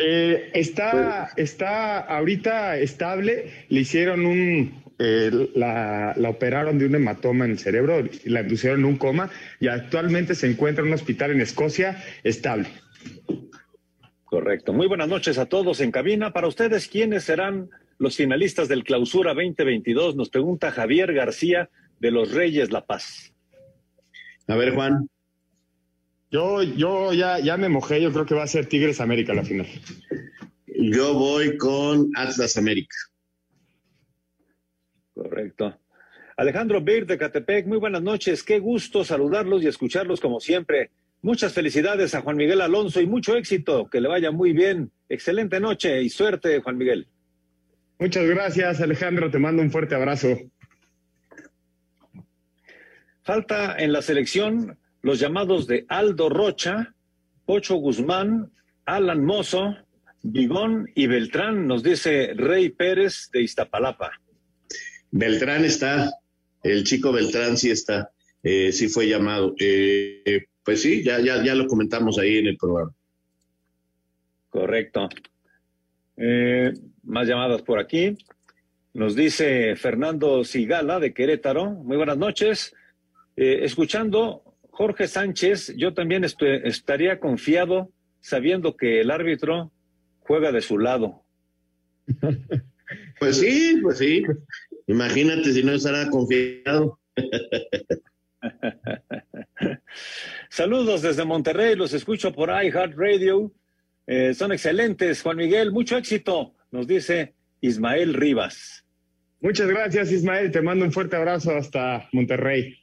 Eh, 0.00 0.50
está, 0.54 1.30
está 1.36 1.98
ahorita 1.98 2.78
estable, 2.78 3.66
le 3.68 3.80
hicieron 3.80 4.26
un, 4.26 4.84
eh, 5.00 5.48
la, 5.56 6.14
la 6.16 6.28
operaron 6.28 6.78
de 6.78 6.86
un 6.86 6.94
hematoma 6.94 7.46
en 7.46 7.52
el 7.52 7.58
cerebro, 7.58 8.00
y 8.00 8.28
la 8.28 8.42
inducieron 8.42 8.80
en 8.80 8.86
un 8.86 8.96
coma 8.96 9.28
y 9.58 9.66
actualmente 9.66 10.36
se 10.36 10.48
encuentra 10.48 10.82
en 10.82 10.88
un 10.88 10.94
hospital 10.94 11.32
en 11.32 11.40
Escocia 11.40 12.02
estable. 12.22 12.68
Correcto. 14.24 14.72
Muy 14.72 14.86
buenas 14.86 15.08
noches 15.08 15.36
a 15.38 15.46
todos 15.46 15.80
en 15.80 15.90
cabina. 15.90 16.32
Para 16.32 16.46
ustedes, 16.46 16.86
¿quiénes 16.86 17.24
serán 17.24 17.70
los 17.98 18.16
finalistas 18.16 18.68
del 18.68 18.84
Clausura 18.84 19.34
2022? 19.34 20.14
Nos 20.14 20.28
pregunta 20.28 20.70
Javier 20.70 21.12
García 21.12 21.70
de 21.98 22.10
los 22.10 22.32
Reyes 22.32 22.70
La 22.70 22.84
Paz. 22.84 23.32
A 24.46 24.54
ver, 24.54 24.74
Juan. 24.74 25.08
Yo, 26.30 26.62
yo 26.62 27.12
ya, 27.12 27.38
ya 27.38 27.56
me 27.56 27.68
mojé, 27.68 28.02
yo 28.02 28.12
creo 28.12 28.26
que 28.26 28.34
va 28.34 28.42
a 28.42 28.48
ser 28.48 28.66
Tigres 28.66 29.00
América 29.00 29.32
la 29.32 29.44
final. 29.44 29.66
Yo 30.66 31.14
voy 31.14 31.56
con 31.56 32.10
Atlas 32.14 32.56
América. 32.56 32.94
Correcto. 35.14 35.78
Alejandro 36.36 36.80
Beir 36.80 37.06
de 37.06 37.18
Catepec, 37.18 37.66
muy 37.66 37.78
buenas 37.78 38.02
noches. 38.02 38.44
Qué 38.44 38.60
gusto 38.60 39.02
saludarlos 39.04 39.62
y 39.62 39.66
escucharlos 39.66 40.20
como 40.20 40.38
siempre. 40.38 40.90
Muchas 41.20 41.52
felicidades 41.52 42.14
a 42.14 42.20
Juan 42.20 42.36
Miguel 42.36 42.60
Alonso 42.60 43.00
y 43.00 43.06
mucho 43.06 43.34
éxito. 43.34 43.88
Que 43.90 44.00
le 44.00 44.08
vaya 44.08 44.30
muy 44.30 44.52
bien. 44.52 44.92
Excelente 45.08 45.58
noche 45.58 46.00
y 46.02 46.10
suerte, 46.10 46.60
Juan 46.60 46.76
Miguel. 46.78 47.08
Muchas 47.98 48.24
gracias, 48.26 48.80
Alejandro. 48.80 49.30
Te 49.30 49.40
mando 49.40 49.62
un 49.62 49.72
fuerte 49.72 49.96
abrazo. 49.96 50.38
Falta 53.24 53.76
en 53.76 53.92
la 53.92 54.02
selección 54.02 54.78
los 55.02 55.20
llamados 55.20 55.66
de 55.66 55.84
Aldo 55.88 56.28
Rocha, 56.28 56.94
Pocho 57.44 57.76
Guzmán, 57.76 58.50
Alan 58.84 59.24
Mozo, 59.24 59.76
Bigón 60.22 60.90
y 60.94 61.06
Beltrán, 61.06 61.66
nos 61.66 61.82
dice 61.82 62.32
Rey 62.34 62.70
Pérez 62.70 63.30
de 63.32 63.42
Iztapalapa. 63.42 64.10
Beltrán 65.10 65.64
está, 65.64 66.10
el 66.62 66.84
chico 66.84 67.12
Beltrán 67.12 67.56
sí 67.56 67.70
está, 67.70 68.10
eh, 68.42 68.72
sí 68.72 68.88
fue 68.88 69.08
llamado. 69.08 69.54
Eh, 69.58 70.46
pues 70.64 70.82
sí, 70.82 71.02
ya, 71.02 71.20
ya, 71.20 71.42
ya 71.42 71.54
lo 71.54 71.66
comentamos 71.66 72.18
ahí 72.18 72.38
en 72.38 72.46
el 72.48 72.56
programa. 72.56 72.92
Correcto. 74.50 75.08
Eh, 76.16 76.72
más 77.04 77.26
llamadas 77.26 77.62
por 77.62 77.78
aquí. 77.78 78.16
Nos 78.92 79.14
dice 79.14 79.76
Fernando 79.76 80.44
Sigala 80.44 80.98
de 80.98 81.14
Querétaro. 81.14 81.70
Muy 81.70 81.96
buenas 81.96 82.18
noches. 82.18 82.74
Eh, 83.36 83.60
escuchando 83.62 84.42
Jorge 84.78 85.08
Sánchez, 85.08 85.74
yo 85.76 85.92
también 85.92 86.22
estaría 86.22 87.18
confiado 87.18 87.90
sabiendo 88.20 88.76
que 88.76 89.00
el 89.00 89.10
árbitro 89.10 89.72
juega 90.20 90.52
de 90.52 90.60
su 90.60 90.78
lado. 90.78 91.24
Pues 93.18 93.36
sí, 93.36 93.80
pues 93.82 93.98
sí. 93.98 94.22
Imagínate 94.86 95.52
si 95.52 95.62
no 95.62 95.72
estará 95.72 96.08
confiado. 96.08 96.98
Saludos 100.48 101.02
desde 101.02 101.26
Monterrey, 101.26 101.76
los 101.76 101.92
escucho 101.92 102.32
por 102.32 102.48
iHeartRadio. 102.48 103.52
Eh, 104.06 104.32
son 104.32 104.52
excelentes, 104.52 105.20
Juan 105.20 105.36
Miguel, 105.36 105.70
mucho 105.70 105.98
éxito, 105.98 106.54
nos 106.70 106.86
dice 106.86 107.34
Ismael 107.60 108.14
Rivas. 108.14 108.86
Muchas 109.42 109.68
gracias, 109.68 110.10
Ismael. 110.10 110.50
Te 110.50 110.62
mando 110.62 110.86
un 110.86 110.92
fuerte 110.92 111.16
abrazo 111.16 111.54
hasta 111.54 112.08
Monterrey. 112.12 112.78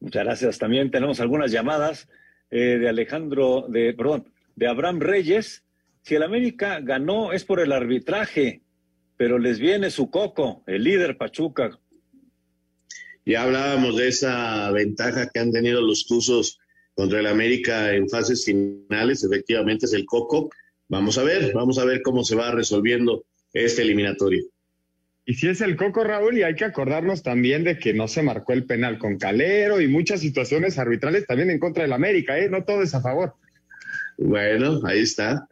Muchas 0.00 0.24
gracias. 0.24 0.58
También 0.58 0.90
tenemos 0.90 1.20
algunas 1.20 1.50
llamadas 1.50 2.08
eh, 2.50 2.78
de 2.78 2.88
Alejandro, 2.88 3.66
de, 3.68 3.92
perdón, 3.94 4.32
de 4.56 4.68
Abraham 4.68 5.00
Reyes. 5.00 5.64
Si 6.02 6.14
el 6.14 6.22
América 6.22 6.80
ganó 6.80 7.32
es 7.32 7.44
por 7.44 7.60
el 7.60 7.72
arbitraje, 7.72 8.62
pero 9.16 9.38
les 9.38 9.58
viene 9.58 9.90
su 9.90 10.10
coco, 10.10 10.62
el 10.66 10.84
líder 10.84 11.18
Pachuca. 11.18 11.78
Ya 13.26 13.42
hablábamos 13.42 13.96
de 13.96 14.08
esa 14.08 14.70
ventaja 14.70 15.28
que 15.28 15.40
han 15.40 15.52
tenido 15.52 15.82
los 15.82 16.06
Tuzos 16.06 16.58
contra 16.94 17.20
el 17.20 17.26
América 17.26 17.94
en 17.94 18.08
fases 18.08 18.44
finales, 18.44 19.22
efectivamente 19.22 19.86
es 19.86 19.92
el 19.92 20.06
coco. 20.06 20.50
Vamos 20.88 21.18
a 21.18 21.24
ver, 21.24 21.52
vamos 21.52 21.78
a 21.78 21.84
ver 21.84 22.00
cómo 22.02 22.24
se 22.24 22.34
va 22.34 22.50
resolviendo 22.52 23.26
este 23.52 23.82
eliminatorio. 23.82 24.44
Y 25.28 25.34
si 25.34 25.46
es 25.46 25.60
el 25.60 25.76
coco, 25.76 26.04
Raúl, 26.04 26.38
y 26.38 26.42
hay 26.42 26.54
que 26.54 26.64
acordarnos 26.64 27.22
también 27.22 27.62
de 27.62 27.78
que 27.78 27.92
no 27.92 28.08
se 28.08 28.22
marcó 28.22 28.54
el 28.54 28.64
penal 28.64 28.96
con 28.96 29.18
Calero 29.18 29.78
y 29.78 29.86
muchas 29.86 30.20
situaciones 30.20 30.78
arbitrales 30.78 31.26
también 31.26 31.50
en 31.50 31.58
contra 31.58 31.82
del 31.82 31.92
América, 31.92 32.38
¿eh? 32.38 32.48
No 32.48 32.64
todo 32.64 32.80
es 32.80 32.94
a 32.94 33.02
favor. 33.02 33.34
Bueno, 34.16 34.80
ahí 34.86 35.00
está. 35.00 35.46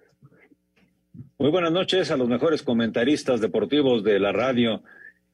Muy 1.36 1.50
buenas 1.50 1.72
noches 1.72 2.10
a 2.10 2.16
los 2.16 2.26
mejores 2.26 2.62
comentaristas 2.62 3.42
deportivos 3.42 4.02
de 4.02 4.18
la 4.18 4.32
radio. 4.32 4.82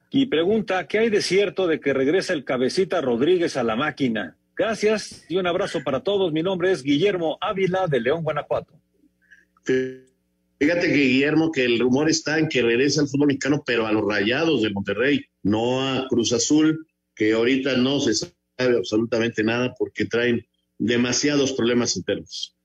Y 0.09 0.25
pregunta, 0.25 0.87
¿qué 0.87 0.99
hay 0.99 1.09
de 1.09 1.21
cierto 1.21 1.65
de 1.65 1.79
que 1.79 1.93
regresa 1.93 2.33
el 2.33 2.43
cabecita 2.43 2.99
Rodríguez 2.99 3.55
a 3.55 3.63
la 3.63 3.77
máquina? 3.77 4.35
Gracias 4.57 5.25
y 5.29 5.37
un 5.37 5.47
abrazo 5.47 5.85
para 5.85 6.01
todos. 6.01 6.33
Mi 6.33 6.43
nombre 6.43 6.73
es 6.73 6.83
Guillermo 6.83 7.37
Ávila 7.39 7.87
de 7.87 8.01
León, 8.01 8.23
Guanajuato. 8.23 8.73
Fíjate 10.63 10.87
que 10.87 10.95
Guillermo, 10.95 11.51
que 11.51 11.65
el 11.65 11.77
rumor 11.77 12.09
está 12.09 12.39
en 12.39 12.47
que 12.47 12.61
regresa 12.61 13.01
al 13.01 13.09
fútbol 13.09 13.27
mexicano, 13.27 13.61
pero 13.65 13.85
a 13.85 13.91
los 13.91 14.07
rayados 14.07 14.61
de 14.61 14.69
Monterrey, 14.69 15.25
no 15.41 15.85
a 15.85 16.07
Cruz 16.07 16.31
Azul, 16.31 16.87
que 17.13 17.33
ahorita 17.33 17.75
no 17.75 17.99
se 17.99 18.13
sabe 18.13 18.77
absolutamente 18.77 19.43
nada 19.43 19.73
porque 19.77 20.05
traen 20.05 20.47
demasiados 20.77 21.51
problemas 21.51 21.97
internos. 21.97 22.55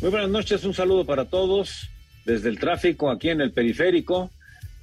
Muy 0.00 0.10
buenas 0.10 0.30
noches, 0.30 0.64
un 0.64 0.72
saludo 0.72 1.04
para 1.04 1.26
todos 1.26 1.86
desde 2.24 2.48
el 2.48 2.58
tráfico 2.58 3.10
aquí 3.10 3.28
en 3.28 3.42
el 3.42 3.52
periférico. 3.52 4.30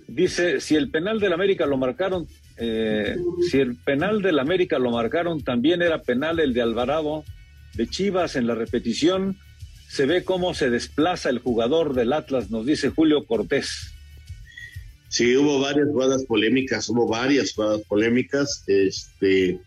Dice, 0.07 0.61
si 0.61 0.75
el 0.75 0.91
penal 0.91 1.19
del 1.19 1.33
América 1.33 1.65
lo 1.65 1.77
marcaron, 1.77 2.27
eh, 2.57 3.15
si 3.49 3.57
el 3.57 3.75
penal 3.77 4.21
del 4.21 4.37
América 4.37 4.77
lo 4.77 4.91
marcaron, 4.91 5.43
también 5.43 5.81
era 5.81 6.03
penal 6.03 6.39
el 6.39 6.53
de 6.53 6.61
Alvarado 6.61 7.23
de 7.73 7.87
Chivas 7.87 8.35
en 8.35 8.45
la 8.45 8.53
repetición 8.53 9.35
se 9.93 10.07
ve 10.07 10.23
cómo 10.23 10.55
se 10.55 10.71
desplaza 10.71 11.29
el 11.29 11.37
jugador 11.37 11.93
del 11.93 12.13
Atlas, 12.13 12.49
nos 12.49 12.65
dice 12.65 12.89
Julio 12.89 13.27
Cortés. 13.27 13.93
Sí, 15.07 15.35
hubo 15.35 15.59
varias 15.59 15.87
jugadas 15.89 16.25
polémicas, 16.25 16.89
hubo 16.89 17.07
varias 17.07 17.53
jugadas 17.53 17.81
polémicas. 17.87 18.63
Este, 18.65 19.59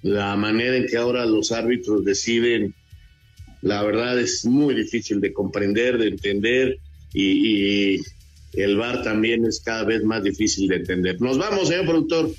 la 0.00 0.36
manera 0.36 0.74
en 0.74 0.86
que 0.86 0.96
ahora 0.96 1.26
los 1.26 1.52
árbitros 1.52 2.02
deciden, 2.02 2.74
la 3.60 3.82
verdad 3.82 4.18
es 4.18 4.46
muy 4.46 4.74
difícil 4.74 5.20
de 5.20 5.34
comprender, 5.34 5.98
de 5.98 6.08
entender 6.08 6.78
y, 7.12 7.96
y 7.96 8.00
el 8.54 8.78
VAR 8.78 9.02
también 9.02 9.44
es 9.44 9.60
cada 9.60 9.84
vez 9.84 10.02
más 10.02 10.22
difícil 10.22 10.66
de 10.68 10.76
entender. 10.76 11.20
Nos 11.20 11.36
vamos, 11.36 11.68
señor 11.68 11.84
productor. 11.84 12.30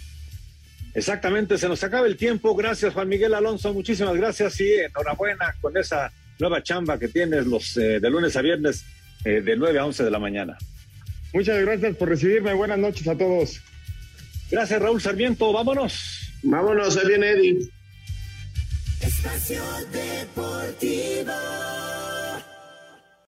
Exactamente, 0.96 1.60
se 1.60 1.70
nos 1.70 1.84
acaba 1.84 2.08
el 2.08 2.18
tiempo. 2.18 2.56
Gracias, 2.56 2.92
Juan 2.92 3.08
Miguel 3.08 3.36
Alonso. 3.36 3.72
Muchísimas 3.72 4.16
gracias 4.16 4.60
y 4.62 4.74
enhorabuena 4.74 5.54
con 5.62 5.78
esa 5.78 6.12
nueva 6.40 6.64
chamba 6.64 6.98
que 6.98 7.10
tienes 7.10 7.46
los 7.46 7.78
eh, 7.78 8.00
de 8.00 8.10
lunes 8.10 8.36
a 8.36 8.42
viernes 8.42 8.86
eh, 9.26 9.42
de 9.42 9.56
9 9.56 9.80
a 9.80 9.86
11 9.86 10.04
de 10.04 10.12
la 10.12 10.20
mañana. 10.20 10.58
Muchas 11.34 11.62
gracias 11.62 11.96
por 11.96 12.10
recibirme. 12.10 12.54
Buenas 12.54 12.80
noches 12.80 13.08
a 13.08 13.16
todos. 13.18 13.62
Gracias, 14.50 14.82
Raúl 14.82 15.02
Sarmiento. 15.02 15.54
Vámonos. 15.54 16.32
Vámonos, 16.42 16.98
ahí 16.98 17.08
viene 17.08 17.32
Eddie. 17.32 17.70
Espacio 19.02 19.62
Deportivo. 19.92 21.32